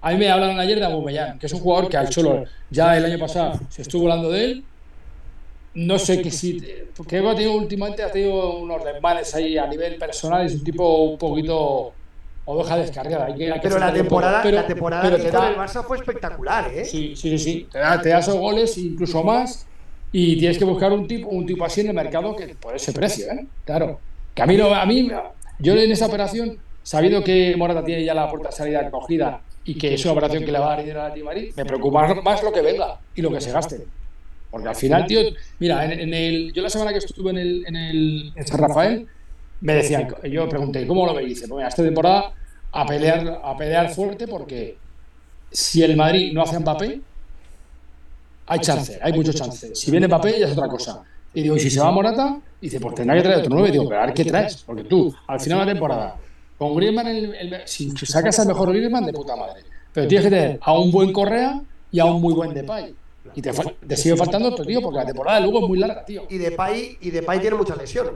[0.00, 2.96] A mí me hablaron ayer de Aubameyang, que es un jugador que al Cholo ya
[2.96, 4.64] el año pasado se estuvo hablando de él.
[5.74, 6.62] No sé qué si.
[6.96, 10.44] Porque ha tenido últimamente ha tenido unos desmanes ahí a nivel personal.
[10.46, 11.92] Es un tipo un poquito
[12.46, 13.26] oveja descarriada.
[13.26, 15.46] Hay que, hay que Pero la temporada, Pero- la temporada pero que te hizo da-
[15.48, 16.84] en el Barça fue espectacular, ¿eh?
[16.84, 17.68] Sí, sí, sí, sí.
[17.70, 19.66] Te da, te da esos goles, incluso más.
[20.10, 22.92] Y tienes que buscar un tipo, un tipo así en el mercado que por ese
[22.92, 23.46] precio, ¿eh?
[23.64, 24.00] Claro.
[24.34, 25.10] Que a mí, no, a mí,
[25.58, 29.74] yo en esa operación, sabiendo que Morata tiene ya la puerta de salida cogida y
[29.76, 32.14] que es una operación que le va a dar dinero a la Madrid, me preocupa
[32.22, 33.84] más lo que venga y lo que se gaste.
[34.50, 35.20] Porque al final, tío,
[35.58, 38.58] mira, en, en el, yo la semana que estuve en el, en el en San
[38.58, 39.06] Rafael,
[39.60, 41.28] me decían, yo pregunté, ¿cómo lo veis?
[41.30, 42.32] Dice, pues mira, esta temporada
[42.72, 44.78] a pelear, a pelear fuerte porque
[45.50, 47.00] si el Madrid no hace a Mbappé,
[48.46, 49.74] hay chance, hay mucho chance.
[49.74, 51.02] Si viene Mbappé ya es otra cosa.
[51.34, 53.70] Y digo, y si se va Morata, dice, pues tendrá que traer otro 9.
[53.70, 54.62] Digo, pero a ver qué traes.
[54.64, 56.16] Porque tú, al final de la temporada,
[56.56, 59.62] con Griezmann, el- el- si sacas al mejor Griezmann, de puta madre.
[59.92, 62.94] Pero tienes que tener a un buen Correa y a un muy buen Depay.
[63.34, 66.22] Y te, sigue faltando otro tío, porque la temporada de Lugo es muy larga, tío.
[66.28, 68.14] Y Depay, y Depay tiene muchas lesiones.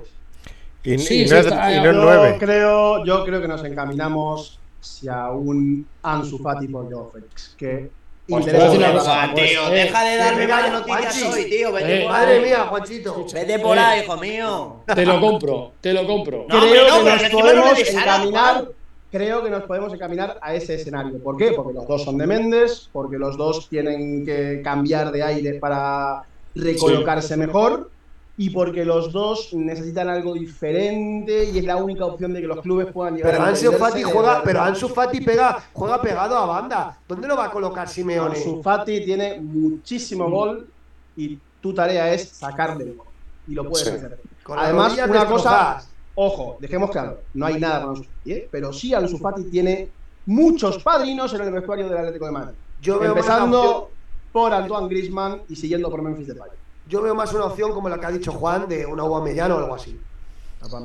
[0.85, 2.37] Y, Sí, y sí no es, está- y no es Yo nueve.
[2.41, 7.55] creo, yo creo que nos encaminamos hacia un Ansu Fati por Joao Félix.
[7.57, 7.89] Que
[8.29, 11.41] Pues cosa, tío, eh, deja de darme malas noticias Juanchi.
[11.45, 11.73] hoy, tío.
[11.73, 13.27] Vete Eh, por Madre mía, Juanchito.
[13.33, 14.77] Vete por ahí, hijo mío.
[14.93, 16.47] Te lo compro, te lo compro.
[16.49, 18.55] No, hombre, creo no, que pero nos podemos encaminar.
[18.55, 18.69] Juan.
[19.13, 21.23] Creo que nos podemos encaminar a ese escenario.
[21.23, 21.53] ¿Por qué?
[21.53, 26.23] Porque los dos son de Méndez, porque los dos tienen que cambiar de aire para
[26.55, 27.93] recolocarse mejor
[28.39, 32.63] y porque los dos necesitan algo diferente y es la única opción de que los
[32.63, 36.47] clubes puedan llegar Pero a Ansu Fati juega, pero Ansu Fati pega, juega pegado a
[36.47, 36.99] banda.
[37.07, 38.37] ¿Dónde lo va a colocar Simeone?
[38.39, 40.73] Ansu Fati tiene muchísimo gol
[41.15, 43.09] y tu tarea es sacarle el gol.
[43.47, 43.95] Y lo puedes Sí.
[43.95, 44.23] hacer.
[44.43, 45.92] Con Además, una cosa.
[46.15, 48.49] Ojo, dejemos claro, no hay nada con Ansu Fati, ¿eh?
[48.51, 49.89] pero sí Ansu Fati tiene
[50.27, 52.55] muchos padrinos en el vestuario del Atlético de Madrid.
[52.81, 53.89] Yo veo, Empezando opción,
[54.33, 56.51] por Antoine Griezmann y siguiendo por Memphis Depay.
[56.89, 59.57] yo veo más una opción como la que ha dicho Juan de una Aubameyang o
[59.59, 59.99] algo así.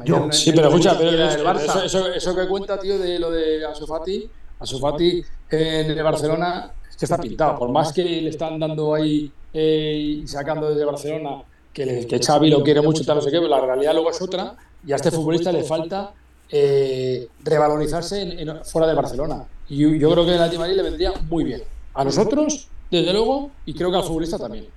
[0.05, 1.83] Yo- Sí, pero escucha, pero eso, siquiera del Barça.
[1.85, 6.71] eso, eso que cuenta, tío, de lo de Ansu Fati, Ansu Fati en el Barcelona
[6.89, 7.57] es que está pintado.
[7.59, 12.49] Por más que le están dando ahí eh, y sacando desde Barcelona que, que Xavi
[12.49, 14.55] lo quiere mucho, tal, no sé qué, pero la realidad luego es otra
[14.87, 16.13] y a este futbolista le falta
[16.49, 19.43] eh, revalorizarse en- en- fuera de Barcelona.
[19.69, 21.61] Y yo, yo creo que el Atlético Madrid le vendría muy bien.
[21.93, 24.67] A nosotros, desde luego, y creo que al futbolista también.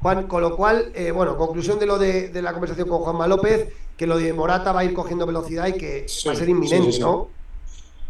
[0.00, 3.26] Juan, con lo cual, eh, bueno, conclusión de lo de, de la conversación con Juanma
[3.28, 6.48] López, que lo de Morata va a ir cogiendo velocidad y que va a ser
[6.48, 7.00] inminente, sí, sí.
[7.00, 7.28] ¿no?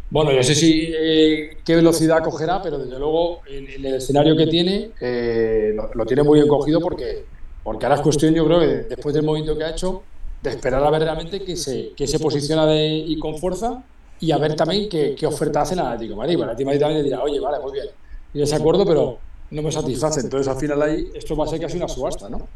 [0.09, 4.37] Bueno, yo sé si eh, qué velocidad cogerá, pero desde luego en, en el escenario
[4.37, 7.25] que tiene eh, lo, lo tiene muy bien cogido porque,
[7.63, 10.03] porque ahora es cuestión, yo creo, que después del movimiento que ha hecho,
[10.51, 13.83] de esperar a ver realmente que se, que se posiciona de, y con fuerza
[14.19, 16.35] y a ver también qué, qué oferta hace el Atlético de Madrid.
[16.35, 17.87] El Atlético Madrid también le dirá, oye, vale, muy bien,
[18.35, 19.19] y de acuerdo, pero
[19.51, 20.21] no me satisface.
[20.21, 22.49] Entonces al final ahí esto va a ser casi una subasta, ¿no?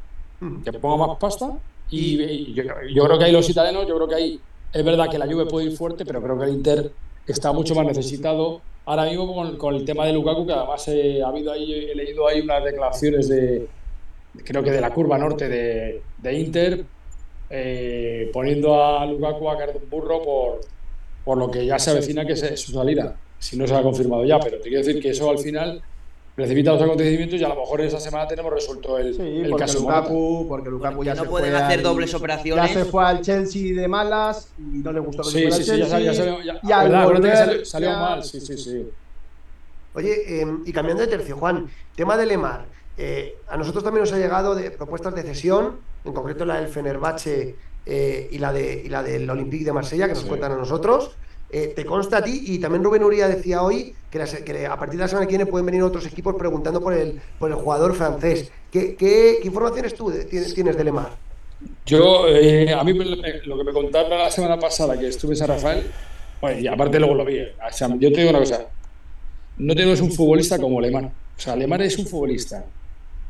[0.65, 1.53] Que ponga más pasta
[1.91, 2.63] y, y yo,
[2.95, 4.41] yo creo que ahí los italianos, yo creo que ahí
[4.73, 6.93] es verdad que la Juve puede ir fuerte, pero creo que el Inter
[7.27, 11.23] está mucho más necesitado ahora mismo con, con el tema de Lukaku, que además eh,
[11.23, 13.69] ha habido ahí, he leído ahí unas declaraciones de,
[14.45, 16.85] creo que de la curva norte de, de Inter,
[17.51, 20.61] eh, poniendo a Lukaku a caer de un burro por,
[21.25, 24.25] por lo que ya se avecina que es su salida, si no se ha confirmado
[24.25, 25.83] ya, pero te quiero decir que eso al final
[26.35, 29.65] precipita los acontecimientos y a lo mejor esa semana tenemos resuelto el, Sí, el porque
[29.65, 29.81] caso.
[29.81, 32.73] Lukaku, porque Lukaku ya no se pueden fue hacer al- dobles operaciones.
[32.73, 35.57] Ya se fue al Chelsea de malas y no le gustó que Sí, fue sí,
[35.57, 37.05] al sí, ya salió, ya Chelsea, salió, ya- y al ¿verdad?
[37.05, 38.87] Volver salió, salió ya- mal, sí, sí, sí.
[39.93, 42.69] Oye, eh, y cambiando de tercio, Juan, tema de Lemar.
[42.97, 46.69] eh, a nosotros también nos ha llegado de propuestas de cesión, en concreto la del
[46.69, 47.55] Fenerbahce
[47.87, 50.29] eh, y, la de, y la del Olympique de Marsella, que nos Sí.
[50.29, 51.13] cuentan a nosotros.
[51.53, 52.45] Eh, ¿Te consta a ti?
[52.47, 55.27] Y también Rubén Uría decía hoy que, la se- que a partir de la semana
[55.27, 58.53] que viene pueden venir otros equipos preguntando por el, por el jugador francés.
[58.71, 61.11] ¿Qué, qué, qué informaciones tú de- tienes, tienes de Lemar?
[61.85, 65.49] Yo, eh, a mí lo que me contaron la semana pasada que estuve en San
[65.49, 65.91] Rafael,
[66.41, 68.67] bueno, y aparte luego lo vi, o sea, yo te digo una cosa,
[69.59, 71.05] no tenemos un futbolista como Lemar.
[71.07, 72.65] O sea, Lemar es un futbolista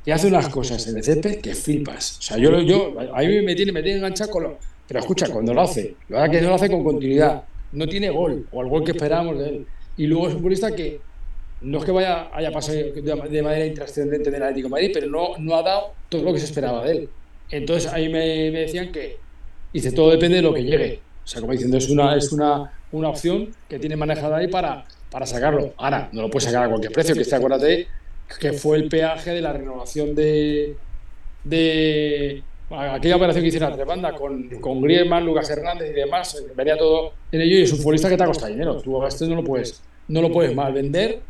[0.05, 2.19] que hace unas cosas en el césped que flipas.
[2.19, 4.59] O sea, yo, lo- yo a mí me tiene, me tiene enganchado con lo...
[4.89, 8.11] Pero escucha, cuando lo hace, la verdad que no lo hace con continuidad, no tiene
[8.11, 9.67] gol, o el gol que esperábamos de él.
[9.97, 11.01] Y luego es un futbolista que
[11.61, 15.37] no es que vaya haya pasado de, manera intrascendente del Atlético de Madrid, pero no,
[15.39, 17.09] no ha dado todo lo que se esperaba de él.
[17.51, 19.19] Entonces ahí me, me decían que,
[19.73, 21.01] dice, todo depende de lo que llegue.
[21.25, 24.87] O sea, como diciendo, es una, es una, una opción que tiene manejada ahí para,
[25.11, 25.75] para sacarlo.
[25.77, 27.87] Ahora, no lo puede sacar a cualquier precio, que este, acuérdate,
[28.39, 30.77] que fue el peaje de la renovación de,
[31.45, 36.35] de aquella operación que hicieron a tres bandas con, con Griezmann, Lucas Hernández y demás,
[36.37, 38.81] eh, venía todo en ello y es un futbolista que te ha costado dinero.
[38.81, 41.21] Tú a este no lo puedes, no lo puedes mal vender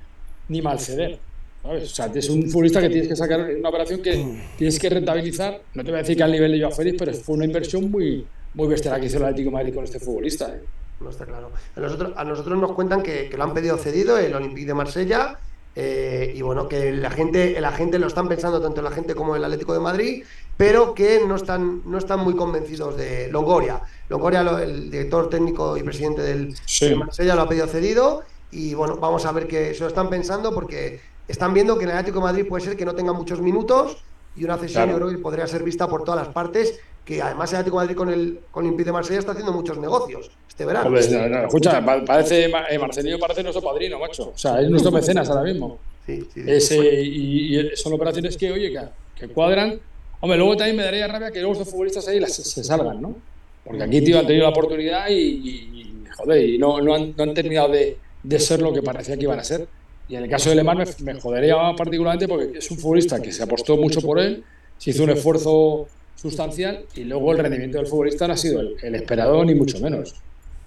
[0.48, 1.18] ni mal ceder.
[1.62, 1.84] ¿sabes?
[1.84, 5.62] O sea, es un futbolista que tienes que sacar una operación que tienes que rentabilizar.
[5.74, 7.90] No te voy a decir que al nivel de Joao Félix, pero fue una inversión
[7.90, 10.48] muy, muy bestia la que hizo el Atlético de Madrid con este futbolista.
[10.48, 10.60] ¿eh?
[11.00, 11.50] No está claro.
[11.76, 14.74] A nosotros, a nosotros nos cuentan que, que lo han pedido cedido el Olympique de
[14.74, 15.38] Marsella.
[15.82, 19.34] Eh, y bueno, que la gente, la gente lo están pensando tanto la gente como
[19.34, 20.24] el Atlético de Madrid,
[20.58, 23.80] pero que no están, no están muy convencidos de Longoria.
[24.10, 26.84] Longoria, lo- el director técnico y presidente del Sí.
[26.90, 28.22] del Marsella, lo ha pedido cedido.
[28.50, 31.92] Y bueno, vamos a ver que se lo están pensando porque están viendo que el
[31.92, 34.04] Atlético de Madrid puede ser que no tenga muchos minutos
[34.36, 34.92] y una cesión Claro.
[34.98, 36.78] yo creo que podría ser vista por todas las partes.
[37.10, 39.52] Que además el Atlético de Madrid con el, con el Olympique de Marsella está haciendo
[39.52, 40.90] muchos negocios este verano.
[40.90, 44.28] Joder, no, no, escucha, pa- parece, eh, Marcelino parece nuestro padrino, macho.
[44.32, 45.80] O sea, es nuestro mecenas ahora mismo.
[46.06, 46.24] Sí,
[46.60, 48.80] sí, y, y son operaciones que, oye, que,
[49.26, 49.80] que cuadran.
[50.20, 53.16] Hombre, luego también me daría rabia que luego estos futbolistas ahí las- se, salgan, ¿no?
[53.64, 55.48] Porque aquí, tío, han tenido la oportunidad y, y-
[55.80, 59.16] y, joder, y no, no, han, no han terminado de, de ser lo que parecía
[59.16, 59.66] que iban a ser.
[60.08, 63.32] Y en el caso de Lemar me, me jodería particularmente porque es un futbolista que
[63.32, 64.44] se apostó mucho por él,
[64.78, 65.88] se hizo un esfuerzo
[66.20, 69.78] sustancial y luego el rendimiento del futbolista no ha sido el, el esperado ni mucho
[69.80, 70.14] menos.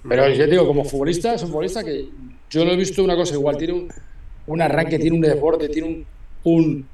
[0.08, 2.08] Pero yo digo, como futbolista, es un futbolista que
[2.50, 3.88] yo no he visto una cosa igual, tiene un,
[4.48, 6.06] un arranque, tiene un desborde, tiene un,
[6.44, 6.86] un,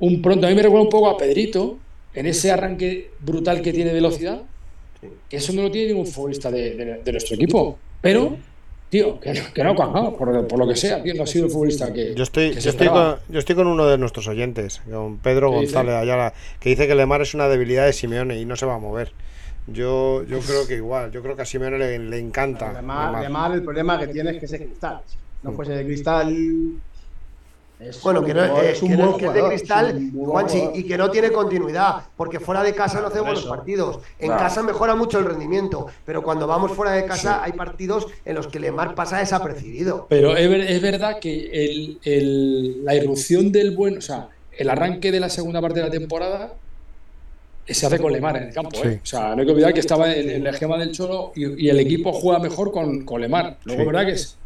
[0.00, 0.46] un pronto.
[0.46, 1.78] A mí me recuerda un poco a Pedrito,
[2.14, 4.42] en ese arranque brutal que tiene velocidad,
[5.28, 7.78] que eso no lo tiene ningún futbolista de, de- de nuestro equipo.
[8.00, 8.36] Pero,
[8.90, 11.46] tío, que, no- que no cuajado, por, por lo que sea, tío, no ha sido
[11.46, 12.14] el futbolista que.
[12.14, 15.50] Yo estoy, que yo, estoy con, yo estoy con uno de nuestros oyentes, con Pedro.
[15.52, 18.74] González Ayala, que dice que Lemar es una debilidad de Simeone y no se va
[18.74, 19.12] a mover.
[19.66, 22.72] Yo, yo creo que igual, yo creo que a Simeone le, le encanta.
[22.72, 23.14] Lemar.
[23.16, 25.00] además, el problema que tiene es que ese cristal.
[25.08, 26.34] Si no fuese de cristal.
[27.80, 29.94] Es Bueno, un que no jugador- es un que buen que es de cristal, es
[29.94, 30.78] un buen Juanchi, jugador.
[30.78, 33.98] y que no tiene continuidad, porque fuera de casa no hace Por buenos partidos.
[34.18, 34.42] En Claro.
[34.42, 38.46] casa mejora mucho el rendimiento, pero cuando vamos fuera de casa hay partidos en los
[38.48, 40.06] que Lemar pasa desapercibido.
[40.10, 44.68] Pero es, ver- es verdad que el, el- la irrupción del buen, o sea, el
[44.68, 46.52] arranque de la segunda parte de la temporada
[47.66, 48.76] eh, se hace con Lemar en el campo.
[48.84, 49.00] ¿eh?
[49.02, 51.66] O sea, no hay que olvidar que estaba en, en la gema del Cholo y,
[51.66, 53.58] y el equipo juega mejor con, con Lemar.
[53.64, 53.86] Luego, Sí.
[53.86, 54.36] verdad que es,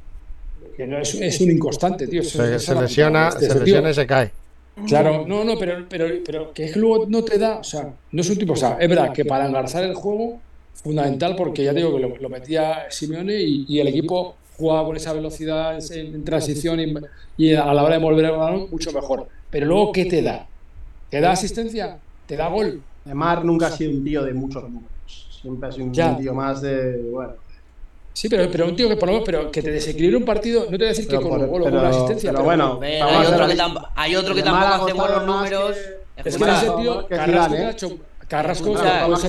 [0.76, 2.22] que no es, es un inconstante, tío.
[2.22, 4.30] Se, Es- se es lesiona, este se lesiona y se cae.
[4.88, 7.94] Claro, no, no, pero, pero, pero que es que luego no te da, o sea,
[8.10, 10.40] no es un tipo, o sea, es verdad que para engarzar el juego,
[10.82, 14.96] fundamental porque ya digo que lo, lo metía Simeone y, y el equipo jugaba con
[14.96, 16.92] esa velocidad en, en transición y,
[17.36, 19.28] y a la hora de volver el balón mucho mejor.
[19.50, 20.46] Pero luego, ¿qué te da?
[21.10, 21.96] ¿Que da asistencia?
[22.26, 22.82] ¿Te da gol?
[23.04, 24.90] Neymar nunca ha sido un tío de muchos números.
[25.40, 26.16] Siempre ha sido un Ya.
[26.16, 27.00] tío más de.
[27.12, 27.34] Bueno,
[28.14, 30.60] Sí, pero, pero un tío que por lo menos, pero que te desequilibre un partido,
[30.64, 32.44] no te voy a decir que con un gol o con una asistencia, pero pero,
[32.44, 35.76] bueno, hay, otro que la- tamp- hay otro que tampoco ha hace buenos números.
[36.22, 36.68] que- es que en ese
[37.08, 37.70] que Carrasco, ¿eh?
[37.70, 38.72] hecho- Carrasco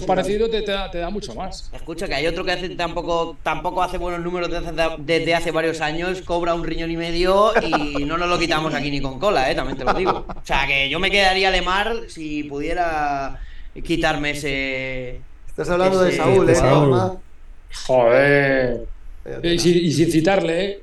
[0.06, 1.70] parecido, te, te da, te da mucho más.
[1.74, 5.50] Escucha, que hay otro que hace tampoco, tampoco hace buenos números desde, hace- desde hace
[5.52, 9.20] varios años, cobra un riñón y medio y no nos lo quitamos aquí ni con
[9.20, 9.56] cola, ¿eh?
[9.56, 10.26] también te lo digo.
[10.30, 13.40] O sea, que yo me quedaría Lemar si pudiera
[13.84, 15.22] quitarme ese...
[15.48, 16.56] Estás hablando de Saúl, de ¿eh?
[16.56, 17.18] Saúl.
[17.86, 18.86] Joder.
[19.44, 20.82] Y, sin- y sin citarle, ¿eh?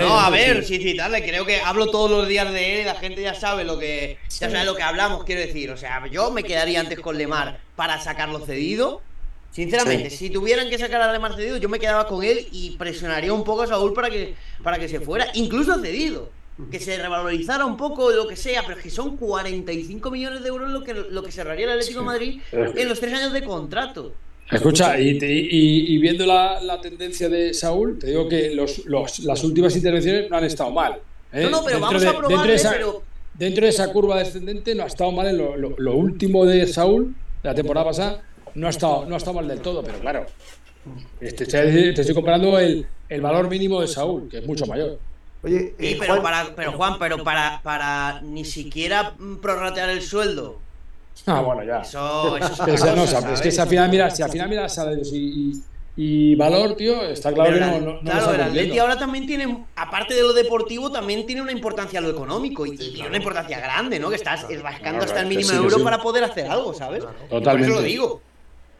[0.00, 0.76] No, a ver, sí.
[0.78, 3.64] sin citarle, creo que hablo todos los días de él y la gente ya sabe
[3.64, 5.70] lo que ya sabe lo que hablamos, quiero decir.
[5.70, 9.02] O sea, yo me quedaría antes con Lemar para sacarlo cedido.
[9.50, 13.32] Sinceramente, si tuvieran que sacar a Lemar cedido, yo me quedaba con él y presionaría
[13.34, 16.30] un poco a Saúl para que, para que se fuera, incluso cedido.
[16.70, 20.48] Que se revalorizara un poco lo que sea, pero es que son 45 millones de
[20.48, 23.42] euros lo que, lo que cerraría el Atlético de Madrid en los tres años de
[23.42, 24.14] contrato.
[24.52, 28.84] Escucha, y, te- y- y viendo la, la tendencia de Saúl, te digo que los,
[28.86, 30.98] los- las últimas intervenciones no han estado mal.
[31.32, 31.42] ¿eh?
[31.44, 33.02] No, no, pero Dentro vamos de- a dentro de esa- pero
[33.34, 36.66] Dentro de esa curva descendente no ha estado mal en lo, lo- lo último de
[36.66, 38.22] Saúl, de la temporada pasada,
[38.54, 40.26] no ha estado, no ha estado mal del todo, pero claro,
[41.18, 44.98] este, te, te estoy comparando el, el valor mínimo de Saúl, que es mucho mayor.
[45.42, 50.02] Oye, Sí, eh, pero Juan- para, pero Juan, pero para, para ni siquiera prorratear el
[50.02, 50.60] sueldo.
[51.26, 51.80] Ah, bueno, ya.
[51.80, 54.74] Eso, eso es Esa cosa, es que si al final miras, si al final miras
[54.74, 55.16] salarios y,
[55.50, 55.62] y-
[55.94, 60.14] y valor, tío, está claro Pero que no, claro, el Atleti ahora también tiene, aparte
[60.14, 64.08] de lo deportivo, también tiene una importancia lo económico y, y una importancia grande, ¿no?
[64.08, 65.84] Que estás rascando Claro, hasta el mínimo sí, euro sí.
[65.84, 67.04] para poder hacer algo, ¿sabes?
[67.28, 67.50] Totalmente.
[67.50, 68.22] Por eso lo digo.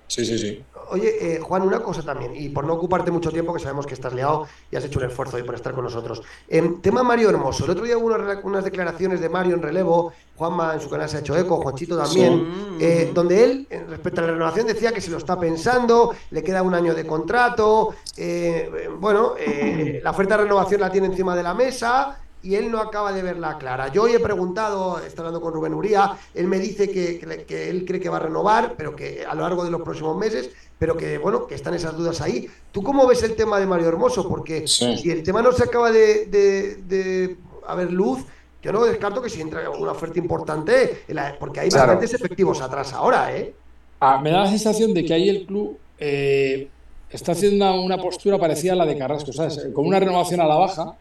[0.09, 0.65] Sí, sí, sí.
[0.91, 3.95] Oye, eh, Juan, una cosa también, y por no ocuparte mucho tiempo, que sabemos que
[3.95, 6.23] estás liado y has hecho un esfuerzo hoy por estar con nosotros.
[6.49, 7.65] Em, tema Mario Hermoso.
[7.65, 11.09] El otro día hubo unas, unas declaraciones de Mario en relevo, Juanma en su canal
[11.09, 12.47] se ha hecho eco, Juanchito también,
[12.79, 12.85] Sí.
[12.85, 16.43] eh, donde él, eh, respecto a la renovación, decía que se lo está pensando, le
[16.43, 21.07] queda un año de contrato, eh, eh, bueno, eh, la oferta de renovación la tiene
[21.07, 22.19] encima de la mesa.
[22.45, 23.87] Y él no acaba de verla clara.
[23.87, 27.45] Yo hoy he preguntado, está hablando con Rubén Uría, él me dice que, que le-
[27.45, 30.17] que él cree que va a renovar, pero que a lo largo de los próximos
[30.17, 30.51] meses,
[30.83, 32.49] pero que bueno, que están esas dudas ahí.
[32.73, 34.29] ¿Tú cómo ves el tema de Mario Hermoso?
[34.29, 34.97] Porque Sí.
[34.97, 37.37] si el tema no se acaba de, de, de
[37.69, 38.25] haber luz,
[38.61, 41.05] yo no descarto que si entra una oferta importante,
[41.39, 41.87] porque hay Claro.
[41.93, 43.55] bastantes efectivos atrás ahora, ¿eh?
[44.01, 46.69] Ah, me da la sensación de que ahí el club eh,
[47.09, 49.69] está haciendo una, una postura parecida a la de Carrasco, ¿sabes?
[49.73, 50.97] Con una renovación a la baja.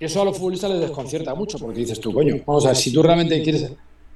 [0.00, 2.76] Y eso a los futbolistas les desconcierta mucho, porque dices tú, coño, vamos a ver,
[2.76, 3.70] si tú realmente quieres,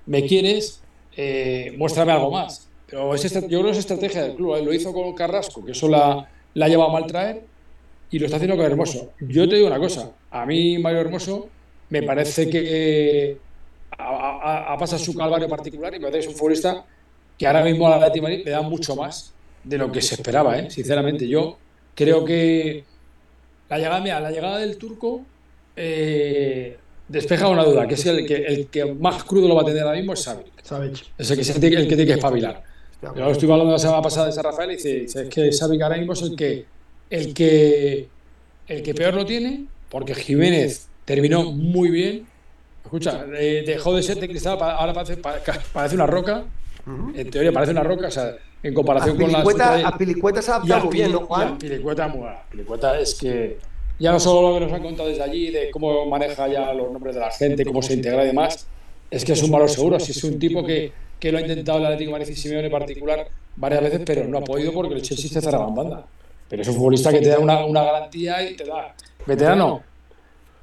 [0.06, 0.80] me quieres,
[1.16, 2.66] eh, muéstrame algo más.
[2.92, 4.56] Es yo creo que es estrategia del club.
[4.56, 4.62] ¿eh?
[4.62, 7.42] Lo hizo con Carrasco, que eso la, la ha llevado a mal traer,
[8.10, 9.12] y lo está haciendo con Hermoso.
[9.20, 11.48] Yo te digo una cosa, a mí Mario Hermoso
[11.88, 13.38] me parece que
[13.98, 16.84] ha, pasado su calvario particular y me parece que es un futbolista
[17.38, 19.32] que ahora mismo al Atlético de Madrid le da mucho más
[19.64, 20.70] de lo que se esperaba, ¿eh?
[20.70, 21.26] sinceramente.
[21.26, 21.56] Yo
[21.94, 22.84] creo que
[23.70, 25.22] la llegada, mira, la llegada del turco
[25.74, 26.76] eh,
[27.08, 29.82] despeja una duda, que es el que, el que más crudo lo va a tener
[29.82, 30.46] ahora mismo es Savic.
[31.16, 32.62] Es el que, el que tiene que espabilar.
[33.16, 35.96] Yo estuve hablando la semana pasada de San Rafael y dice, dice, es que ahora
[35.96, 36.64] mismo es el que,
[37.10, 38.08] el que
[38.68, 42.26] el que peor lo tiene, porque Jiménez terminó muy bien.
[42.84, 45.38] Escucha, eh, dejó de ser de cristal, ahora parece, pa-
[45.72, 46.44] parece una roca.
[47.14, 50.54] En teoría parece una roca, o sea, en comparación con las otras- Azpilicueta se ha
[50.56, 51.48] adaptado bien, ¿no, Juan?
[52.18, 52.30] Buena.
[52.44, 53.58] Azpilicueta es que
[53.98, 56.90] ya no solo lo que nos han contado desde allí, de cómo maneja ya los
[56.92, 58.66] nombres de la gente, cómo se integra y demás,
[59.10, 59.98] es que es un valor seguro.
[60.00, 60.92] Si es un tipo que,
[61.22, 64.26] que lo ha intentado el Atlético de Madrid y Simeone en particular varias veces, pero
[64.26, 66.04] no ha podido porque el Chelsea se cerraba en banda.
[66.48, 68.92] Pero es un futbolista que te da una, una garantía y te da.
[69.24, 69.82] Veterano,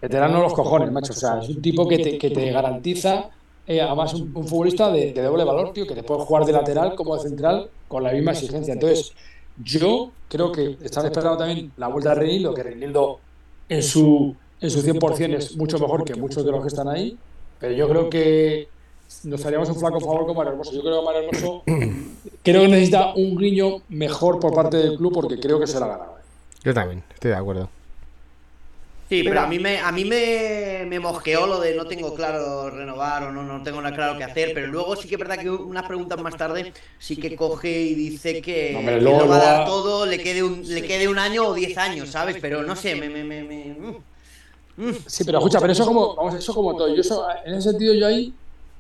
[0.02, 1.14] veterano los cojones, macho.
[1.14, 3.30] O sea, es un tipo que te, que te garantiza,
[3.66, 6.94] eh, además, un, futbolista de, de doble valor, tío, que te puede jugar de lateral
[6.94, 8.74] como de central con la misma exigencia.
[8.74, 9.14] Entonces,
[9.64, 13.22] yo creo que están esperando también la vuelta de Reinildo, que Reinildo
[13.70, 17.18] en su, en su 100% es mucho mejor que muchos de los que están ahí,
[17.62, 18.68] pero yo creo que
[19.24, 20.72] nos haríamos un flaco favor con Mario Hermoso.
[20.74, 21.64] Yo creo que Mario Hermoso
[22.44, 25.86] creo que necesita un guiño mejor por parte del club porque creo que se la
[25.86, 26.16] ha ganado.
[26.64, 27.70] Yo también, estoy de acuerdo.
[29.10, 32.70] Sí, pero a mí me, a mí me, me mosqueó lo de no tengo claro
[32.70, 35.40] renovar o no, no tengo nada claro qué hacer, pero luego sí que es verdad
[35.40, 39.22] que unas preguntas más tarde sí que coge y dice que, No, hombre, que luego-
[39.22, 42.10] lo va a dar todo, le quede un, le quede un año o diez años,
[42.10, 42.38] ¿sabes?
[42.40, 43.76] Pero no sé, me, me, me, me-
[44.78, 44.96] mm.
[45.08, 46.94] Sí, pero escucha, pero eso como, vamos, eso como todo.
[46.94, 48.32] Yo eso, en ese sentido, yo ahí,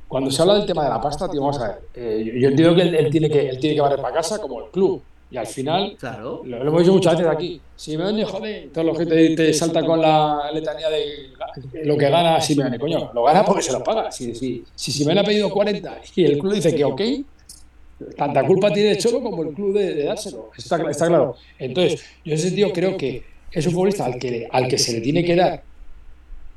[0.10, 1.78] cuando se habla del tema de la pasta, tío, vamos a ver.
[1.96, 4.60] eh, yo, entiendo que él, él tiene que él tiene que barrer para casa como
[4.66, 5.02] el club.
[5.32, 6.42] Y al final, Claro.
[6.44, 9.86] lo, lo hemos dicho muchas veces aquí, Simeone, joder, todo lo que te, te salta
[9.86, 11.30] con la letanía de
[11.86, 14.12] lo que gana Simeone, coño, lo gana porque se lo paga.
[14.12, 17.02] Si, si, si Simeone ha pedido 40 y el club dice que ok,
[18.18, 20.50] tanta culpa tiene el Cholo como el club de, de dárselo.
[20.58, 21.36] Está, está claro.
[21.58, 24.94] Entonces, yo en ese sentido creo que es un futbolista al que, al que se
[24.94, 25.62] le tiene que dar,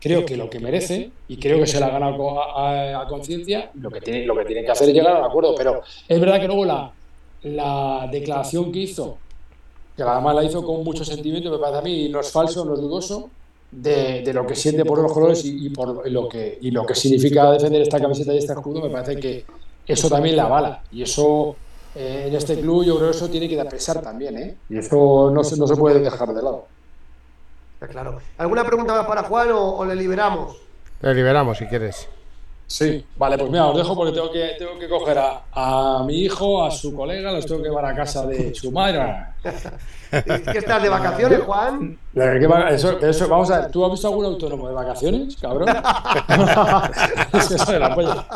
[0.03, 3.07] creo que lo que merece, y creo que se la ha ganado a, a- a
[3.09, 5.55] conciencia, lo que, tiene, lo que tiene que hacer es llegar a un acuerdo.
[5.57, 6.97] Pero es verdad que luego la,
[7.43, 9.25] la declaración que hizo,
[9.97, 12.65] que además la hizo con mucho sentimiento, me parece a mí, y no es falso,
[12.65, 13.35] no es dudoso,
[13.71, 16.85] de, de lo que siente por los colores y, y por lo que, y lo
[16.87, 19.51] que significa defender esta camiseta y este escudo, me parece que
[19.87, 20.87] eso también la avala.
[20.91, 21.63] Y eso
[21.95, 24.63] eh, en este club yo creo que eso tiene que pesar también, ¿eh?
[24.69, 26.73] Y eso no se, no se puede dejar de lado.
[27.83, 28.21] Está claro.
[28.39, 30.57] ¿Alguna pregunta más para Juan o, o le liberamos?
[31.01, 32.09] Le liberamos si quieres.
[32.69, 36.21] Sí, vale, pues mira, os dejo porque tengo que, tengo que coger a, a mi
[36.21, 39.27] hijo, a su colega, los tengo que llevar a casa de su madre.
[40.13, 41.99] ¿Es que estás de vacaciones, Juan?
[42.15, 45.69] ¿Qué Eso, eso- vamos a ver, ¿tú has visto algún autónomo de vacaciones, cabrón?
[47.33, 48.27] es que eso de la polla.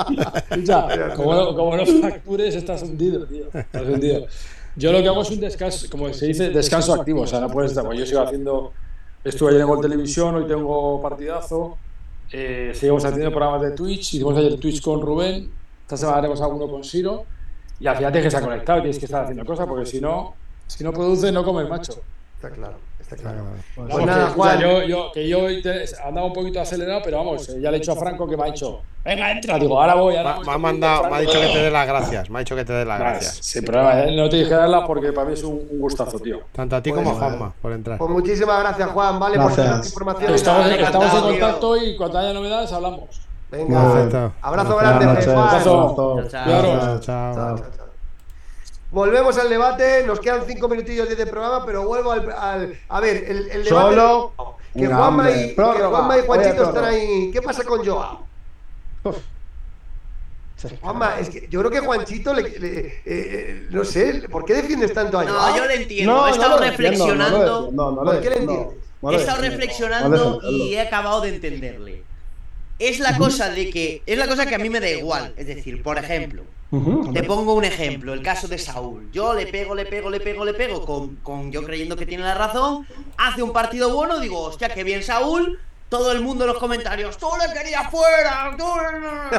[0.51, 3.47] Escucha, como no, como no factures, estás hundido, tío.
[3.55, 4.27] Estás hundido.
[4.75, 7.23] Yo lo que hago es un descanso, como se dice, descanso activo.
[7.23, 7.85] O sea, no puedes estar.
[7.85, 8.73] Pues yo sigo haciendo.
[9.27, 11.77] Estuve ayer en Gol Televisión, hoy tengo partidazo.
[12.31, 14.15] Eh, seguimos haciendo programas de Twitch.
[14.15, 15.51] Hicimos ayer Twitch con Rubén.
[15.83, 17.25] Esta semana haremos alguno con Siro.
[17.81, 20.37] Y al final tienes que estar conectado, tienes que estar haciendo cosas, porque si no,
[20.69, 21.95] si no produces, no comes, macho.
[22.37, 22.77] Está claro,
[23.09, 23.45] está claro.
[23.75, 24.59] Pues nada, que, escucha, Juan.
[24.61, 27.77] yo, yo, que yo hoy te- andaba un poquito acelerado, pero vamos, eh, ya le
[27.77, 30.37] he dicho a Franco que me ha dicho, venga, entra, digo, ahora voy, ahora Me,
[30.39, 30.47] voy.
[30.47, 32.31] me ha mandado, me ha dicho que te dé las gracias.
[32.31, 33.39] Me ha dicho que te dé las Vale, gracias.
[33.47, 36.41] Sin problema, eh, no tienes que darla porque para mí es un, un gustazo, tío.
[36.53, 37.21] Tanto a ti Pues como a.
[37.21, 37.99] Juanma por entrar.
[37.99, 39.37] Pues muchísimas gracias, Juan, ¿vale?
[39.37, 39.67] Por Gracias.
[39.67, 40.35] toda esta información.
[40.35, 43.21] Estamos, estamos en contacto y cuando haya novedades hablamos.
[43.49, 44.33] Venga, Perfecto.
[44.43, 45.33] abrazo Buenas grande, noches.
[45.33, 45.49] Juan.
[45.49, 46.45] Abrazo chao.
[46.45, 47.87] Chao, chao, chao.
[48.91, 52.31] Volvemos al debate, nos quedan cinco minutillos de programa, pero vuelvo al.
[52.31, 53.69] al- a ver, el, el debate.
[53.69, 54.33] Solo
[54.75, 55.63] que Juanma y, que.
[55.63, 57.31] Juanma y Juanchito están ahí.
[57.33, 58.27] ¿Qué pasa con Joao?
[60.81, 64.93] Juanma, es que yo creo que Juanchito le, le- eh, no sé, ¿por qué defiendes
[64.95, 65.51] tanto a Joao?
[65.51, 66.13] No, yo lo entiendo.
[66.15, 67.71] No, he no estado reflexionando.
[67.73, 68.77] No, ¿Por qué le entiendes?
[69.11, 71.96] he estado reflexionando y he acabado de entenderle.
[72.79, 74.03] Es la cosa de que.
[74.07, 75.35] Es la cosa que a mí me da igual.
[75.37, 76.45] Es decir, por ejemplo,
[77.13, 79.11] te pongo un ejemplo, el caso de Saúl.
[79.13, 82.25] Yo le pego, le pego, le pego, le pego, con, con yo creyendo que tiene
[82.25, 82.87] la razón.
[83.17, 85.59] Hace un partido bueno, digo, hostia, qué bien Saúl.
[85.89, 89.37] Todo el mundo en los comentarios, tú le querías fuera, tú le-".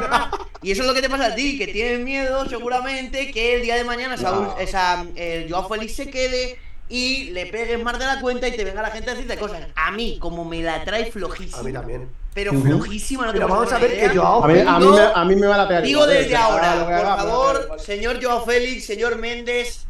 [0.66, 3.62] Y eso es lo que te pasa a ti, que tienes miedo seguramente que el
[3.62, 6.58] día de mañana Saúl, esa, el Joao Félix se quede
[6.88, 9.66] y le pegues más de la cuenta y te venga la gente a decirte cosas.
[9.74, 11.58] A mí, como me la trae flojísima.
[11.58, 12.08] A mí también.
[12.34, 14.20] Pero flojísima, no te Pero vamos a ver una que idea.
[14.22, 15.82] Joao A mí, a, mí Digo- me, a mí me van a pegar.
[15.82, 19.84] Digo desde eh, ahora, por haga, a favor, señor Joao Félix, señor Méndez,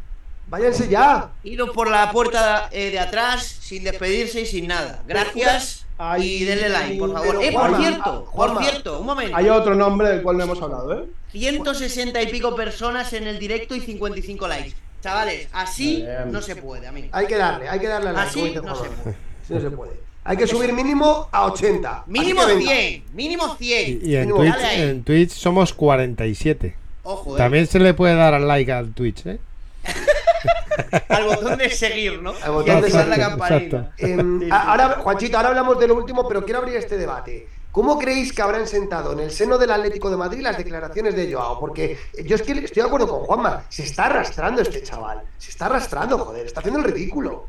[0.47, 1.29] Váyanse ya.
[1.43, 5.03] iros por la puerta eh, de atrás sin despedirse y sin nada.
[5.07, 7.35] Gracias Ay, y denle like, por favor.
[7.43, 9.37] Eh, por Juanma, cierto, por cierto, un momento.
[9.37, 11.05] Hay otro nombre del cual no hemos hablado, ¿eh?
[11.33, 14.73] 160 y pico personas en el directo y 55 likes.
[15.01, 16.31] Chavales, así Bien.
[16.31, 17.07] no se puede, amigo.
[17.11, 19.15] Hay que darle, hay que darle a la Así no se puede.
[19.49, 19.91] no se puede.
[20.25, 22.03] Hay que subir mínimo a 80.
[22.07, 22.71] Mínimo Así que venga.
[22.71, 23.87] 100, mínimo 100.
[24.03, 26.75] Y, y en, Mínimo, Twitch, en Twitch somos 47.
[27.03, 27.37] Ojo, eh.
[27.37, 29.39] También se le puede dar al like al Twitch, ¿eh?
[31.09, 32.33] Al botón de seguir, ¿no?
[32.41, 33.91] Al botón y de activar la seguir, campanita.
[34.51, 37.47] a- ahora, Juanchito, ahora hablamos de lo último, pero quiero abrir este debate.
[37.79, 41.31] ¿Cómo creéis que habrán sentado en el seno del Atlético de Madrid las declaraciones de
[41.31, 41.61] Joao?
[41.61, 43.63] Porque yo es que estoy de acuerdo con Juanma.
[43.69, 45.21] Se está arrastrando este chaval.
[45.37, 46.45] Se está arrastrando, joder.
[46.45, 47.47] Está haciendo el ridículo.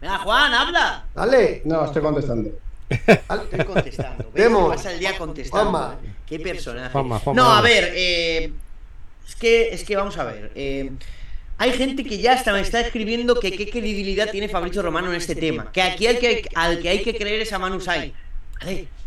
[0.00, 1.04] Venga, Juan, habla.
[1.14, 1.60] Dale.
[1.66, 2.48] No, estoy contestando.
[2.88, 4.24] Estoy contestando.
[4.32, 4.42] ¿ves?
[4.42, 4.74] Demos.
[4.74, 5.70] Pasa el día contestando.
[5.70, 5.98] Juanma.
[6.02, 6.14] ¿eh?
[6.24, 6.92] Qué personaje.
[6.92, 8.54] Juanma, Juanma, no, a ver, eh,
[9.28, 10.50] es que es que vamos a ver.
[10.54, 10.90] eh,
[11.60, 15.16] hay gente que ya hasta me está escribiendo que qué credibilidad tiene Fabricio Romano en
[15.16, 15.70] este tema.
[15.70, 17.78] Que aquí al que, al que hay que creer es a Manu.
[17.84, 18.14] Vale,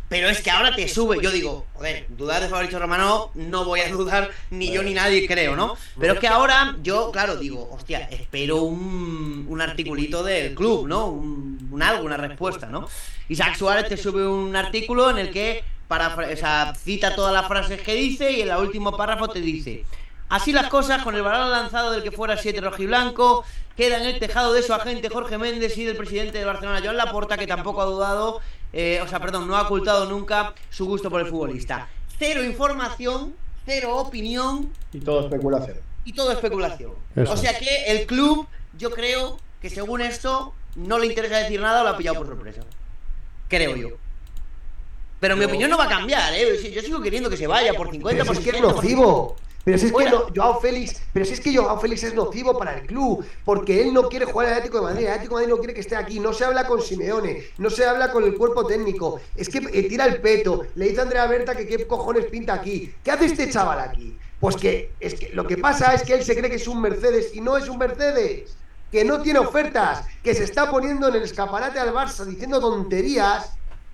[0.08, 1.18] Pero es que ahora te sube.
[1.20, 5.26] Yo digo, joder, dudar de Fabricio Romano no voy a dudar ni yo ni nadie
[5.26, 5.76] creo, ¿no?
[6.00, 11.08] Pero es que ahora yo, claro, digo, hostia, espero un, un articulito del club, ¿no?
[11.08, 12.88] Un, un algo, una respuesta, ¿no?
[13.30, 17.48] Isaac Suárez te sube un artículo en el que para, o sea, cita todas las
[17.48, 19.86] frases que dice y en el último párrafo te dice
[20.34, 23.46] Así las cosas, con el balón lanzado del que fuera 7 rojiblanco,
[23.78, 26.98] queda en el tejado de su agente Jorge Méndez y del presidente de Barcelona, Joan
[26.98, 28.42] Laporta, que tampoco ha dudado,
[28.74, 31.88] eh, o sea, perdón, no ha ocultado nunca su gusto por el futbolista.
[32.18, 35.78] Cero información, cero opinión Y todo especulación.
[36.04, 36.94] y todo especulación.
[37.16, 41.62] Eso O sea que el club, yo creo que según esto, no le interesa decir
[41.62, 42.62] nada o lo ha pillado por sorpresa.
[43.50, 43.90] Creo yo.
[45.20, 46.72] Pero mi opinión no va a cambiar, ¿eh?
[46.74, 48.74] Yo sigo queriendo que se vaya por 50, Pero por si es que es 60,
[48.74, 49.36] por nocivo.
[49.64, 52.58] Pero si es que no, Joao Félix, pero si es que Joao Félix es nocivo
[52.58, 55.42] para el club, porque él no quiere jugar al Atlético de Madrid, el Atlético de
[55.44, 58.26] Madrid no quiere que esté aquí, no se habla con Simeone, no se habla con
[58.26, 61.66] el cuerpo técnico, es que eh, tira el peto, le dice a Andrea Berta que
[61.66, 62.94] qué cojones pinta aquí.
[63.04, 64.18] ¿Qué hace este chaval aquí?
[64.40, 66.82] Pues que es que lo que pasa es que él se cree que es un
[66.82, 68.58] Mercedes y no es un Mercedes,
[68.92, 73.54] que no tiene ofertas, que se está poniendo en el escaparate al Barça diciendo tonterías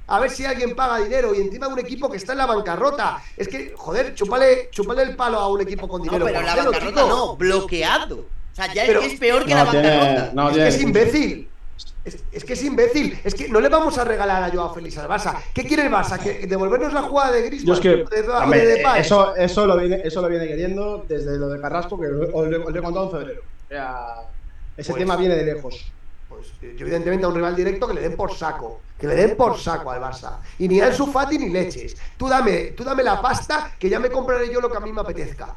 [0.10, 2.46] a ver si alguien paga dinero y encima de un equipo que está en la
[2.46, 3.22] bancarrota.
[3.38, 6.26] Es que, joder, chúpale, chúpale el palo a un equipo con No, dinero.
[6.26, 7.08] pero la bancarrota chico.
[7.08, 8.18] no, bloqueado.
[8.18, 10.32] O sea, ya Pero- es que es peor que No, la tiene- bancarrota.
[10.34, 11.50] no, Es tiene- que es imbécil.
[12.06, 13.20] Es, es que es imbécil.
[13.24, 15.36] Es que no le vamos a regalar a Joao Félix al Barça.
[15.54, 16.18] ¿Qué quiere el Barça?
[16.18, 17.68] ¿Que devolvernos la jugada de Griezmann?
[17.68, 17.80] Yo es
[18.10, 22.14] que, eso, eso, lo viene, eso lo viene queriendo desde lo de Carrasco, que os
[22.14, 23.42] lo, os lo he contado en febrero.
[23.42, 24.06] O sea,
[24.76, 25.92] ese Pues- tema viene de lejos.
[26.40, 29.16] Pues eh, yo evidentemente a un rival directo que le den por saco, que le
[29.16, 30.38] den por saco al Barça.
[30.58, 31.98] Y ni Ansu Fati ni leches.
[32.18, 34.94] Tú dame, tú dame la pasta que ya me compraré yo lo que a mí
[34.94, 35.54] me apetezca.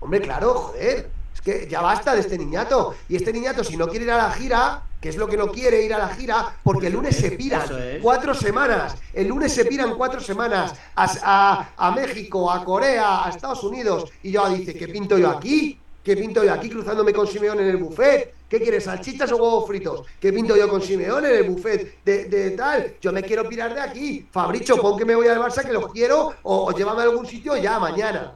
[0.00, 1.10] Hombre, claro, joder.
[1.34, 2.94] Es que ya basta de este niñato.
[3.08, 5.48] Y este niñato, si no quiere ir a la gira, que es lo que no
[5.48, 7.66] quiere ir a la gira, porque el lunes se piran
[8.00, 8.96] cuatro semanas.
[9.12, 14.10] El lunes se piran cuatro semanas a, a- a México, a Corea, a Estados Unidos.
[14.22, 15.78] Y yo dice, ¿qué pinto yo aquí?
[16.04, 18.34] ¿Qué pinto yo aquí cruzándome con Simeón en el buffet?
[18.48, 20.02] ¿Qué quieres, salchichas o huevos fritos?
[20.20, 22.94] ¿Qué pinto yo con Simeón en el buffet de, de tal?
[23.00, 24.28] Yo me quiero pirar de aquí.
[24.30, 27.26] Fabricho, pon que me voy al Barça, que los quiero, o, o llévame a algún
[27.26, 28.34] sitio ya mañana.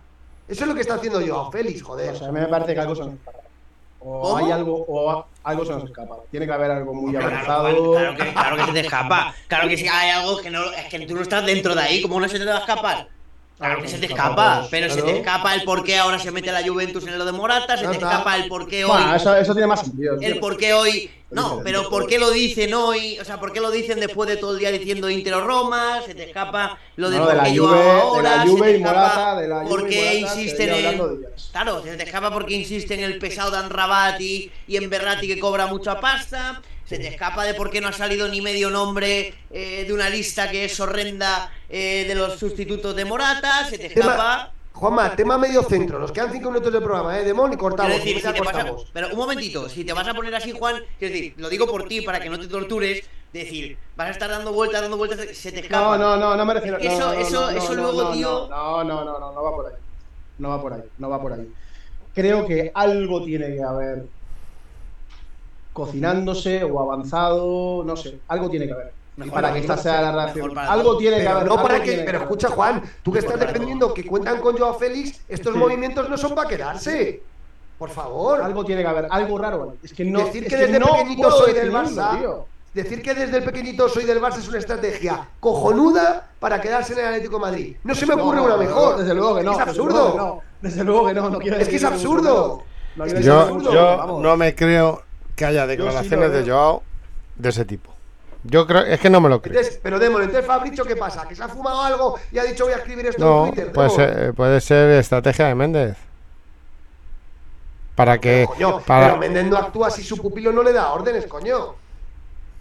[0.49, 2.15] Eso es lo que está haciendo yo, Félix, joder.
[2.15, 3.39] O sea, a mí me parece que algo se nos escapa.
[4.01, 4.37] O ¿Cómo?
[4.39, 6.17] hay algo, o algo se nos escapa.
[6.31, 7.93] Tiene que haber algo muy Claro, avanzado.
[7.93, 9.35] Claro que, claro que se te escapa.
[9.47, 10.73] Claro que si hay algo que no.
[10.73, 13.09] Es que tú no estás dentro de ahí, ¿cómo no se te va a escapar?
[13.59, 16.53] Claro que se te escapa, pero se te escapa el por qué ahora se mete
[16.53, 18.91] la Juventus en lo de Morata, se te escapa el por qué hoy.
[18.93, 20.17] Bueno, eso, eso tiene más sentido.
[20.21, 21.11] El por qué hoy.
[21.31, 23.19] No, pero por qué lo dicen hoy.
[23.21, 26.01] O sea, por qué lo dicen después de todo el día diciendo Inter o Roma.
[26.07, 28.45] Se te escapa lo de No, por de la qué yo Juve- de la ahora.
[28.47, 31.19] Juve y Morata, de la Juve por qué insisten en.
[31.53, 35.39] Claro, se te escapa porque insiste en el pesado de Anrabati y en Berrati que
[35.39, 36.63] cobra mucha pasta.
[36.89, 40.09] Se te escapa de por qué no ha salido ni medio nombre eh, de una
[40.09, 43.67] lista que es horrenda eh, de los sustitutos de Morata.
[43.69, 44.53] Se te escapa.
[44.73, 45.99] Juanma, tema medio centro.
[45.99, 47.25] Nos quedan cinco minutos de programa, ¿eh?
[47.25, 47.93] Demon, y cortamos.
[47.93, 48.41] Decir, si te
[48.93, 51.87] pero un momentito, si te vas a poner así, Juan, quiero decir, lo digo por
[51.89, 55.53] ti, para que no te tortures, decir, vas a estar dando vueltas, dando vueltas, se
[55.53, 55.99] te escapa.
[55.99, 56.79] No, no, no, no me refiero.
[56.79, 59.43] Eso- no, no, eso- no, eso no, luego, no, tío- No, no, no, no, no
[59.43, 59.73] va por ahí.
[60.39, 61.53] No va por ahí, no va por ahí.
[62.15, 64.05] Creo que algo tiene que haber
[65.79, 68.93] cocinándose o avanzado, no sé, algo tiene que haber.
[69.17, 71.47] Mejor para para que esta sea la para Algo tiene que haber.
[71.47, 75.21] no para que, pero escucha Juan, tú que estás defendiendo que cuentan con Joao Félix,
[75.29, 75.59] estos Sí.
[75.59, 77.23] movimientos no son para quedarse.
[77.79, 78.43] Por favor.
[78.43, 79.75] Algo tiene que haber, algo raro.
[79.83, 80.21] Es que no.
[80.25, 82.19] decir es que desde no pequeñito soy del Barça.
[82.19, 82.45] tío.
[82.75, 87.01] Decir que desde el pequeñito soy del Barça es una estrategia cojonuda para quedarse en
[87.01, 87.77] el Atlético de Madrid.
[87.83, 88.99] No se me ocurre No, una mejor.
[88.99, 89.53] Desde luego que no.
[89.53, 89.95] Es desde absurdo.
[89.95, 92.63] luego que no, Desde luego que no, no quiero Es que es absurdo.
[92.97, 95.03] No que Yo, no me creo
[95.39, 96.51] que haya declaraciones de.
[96.51, 96.83] Joao
[97.37, 97.95] de ese tipo.
[98.45, 99.57] Yo creo, es que no me lo creo.
[99.57, 101.27] Entonces, pero Demon, entonces Fabricio, ¿qué pasa?
[101.29, 103.73] ¿Que se ha fumado algo y ha dicho voy a escribir esto No, en Twitter?
[103.73, 105.97] puede ser, puede ser estrategia de Méndez.
[107.95, 108.47] Para que.
[108.49, 111.75] Coño, para, pero Méndez no actúa si su pupilo no le da órdenes, coño.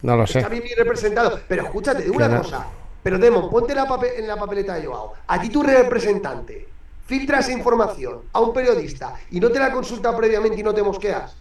[0.01, 0.39] no lo sé.
[0.39, 1.39] Está bien, representado.
[1.47, 2.41] Pero escúchate, de una no.
[2.41, 2.65] cosa.
[3.03, 5.13] Pero Demon, ponte la pape- en la papeleta de Joao.
[5.27, 6.67] A ti tu representante
[7.05, 10.83] filtra esa información a un periodista y no te la consulta previamente y no te
[10.83, 11.35] mosqueas.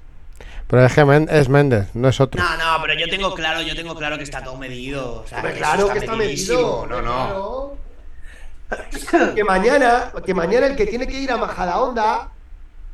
[0.69, 2.43] Pero es que Men- es Méndez, no es otro.
[2.43, 5.23] No, no, pero yo tengo claro, yo tengo claro que está todo medido.
[5.23, 6.87] O sea, que claro que está medidísimo.
[6.87, 6.87] medido.
[6.87, 7.73] No, no.
[9.11, 9.35] claro.
[9.35, 12.31] Que mañana, que mañana el que tiene que ir a Majadahonda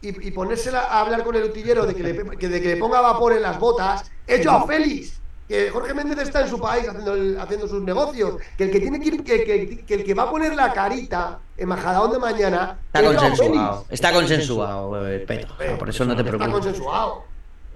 [0.03, 2.77] y, y ponérsela a hablar con el utillero de que, le, que- de que le
[2.77, 5.19] ponga vapor en las botas es Joao Félix.
[5.49, 8.35] Que Jorge Méndez está en su país haciendo, el- haciendo sus negocios.
[8.57, 10.73] Que el que tiene que ir, que, que- que el que va a poner la
[10.75, 13.87] carita en Majadahonda mañana Está es consensuado.
[13.89, 15.55] Está consensuado, eh, Peto.
[15.79, 16.53] Por eso no te Está preocupes.
[16.53, 17.32] consensuado.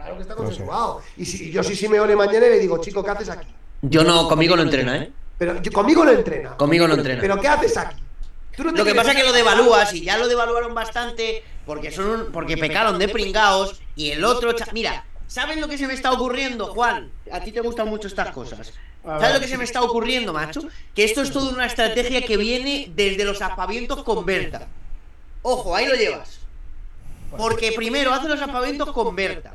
[0.07, 1.03] Claro que está consensuado.
[1.17, 3.49] Y si yo sí Simeone mañana y le digo, chico, ¿qué haces aquí?
[3.83, 5.13] Yo no, conmigo no entrena, ¿eh?
[5.37, 6.57] Pero yo- conmigo no entrena.
[6.57, 7.21] Conmigo no entrena.
[7.21, 8.03] ¿Pero qué haces aquí?
[8.57, 11.43] Tú no te Lo que pasa es que lo devalúas y ya lo devaluaron bastante
[11.67, 15.89] porque son un- porque pecaron de pringaos y el otro mira ¿Sabes lo que se
[15.89, 17.11] me está ocurriendo, Juan?
[17.33, 18.73] A ti te gustan mucho estas cosas.
[19.05, 20.61] ¿Sabes lo que se me está ocurriendo, macho?
[20.95, 24.69] Que esto es toda una estrategia que viene desde los aspavientos con Berta.
[25.43, 26.39] Ojo, ahí lo llevas.
[27.37, 29.55] Porque primero hace los aspavientos con Berta.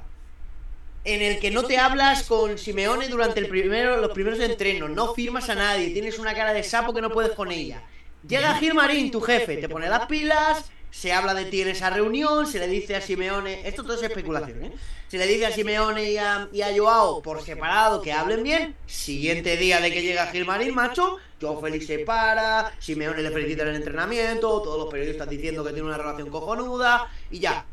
[1.03, 5.13] En el que no te hablas con Simeone durante el primero, los primeros entrenos, no
[5.13, 7.83] firmas a nadie, tienes una cara de sapo que no puedes con ella.
[8.27, 12.45] Llega Gilmarín, tu jefe, te pone las pilas se habla de ti en esa reunión,
[12.45, 14.73] se le dice a Simeone, esto todo es especulación, ¿eh?
[15.07, 18.75] Se le dice a Simeone y a, y a Joao por separado que hablen bien,
[18.85, 23.69] siguiente día de que llega Gilmarín, macho, Joao Félix se para, Simeone le felicita en
[23.69, 27.65] el entrenamiento, todos los periodistas diciendo que tiene una relación cojonuda, y ya.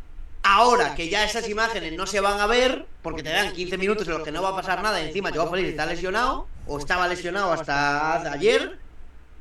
[0.43, 4.07] Ahora que ya esas imágenes no se van a ver, porque te dan 15 minutos
[4.07, 7.07] en los que no va a pasar nada, encima Joao Félix está lesionado, o estaba
[7.09, 8.79] lesionado hasta ayer,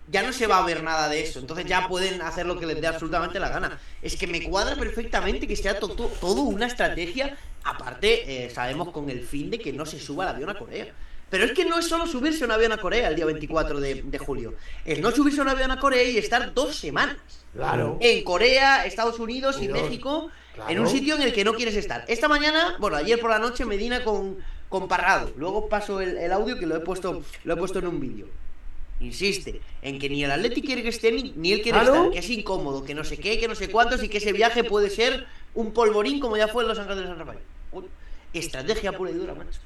[0.10, 1.40] ya no se va a ver nada de eso.
[1.40, 3.80] Entonces ya pueden hacer lo que les dé absolutamente la gana.
[4.02, 7.38] Es que me cuadra perfectamente que sea to- to- todo una estrategia.
[7.64, 10.88] Aparte, eh, sabemos con el fin de que no se suba el avión a Corea.
[11.30, 14.02] Pero es que no es solo subirse un avión a Corea el día 24 de,
[14.04, 14.54] de julio.
[14.86, 17.18] Es no subirse un avión a Corea y estar dos semanas.
[17.54, 17.98] Claro.
[18.00, 20.30] En Corea, Estados Unidos y México.
[20.56, 20.70] claro.
[20.72, 22.06] En un sitio en el que no quieres estar.
[22.08, 24.38] Esta mañana, bueno, ayer por la noche Medina con,
[24.70, 25.32] con Parrado.
[25.38, 28.28] Luego paso el, el audio que lo he puesto, lo he puesto en un vídeo.
[29.00, 31.96] Insiste en que ni el Atleti quiere que esté ni, ni él quiere Claro.
[31.96, 34.32] estar, que es incómodo, que no sé qué, que no sé cuántos y que ese
[34.34, 37.40] viaje puede ser un polvorín como ya fue en Los Ángeles de San Rafael.
[38.34, 39.60] Estrategia pura y dura, macho.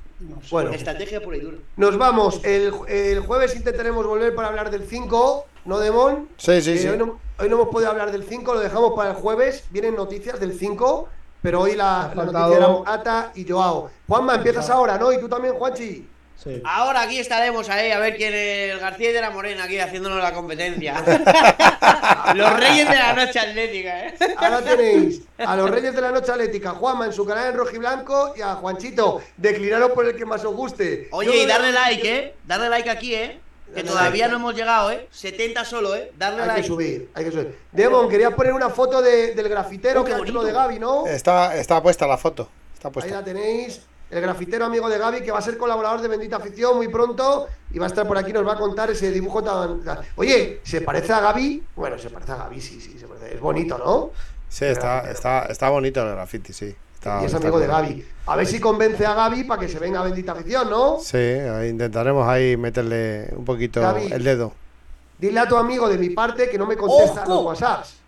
[0.50, 1.58] Bueno, Estrategia pura y dura.
[1.78, 2.42] nos vamos.
[2.44, 6.28] El, el jueves intentaremos volver para hablar del 5, ¿no, Demon?
[6.38, 6.88] Sí, sí, Eh, sí.
[6.88, 9.64] Hoy, no, hoy no hemos podido hablar del 5, lo dejamos para el jueves.
[9.72, 11.08] Vienen noticias del 5,
[11.42, 13.90] pero hoy la, la faltado- noticia era Morata y Joao.
[14.08, 15.12] Juanma, empiezas ahora, ¿no?
[15.12, 16.08] Y tú también, Juanchi.
[16.44, 16.60] Sí.
[16.66, 19.78] Ahora aquí estaremos ahí a ver quién es el García y de la Morena aquí
[19.78, 21.04] haciéndonos la competencia.
[22.36, 24.16] Los reyes de la noche atlética, ¿eh?
[24.38, 28.34] Ahora tenéis a los Reyes de la Noche Atlética, Juanma en su canal en rojiblanco
[28.36, 29.22] y a Juanchito.
[29.38, 31.10] Declinaros por el que más os guste.
[31.12, 32.36] Oye, Yo- y darle like, ¿eh?
[32.46, 33.40] Darle like aquí, ¿eh?
[33.76, 35.08] Que todavía no hemos llegado, ¿eh?
[35.12, 36.12] 70 solo, ¿eh?
[36.18, 36.62] Darle Hay like.
[36.62, 37.58] que subir, hay que subir.
[37.72, 41.06] Demon, querías poner una foto de- del grafitero Oh, que hecho lo de Gaby, ¿no?
[41.08, 42.50] Está, está puesta la foto.
[42.74, 43.82] Está Ahí la tenéis.
[44.12, 47.48] El grafitero amigo de Gaby, que va a ser colaborador de Bendita Afición muy pronto
[47.72, 49.82] y va a estar por aquí, nos va a contar ese dibujo tan.
[50.18, 51.64] Oye, ¿se parece a Gaby?
[51.78, 53.36] Bueno, se parece a Gaby, sí, sí, se parece.
[53.36, 54.12] Es bonito, ¿no?
[54.50, 56.76] Sí, está, está, está bonito el graffiti, sí.
[56.94, 57.68] Está- y es está amigo de.
[57.68, 58.06] Gaby.
[58.28, 61.00] A ver si convence a Gaby para que se venga a Bendita Afición, ¿no?
[61.00, 64.12] Sí, ahí intentaremos ahí meterle un poquito Gaby.
[64.12, 64.54] el dedo.
[65.18, 67.34] Dile a tu amigo de mi parte que no me contesta ¡Ojo!
[67.36, 68.01] los WhatsApps.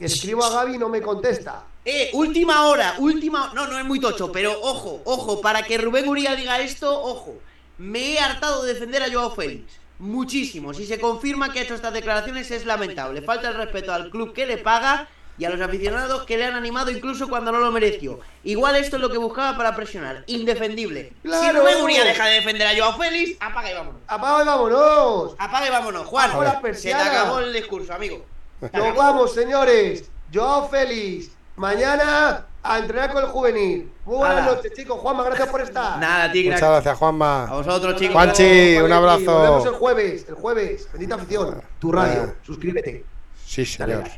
[0.00, 1.64] Escribo a Gaby y no me contesta.
[1.84, 3.52] Eh, última hora, última.
[3.54, 7.36] No, no es muy tocho, pero ojo, ojo, para que Rubén Uría diga esto, ojo.
[7.78, 9.78] Me he hartado de defender a Joao Félix.
[9.98, 10.74] Muchísimo.
[10.74, 13.22] Si se confirma que ha hecho estas declaraciones es lamentable.
[13.22, 15.08] Falta el respeto al club que le paga
[15.38, 18.20] y a los aficionados que le han animado incluso cuando no lo mereció.
[18.44, 20.24] Igual esto es lo que buscaba para presionar.
[20.26, 21.12] Indefendible.
[21.22, 21.52] Si.
[21.52, 24.00] Rubén Uría deja de defender a Joao Félix, apaga y vámonos.
[24.06, 25.34] ¡Apaga y vámonos!
[25.38, 26.06] Apaga y vámonos.
[26.06, 26.30] Juan,
[26.74, 28.24] se te acabó el discurso, amigo.
[28.60, 30.10] Nos vamos, señores.
[30.32, 31.30] Joao Félix.
[31.56, 33.90] Mañana a entrenar con el juvenil.
[34.04, 34.98] Muy buenas noches, chicos.
[35.00, 35.98] Juanma, gracias por estar.
[35.98, 36.52] Nada, tigre.
[36.54, 37.46] Muchas gracias, A Juanma.
[37.46, 38.14] vosotros, chicos.
[38.14, 39.72] Juanchi, un Juaneti, Nos vemos el abrazo.
[39.78, 40.26] jueves.
[40.28, 40.88] El jueves.
[40.92, 41.62] Bendita afición.
[41.78, 42.34] Tu radio.
[42.42, 43.04] Suscríbete.
[43.44, 44.10] Sí, Dale señor.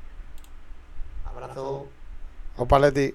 [1.25, 1.87] Abrazo.
[2.57, 3.15] Opa, Leti.